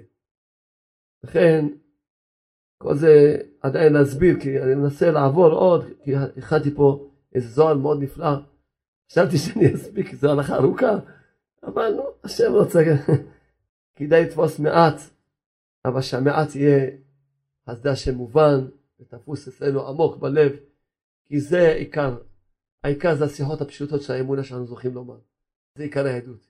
לכן, 1.24 1.66
כל 2.78 2.96
זה 2.96 3.38
עדיין 3.62 3.94
להסביר, 3.94 4.40
כי 4.40 4.62
אני 4.62 4.76
מנסה 4.76 5.12
לעבור 5.12 5.52
עוד, 5.52 5.86
כי 6.04 6.16
הכנתי 6.16 6.76
פה 6.76 7.10
איזה 7.36 7.48
זוהר 7.48 7.78
מאוד 7.78 8.04
נפלא. 8.04 8.51
חשבתי 9.12 9.38
שאני 9.38 9.76
אספיק, 9.76 10.16
זו 10.16 10.32
הלכה 10.32 10.56
ארוכה, 10.56 10.92
אבל 11.64 11.94
נו, 11.96 12.04
השם 12.24 12.52
רוצה, 12.52 12.80
כדאי 13.96 14.26
לתפוס 14.26 14.60
מעט, 14.60 15.02
אבל 15.86 16.02
שהמעט 16.02 16.56
יהיה 16.56 16.90
חסדי 17.70 17.90
השם 17.90 18.16
מובן, 18.16 18.68
ותפוס 19.00 19.48
אצלנו 19.48 19.88
עמוק 19.88 20.18
בלב, 20.18 20.52
כי 21.26 21.40
זה 21.40 21.74
עיקר, 21.74 22.18
העיקר 22.84 23.16
זה 23.16 23.26
השיחות 23.26 23.62
הפשוטות 23.62 24.02
של 24.02 24.14
האמונה 24.14 24.44
שאנחנו 24.44 24.66
זוכים 24.66 24.94
לומר. 24.94 25.20
זה 25.78 25.84
עיקר 25.84 26.06
היהדות. 26.06 26.48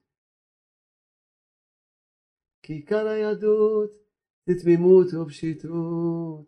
כי 2.64 2.74
עיקר 2.74 3.07
היהדות 3.07 3.91
זה 4.45 4.53
תמימות 4.64 5.14
ופשיטות, 5.14 6.45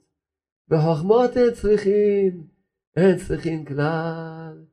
וחוכמות 0.69 1.37
אין 1.37 1.53
צריכים, 1.53 2.47
אין 2.95 3.17
צריכים 3.27 3.65
כלל. 3.65 4.72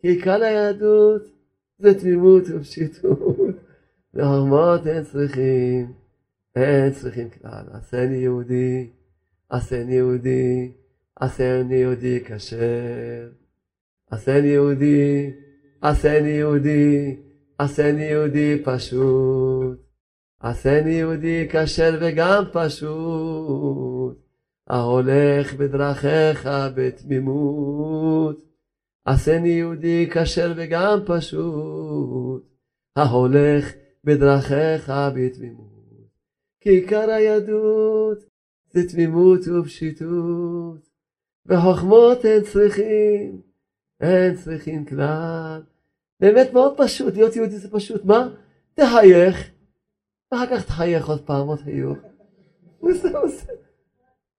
כי 0.00 0.08
עיקר 0.08 0.42
היהדות 0.42 1.22
זה 1.78 2.00
תמימות 2.00 2.42
ופשיטות, 2.48 3.36
וחוכמות 4.14 4.86
אין 4.86 5.04
צריכים, 5.04 5.92
אין 6.56 6.92
צריכים 6.92 7.28
כלל. 7.30 7.64
עשני 7.72 8.16
יהודי, 8.16 8.90
עשני 9.48 9.94
יהודי, 9.94 10.72
עשני 11.16 11.74
יהודי 11.74 12.20
כשר. 12.24 13.28
עשני 14.10 14.48
יהודי, 14.48 15.30
עשני 15.80 16.28
יהודי, 16.28 17.16
עשני 17.58 18.02
יהודי 18.02 18.62
פשוט. 18.64 19.90
עשני 20.40 20.90
יהודי 20.90 21.48
כשר 21.50 21.98
וגם 22.00 22.44
פשוט, 22.52 24.18
ההולך 24.66 25.54
בדרכיך 25.54 26.48
בתמימות. 26.74 28.49
עשני 29.10 29.48
יהודי 29.48 30.08
כשר 30.12 30.52
וגם 30.56 30.98
פשוט, 31.06 32.44
ההולך 32.96 33.72
בדרכיך 34.04 34.92
בתמימות. 35.14 35.70
כי 36.60 36.70
עיקר 36.70 37.10
היהדות 37.10 38.18
זה 38.70 38.88
תמימות 38.88 39.40
ופשיטות, 39.48 40.88
וחוכמות 41.46 42.24
אין 42.24 42.42
צריכים, 42.42 43.40
אין 44.00 44.36
צריכים 44.36 44.84
כלל. 44.84 45.62
באמת 46.20 46.52
מאוד 46.52 46.74
פשוט, 46.76 47.14
להיות 47.14 47.36
יהודי 47.36 47.58
זה 47.58 47.70
פשוט, 47.70 48.04
מה? 48.04 48.28
תחייך. 48.74 49.50
ואחר 50.32 50.46
כך 50.46 50.66
תחייך 50.66 51.08
עוד 51.08 51.20
פעם, 51.26 51.48
עוד 51.48 51.60
חיוך. 51.60 51.98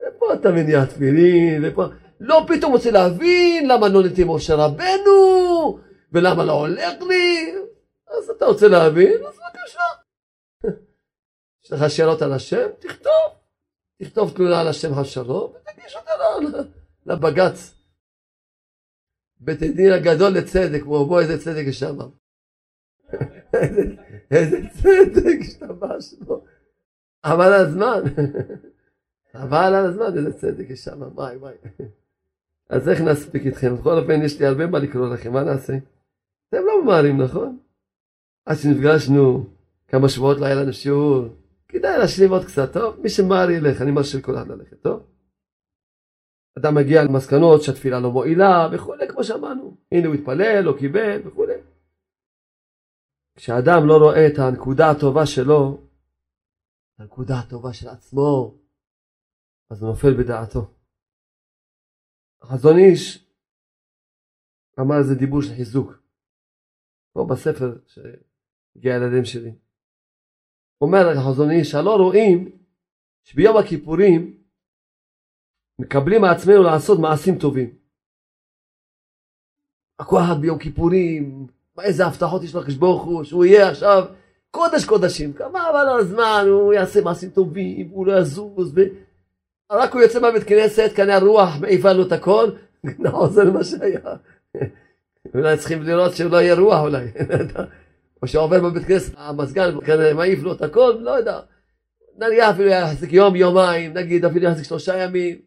ופה 0.02 0.34
אתה 0.34 0.52
מניע 0.52 0.86
תפילין, 0.86 1.62
ופה... 1.66 1.86
לא 2.24 2.46
פתאום 2.48 2.72
רוצה 2.72 2.92
להבין 2.92 3.68
למה 3.68 3.88
לא 3.88 4.04
נתיב 4.04 4.28
משה 4.28 4.56
רבנו, 4.56 5.80
ולמה 6.12 6.46
לא 6.46 6.52
הולך 6.52 7.02
לי. 7.02 7.56
אז 8.08 8.30
אתה 8.30 8.46
רוצה 8.46 8.68
להבין? 8.68 9.14
אז 9.14 9.36
בבקשה. 9.36 9.84
יש 11.66 11.72
לך 11.72 11.90
שאלות 11.90 12.22
על 12.22 12.34
השם? 12.34 12.70
תכתוב. 12.80 13.32
תכתוב 14.02 14.34
תלונה 14.36 14.62
על 14.62 14.68
השם 14.68 15.00
השלום, 15.00 15.54
ותגיש 15.54 15.96
אותה 15.96 16.12
לבג"ץ. 17.06 17.74
בית 19.40 19.62
הדין 19.62 19.92
הגדול 19.92 20.30
לצדק, 20.30 20.84
בוא 20.84 21.22
איזה 21.22 21.44
צדק 21.44 21.64
יש 21.68 21.80
שם. 21.80 21.98
איזה 24.32 24.58
צדק 24.74 25.38
השתבש 25.42 26.14
בו. 26.14 26.46
חבל 27.26 27.46
על 27.46 27.66
הזמן. 27.66 28.02
חבל 29.34 29.74
על 29.74 29.86
הזמן, 29.86 30.18
איזה 30.18 30.34
צדק 30.34 30.70
יש 30.70 30.84
שם, 30.84 31.02
וואי 31.02 31.38
וואי. 31.38 31.56
אז 32.72 32.90
איך 32.90 33.02
נספיק 33.02 33.46
איתכם? 33.46 33.76
בכל 33.76 34.00
אופן 34.00 34.22
יש 34.22 34.40
לי 34.40 34.46
הרבה 34.46 34.68
מה 34.68 34.80
לקרוא 34.80 35.14
לכם, 35.14 35.34
מה 35.34 35.44
נעשה? 35.44 35.74
אתם 36.50 36.58
לא 36.66 36.84
ממהרים, 36.84 37.22
נכון? 37.22 37.60
עד 38.46 38.58
שנפגשנו, 38.58 39.46
כמה 39.88 40.10
שבועות 40.10 40.38
לא 40.38 40.46
היה 40.46 40.56
לנו 40.56 40.74
שיעור, 40.74 41.28
כדאי 41.68 41.98
להשלים 42.00 42.32
עוד 42.32 42.46
קצת, 42.46 42.74
טוב? 42.74 43.00
מי 43.00 43.10
שמהר 43.10 43.50
ילך, 43.50 43.82
אני 43.82 43.92
מרשה 43.92 44.18
לכולם 44.18 44.52
ללכת, 44.52 44.82
טוב? 44.82 45.04
אדם 46.60 46.76
מגיע 46.76 47.04
למסקנות 47.04 47.62
שהתפילה 47.62 48.00
לא 48.00 48.12
מועילה 48.12 48.70
וכולי, 48.74 49.08
כמו 49.08 49.24
שאמרנו. 49.24 49.78
הנה 49.92 50.08
הוא 50.08 50.16
התפלל, 50.16 50.62
לא 50.62 50.76
קיבל 50.80 51.22
וכולי. 51.28 51.54
כשאדם 53.36 53.88
לא 53.88 53.98
רואה 53.98 54.28
את 54.28 54.40
הנקודה 54.40 54.92
הטובה 54.92 55.26
שלו, 55.26 55.82
הנקודה 57.00 57.40
הטובה 57.40 57.74
של 57.74 57.90
עצמו, 57.90 58.58
אז 59.70 59.82
הוא 59.82 59.90
נופל 59.90 60.14
בדעתו. 60.14 60.81
החזון 62.42 62.78
איש 62.78 63.26
אמר 64.80 64.96
איזה 65.00 65.16
דיבור 65.16 65.42
של 65.42 65.56
חיזוק. 65.56 65.92
פה 67.14 67.28
בספר 67.30 67.78
שהגיע 67.88 68.94
הילדים 68.94 69.26
שלי. 69.26 69.52
אומר 70.82 71.08
החזון 71.10 71.52
איש, 71.52 71.76
הלא 71.76 71.96
רואים 71.96 72.52
שביום 73.24 73.58
הכיפורים 73.58 74.44
מקבלים 75.80 76.22
מעצמנו 76.22 76.64
לעשות 76.64 77.00
מעשים 77.00 77.40
טובים. 77.40 77.76
הכל 80.00 80.18
אחד 80.26 80.42
ביום 80.42 80.60
כיפורים, 80.60 81.48
איזה 81.82 82.06
הבטחות 82.06 82.44
יש 82.44 82.56
לקדוש 82.56 82.76
ברוך 82.76 83.04
הוא, 83.04 83.24
שהוא 83.24 83.46
יהיה 83.46 83.70
עכשיו 83.70 84.04
קודש 84.52 84.86
קודשים, 84.86 85.34
כמה 85.34 85.70
אבל 85.70 86.00
הזמן, 86.00 86.46
הוא 86.48 86.74
יעשה 86.74 87.02
מעשים 87.02 87.30
טובים, 87.30 87.90
הוא 87.90 88.08
לא 88.08 88.20
יזוז. 88.20 88.76
רק 89.72 89.94
הוא 89.94 90.02
יוצא 90.02 90.20
מהבית 90.20 90.44
כנסת, 90.44 90.92
כנראה 90.96 91.16
הרוח 91.16 91.50
מעיפה 91.62 91.94
לו 91.94 92.08
את 92.08 92.12
הכל, 92.12 92.52
חוזר 93.12 93.44
למה 93.44 93.64
שהיה. 93.64 94.00
אולי 95.36 95.58
צריכים 95.58 95.84
לראות 95.84 96.16
שהוא 96.16 96.32
לא 96.32 96.38
יהיה 96.38 96.56
רוח 96.56 96.82
אולי, 96.82 97.06
או 98.22 98.28
שעובר 98.28 98.70
בבית 98.70 98.86
כנסת, 98.88 99.14
המזגן 99.18 99.86
כנראה 99.86 100.14
מעיף 100.14 100.40
לו 100.44 100.54
את 100.54 100.62
הכל, 100.62 100.98
לא 101.00 101.12
יודע. 101.12 101.40
נניח 102.18 102.50
אפילו 102.50 102.70
יחזיק 102.70 103.14
יום, 103.14 103.36
יומיים, 103.36 103.94
נגיד 103.94 104.26
אפילו 104.26 104.46
יחזיק 104.46 104.66
שלושה 104.66 104.98
ימים, 104.98 105.42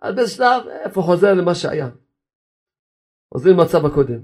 אז 0.00 0.14
באיזה 0.14 0.30
שלב, 0.30 0.62
איפה 0.84 1.02
חוזר 1.02 1.34
למה 1.34 1.54
שהיה. 1.54 1.88
חוזרים 3.34 3.56
למצב 3.56 3.86
הקודם. 3.86 4.20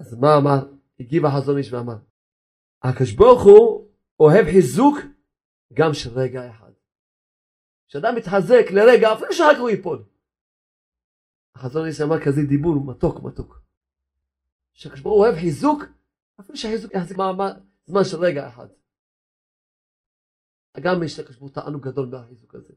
אז 0.00 0.14
מה 0.14 0.36
אמר? 0.36 0.58
הגיב 1.00 1.26
החזון 1.26 1.58
איש 1.58 1.72
ואמר, 1.72 1.96
הקדוש 2.82 3.12
ברוך 3.12 3.42
הוא 3.42 3.88
אוהב 4.20 4.44
חיזוק 4.44 4.98
גם 5.72 5.94
של 5.94 6.10
רגע 6.18 6.50
אחד. 6.50 6.65
כשאדם 7.88 8.14
מתחזק 8.14 8.70
לרגע, 8.70 9.12
אפילו 9.12 9.32
שאחר 9.32 9.54
כך 9.54 9.60
הוא 9.60 9.70
ייפול. 9.70 10.04
החזון 11.54 11.86
איש 11.86 12.00
אמר 12.00 12.24
כזה 12.24 12.42
דיבור 12.42 12.84
מתוק 12.84 13.22
מתוק. 13.22 13.60
שהקדוש 14.72 15.00
הוא 15.00 15.12
אוהב 15.12 15.34
חיזוק, 15.34 15.84
אפילו 16.40 16.58
שהחיזוק 16.58 16.94
יחזיק 16.94 17.16
זמן 17.86 18.04
של 18.04 18.16
רגע 18.16 18.48
אחד. 18.48 18.66
גם 20.80 21.02
יש 21.02 21.18
לקדוש 21.18 21.50
תענוג 21.52 21.82
גדול 21.88 22.06
מהחיזוק 22.06 22.54
הזה. 22.54 22.74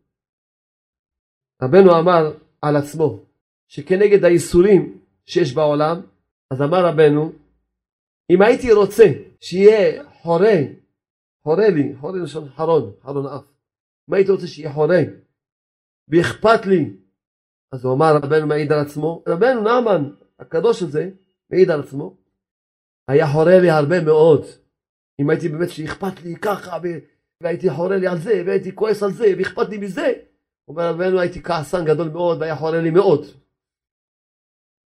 רבנו 1.61 1.99
אמר 1.99 2.37
על 2.61 2.75
עצמו, 2.75 3.19
שכנגד 3.67 4.23
הייסורים 4.23 5.01
שיש 5.25 5.53
בעולם, 5.53 6.01
אז 6.51 6.61
אמר 6.61 6.85
רבנו, 6.85 7.31
אם 8.29 8.41
הייתי 8.41 8.73
רוצה 8.73 9.03
שיהיה 9.41 10.03
חורה, 10.09 10.57
חורה 11.43 11.69
לי, 11.69 11.95
חורה 11.99 12.19
לשון 12.19 12.49
חרון, 12.49 12.91
חרון 13.03 13.25
אף, 13.25 13.43
אם 14.09 14.13
הייתי 14.13 14.31
רוצה 14.31 14.47
שיהיה 14.47 14.73
חורה, 14.73 15.01
ואכפת 16.07 16.65
לי, 16.65 16.97
אז 17.71 17.85
הוא 17.85 17.93
אמר, 17.93 18.15
רבנו 18.15 18.47
מעיד 18.47 18.71
על 18.71 18.79
עצמו, 18.79 19.23
רבנו 19.27 19.61
נעמן, 19.61 20.09
הקדוש 20.39 20.83
הזה, 20.83 21.09
מעיד 21.49 21.71
על 21.71 21.79
עצמו, 21.79 22.17
היה 23.07 23.27
חורה 23.27 23.59
לי 23.59 23.69
הרבה 23.69 24.01
מאוד, 24.01 24.45
אם 25.21 25.29
הייתי 25.29 25.49
באמת 25.49 25.69
שאכפת 25.69 26.21
לי 26.23 26.35
ככה, 26.35 26.77
והייתי 27.43 27.69
חורה 27.69 27.97
לי 27.97 28.07
על 28.07 28.17
זה, 28.17 28.43
והייתי 28.45 28.75
כועס 28.75 29.03
על 29.03 29.11
זה, 29.11 29.25
ואכפת 29.37 29.69
לי 29.69 29.77
מזה, 29.77 30.13
אומר 30.67 30.89
רבנו 30.89 31.19
הייתי 31.19 31.43
כעסן 31.43 31.85
גדול 31.85 32.09
מאוד, 32.09 32.41
והיה 32.41 32.55
חורה 32.55 32.81
לי 32.81 32.91
מאוד. 32.91 33.25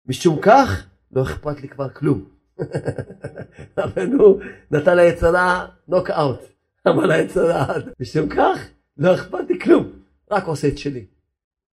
משום 0.07 0.41
כך, 0.43 0.87
לא 1.11 1.23
אכפת 1.23 1.61
לי 1.61 1.69
כבר 1.69 1.89
כלום. 1.89 2.29
רבנו 3.79 4.39
נתן 4.71 4.97
ליצרה 4.97 5.67
נוקאוט, 5.89 6.41
אמר 6.89 7.07
ליצרה, 7.07 7.67
משום 8.01 8.29
כך, 8.29 8.59
לא 8.97 9.15
אכפת 9.15 9.49
לי 9.49 9.61
כלום, 9.61 10.03
רק 10.31 10.45
עושה 10.45 10.69
את 10.69 10.79
שלי. 10.79 11.07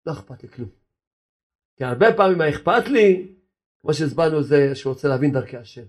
לא 0.06 0.12
אכפת 0.12 0.42
לי 0.42 0.48
כלום. 0.48 0.68
כי 1.76 1.84
הרבה 1.84 2.06
פעמים 2.16 2.38
מה 2.38 2.48
אכפת 2.48 2.88
לי, 2.88 3.34
כמו 3.80 3.94
שהסברנו 3.94 4.42
זה 4.42 4.74
שהוא 4.74 4.92
רוצה 4.92 5.08
להבין 5.08 5.32
דרכי 5.32 5.56
השם. 5.56 5.84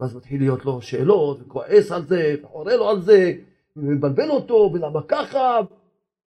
ואז 0.00 0.16
מתחיל 0.16 0.40
להיות 0.40 0.64
לו 0.64 0.82
שאלות, 0.82 1.40
וכועס 1.40 1.92
על 1.92 2.06
זה, 2.06 2.34
וחורה 2.42 2.76
לו 2.76 2.88
על 2.88 3.00
זה, 3.00 3.32
ומבלבל 3.76 4.30
אותו, 4.30 4.70
ולמה 4.74 5.00
ככה? 5.08 5.60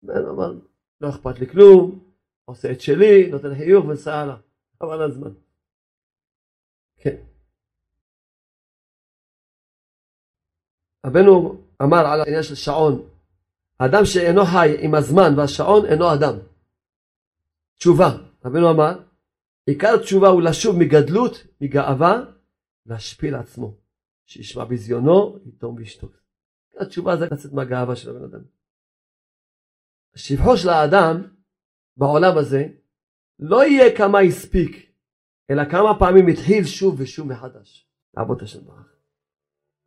אבל 0.05 0.61
לא 1.01 1.09
אכפת 1.09 1.39
לי 1.39 1.47
כלום, 1.47 2.01
עושה 2.45 2.72
את 2.72 2.81
שלי, 2.81 3.31
נותן 3.31 3.55
חיוך 3.55 3.85
ונסע 3.85 4.14
הלאה. 4.14 4.37
חבל 4.81 5.03
הזמן. 5.03 5.31
כן. 6.97 7.16
רבנו 11.07 11.62
אמר 11.83 12.07
על 12.07 12.20
העניין 12.20 12.43
של 12.43 12.55
שעון, 12.55 13.09
האדם 13.81 14.05
שאינו 14.05 14.45
חי 14.45 14.76
עם 14.78 14.95
הזמן 14.95 15.33
והשעון 15.37 15.87
אינו 15.87 16.14
אדם. 16.14 16.39
תשובה, 17.76 18.09
רבנו 18.45 18.70
אמר, 18.70 19.01
עיקר 19.66 19.97
תשובה 19.97 20.28
הוא 20.28 20.43
לשוב 20.43 20.76
מגדלות, 20.78 21.47
מגאווה, 21.61 22.22
להשפיל 22.87 23.35
עצמו, 23.35 23.74
שישמע 24.26 24.64
בזיונו, 24.64 25.39
יתום 25.47 25.74
וישתוק. 25.76 26.12
התשובה 26.81 27.16
זה 27.16 27.26
לצאת 27.33 27.53
מהגאווה 27.53 27.97
של 27.97 28.11
הבן 28.11 28.24
אדם. 28.24 28.41
שבחו 30.16 30.57
של 30.57 30.68
האדם 30.68 31.22
בעולם 31.97 32.39
הזה 32.39 32.68
לא 33.39 33.64
יהיה 33.64 33.97
כמה 33.97 34.18
הספיק, 34.20 34.93
אלא 35.51 35.62
כמה 35.70 35.99
פעמים 35.99 36.26
התחיל 36.26 36.64
שוב 36.64 36.95
ושוב 36.99 37.28
מחדש. 37.28 37.87
לעבוד 38.16 38.37
את 38.37 38.43
השם 38.43 38.64
ברוך. 38.64 38.81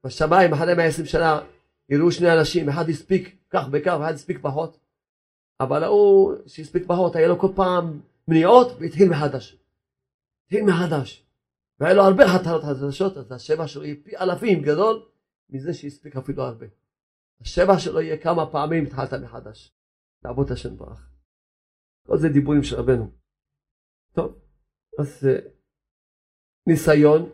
בשמיים 0.05 0.53
אחרי 0.53 0.75
120 0.75 1.05
שנה 1.05 1.39
יראו 1.89 2.11
שני 2.11 2.33
אנשים, 2.39 2.69
אחד 2.69 2.89
הספיק 2.89 3.35
כך 3.49 3.65
וכך 3.71 3.97
ואחד 3.99 4.13
הספיק 4.13 4.37
פחות. 4.41 4.77
אבל 5.59 5.83
ההוא 5.83 6.33
שהספיק 6.47 6.83
פחות 6.87 7.15
היה 7.15 7.27
לו 7.27 7.39
כל 7.39 7.47
פעם 7.55 8.01
מניעות 8.27 8.67
והתחיל 8.79 9.09
מחדש. 9.09 9.57
התחיל 10.43 10.63
מחדש. 10.65 11.25
והיה 11.79 11.93
לו 11.93 12.03
הרבה 12.03 12.23
חתרות 12.27 12.63
חדשות, 12.63 13.17
אז 13.17 13.31
השבע 13.31 13.67
שלו 13.67 13.83
יהיה 13.83 13.95
פי 14.03 14.17
אלפים 14.17 14.61
גדול 14.61 15.05
מזה 15.49 15.73
שהספיק 15.73 16.15
אפילו 16.15 16.43
הרבה. 16.43 16.65
השבע 17.41 17.79
שלו 17.79 18.01
יהיה 18.01 18.17
כמה 18.17 18.51
פעמים 18.51 18.85
התחלת 18.85 19.13
מחדש. 19.13 19.71
לעבוד 20.25 20.51
השם 20.51 20.77
ברוך. 20.77 20.99
כל 22.07 22.17
זה 22.17 22.29
דיבורים 22.29 22.63
של 22.63 22.75
רבנו. 22.75 23.11
טוב, 24.13 24.39
אז 24.99 25.27
אה, 25.27 25.49
ניסיון, 26.67 27.29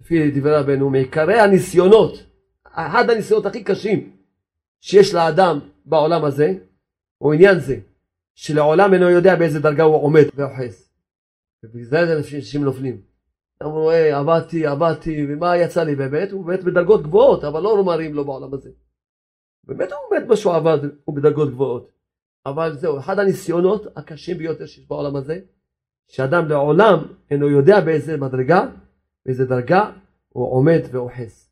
לפי 0.00 0.30
דברי 0.30 0.56
רבנו, 0.56 0.90
מעיקרי 0.90 1.40
הניסיונות, 1.40 2.12
אחד 2.74 3.10
הניסיונות 3.10 3.46
הכי 3.46 3.64
קשים 3.64 4.16
שיש 4.80 5.14
לאדם 5.14 5.58
בעולם 5.84 6.24
הזה, 6.24 6.54
הוא 7.18 7.32
עניין 7.32 7.58
זה, 7.58 7.76
שלעולם 8.34 8.94
אינו 8.94 9.10
יודע 9.10 9.36
באיזה 9.36 9.60
דרגה 9.60 9.82
הוא 9.82 9.96
עומד 9.96 10.24
ואוחז. 10.34 10.88
ובגלל 11.64 12.06
זה 12.06 12.36
אנשים 12.36 12.64
נופלים. 12.64 13.00
אמרו, 13.62 13.90
היי, 13.90 14.12
עבדתי, 14.12 14.66
עבדתי, 14.66 15.26
ומה 15.28 15.56
יצא 15.56 15.82
לי 15.82 15.94
באמת? 15.94 16.32
הוא 16.32 16.46
באמת 16.46 16.64
בדרגות 16.64 17.02
גבוהות, 17.02 17.44
אבל 17.44 17.60
לא 17.60 17.84
מראים 17.84 18.14
לו 18.14 18.24
בעולם 18.24 18.54
הזה. 18.54 18.70
באמת 19.64 19.92
הוא 19.92 19.98
באמת 20.10 20.28
מה 20.28 20.36
שהוא 20.36 20.54
עבד, 20.54 20.78
הוא 21.04 21.16
בדרגות 21.16 21.50
גבוהות. 21.50 21.90
אבל 22.46 22.76
זהו, 22.76 22.98
אחד 22.98 23.18
הניסיונות 23.18 23.86
הקשים 23.96 24.38
ביותר 24.38 24.66
שיש 24.66 24.86
בעולם 24.88 25.16
הזה, 25.16 25.38
שאדם 26.08 26.48
לעולם 26.48 26.98
אינו 27.30 27.48
יודע 27.48 27.80
באיזה 27.80 28.16
מדרגה, 28.16 28.66
באיזה 29.26 29.44
דרגה 29.44 29.90
הוא 30.28 30.52
עומד 30.52 30.80
ואוחז. 30.90 31.43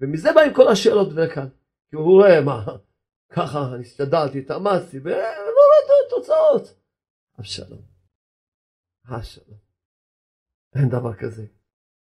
ומזה 0.00 0.32
באים 0.34 0.54
כל 0.54 0.68
השאלות 0.68 1.08
כלל. 1.34 1.48
כי 1.90 1.96
הוא 1.96 2.04
רואה 2.04 2.40
מה, 2.40 2.64
ככה 3.32 3.74
אני 3.74 3.82
הסתדרתי, 3.82 4.38
התאמצתי, 4.38 4.98
ולא 4.98 5.14
רואה 5.14 5.80
את 5.86 6.06
התוצאות. 6.06 6.74
אבשלום. 7.40 7.82
אבשלום. 9.08 9.58
אין 10.74 10.88
דבר 10.88 11.14
כזה. 11.14 11.46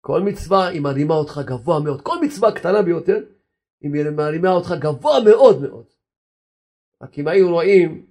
כל 0.00 0.22
מצווה 0.22 0.66
היא 0.68 0.80
מרימה 0.80 1.14
אותך 1.14 1.40
גבוה 1.44 1.80
מאוד. 1.80 2.02
כל 2.02 2.16
מצווה 2.22 2.52
קטנה 2.52 2.82
ביותר, 2.82 3.24
היא 3.80 3.90
מרימה 4.16 4.50
אותך 4.50 4.70
גבוה 4.80 5.14
מאוד 5.24 5.62
מאוד. 5.62 5.86
רק 7.02 7.18
אם 7.18 7.28
היו 7.28 7.50
רואים 7.50 8.06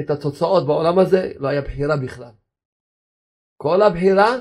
את 0.00 0.10
התוצאות 0.10 0.66
בעולם 0.66 0.98
הזה, 0.98 1.32
לא 1.36 1.48
היה 1.48 1.62
בחירה 1.62 1.96
בכלל. 1.96 2.32
כל 3.56 3.82
הבחירה 3.82 4.36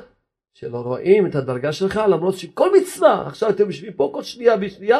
שלא 0.58 0.78
רואים 0.78 1.28
את 1.28 1.36
הדרגה 1.36 1.74
שלך, 1.74 2.00
למרות 2.10 2.36
שכל 2.36 2.70
מצווה, 2.82 3.28
עכשיו 3.28 3.50
אתם 3.50 3.66
יושבים 3.66 3.94
פה 3.94 4.10
כל 4.14 4.24
שנייה 4.24 4.56
ושנייה, 4.62 5.00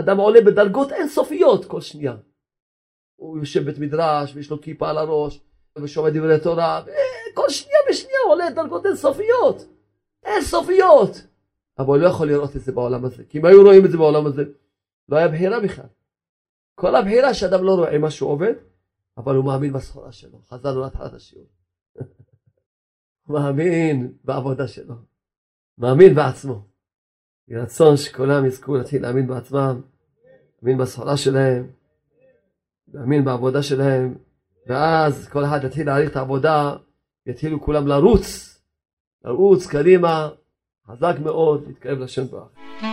אדם 0.00 0.16
עולה 0.16 0.40
בדרגות 0.40 0.92
אינסופיות 0.92 1.64
כל 1.64 1.80
שנייה. 1.80 2.16
הוא 3.16 3.38
יושב 3.38 3.64
בית 3.64 3.78
מדרש 3.78 4.34
ויש 4.34 4.50
לו 4.50 4.60
כיפה 4.60 4.90
על 4.90 4.98
הראש, 4.98 5.40
ושומע 5.78 6.10
דברי 6.10 6.40
תורה, 6.40 6.82
וכל 6.82 7.48
שנייה 7.48 7.78
ושנייה 7.90 8.18
עולה 8.28 8.50
דרגות 8.50 8.86
אינסופיות. 8.86 9.64
אינסופיות. 10.24 11.10
אבל 11.78 11.86
הוא 11.86 11.96
לא 11.96 12.06
יכול 12.06 12.28
לראות 12.28 12.56
את 12.56 12.60
זה 12.60 12.72
בעולם 12.72 13.04
הזה, 13.04 13.24
כי 13.28 13.38
אם 13.38 13.44
היו 13.44 13.62
רואים 13.62 13.84
את 13.84 13.90
זה 13.90 13.96
בעולם 13.96 14.26
הזה, 14.26 14.42
לא 15.08 15.16
היה 15.16 15.28
בחירה 15.28 15.60
בכלל. 15.60 15.88
כל 16.74 16.96
הבחירה 16.96 17.34
שאדם 17.34 17.64
לא 17.64 17.74
רואה 17.74 17.98
מה 17.98 18.10
שהוא 18.10 18.30
עובד, 18.30 18.54
אבל 19.16 19.36
הוא 19.36 19.44
מאמין 19.44 19.72
בסחורה 19.72 20.12
שלו. 20.12 20.38
חזרנו 20.48 20.80
להתחלת 20.80 21.14
השיעור. 21.14 21.46
מאמין 23.28 24.12
בעבודה 24.24 24.68
שלו. 24.68 24.94
מאמין 25.78 26.14
בעצמו. 26.14 26.62
יהי 27.48 27.60
רצון 27.60 27.96
שכולם 27.96 28.46
יזכו 28.46 28.76
להתחיל 28.76 29.02
להאמין 29.02 29.26
בעצמם, 29.26 29.80
להאמין 30.62 30.78
בסחורה 30.78 31.16
שלהם. 31.16 31.66
להאמין 32.94 33.24
בעבודה 33.24 33.62
שלהם, 33.62 34.14
ואז 34.66 35.28
כל 35.28 35.44
אחד 35.44 35.64
יתחיל 35.64 35.86
להעריך 35.86 36.10
את 36.10 36.16
העבודה, 36.16 36.76
יתחילו 37.26 37.60
כולם 37.60 37.86
לרוץ, 37.86 38.58
לרוץ 39.24 39.66
קדימה, 39.66 40.28
חזק 40.86 41.14
מאוד, 41.22 41.64
להתקרב 41.66 41.98
לשם 41.98 42.24
ברוך. 42.24 42.91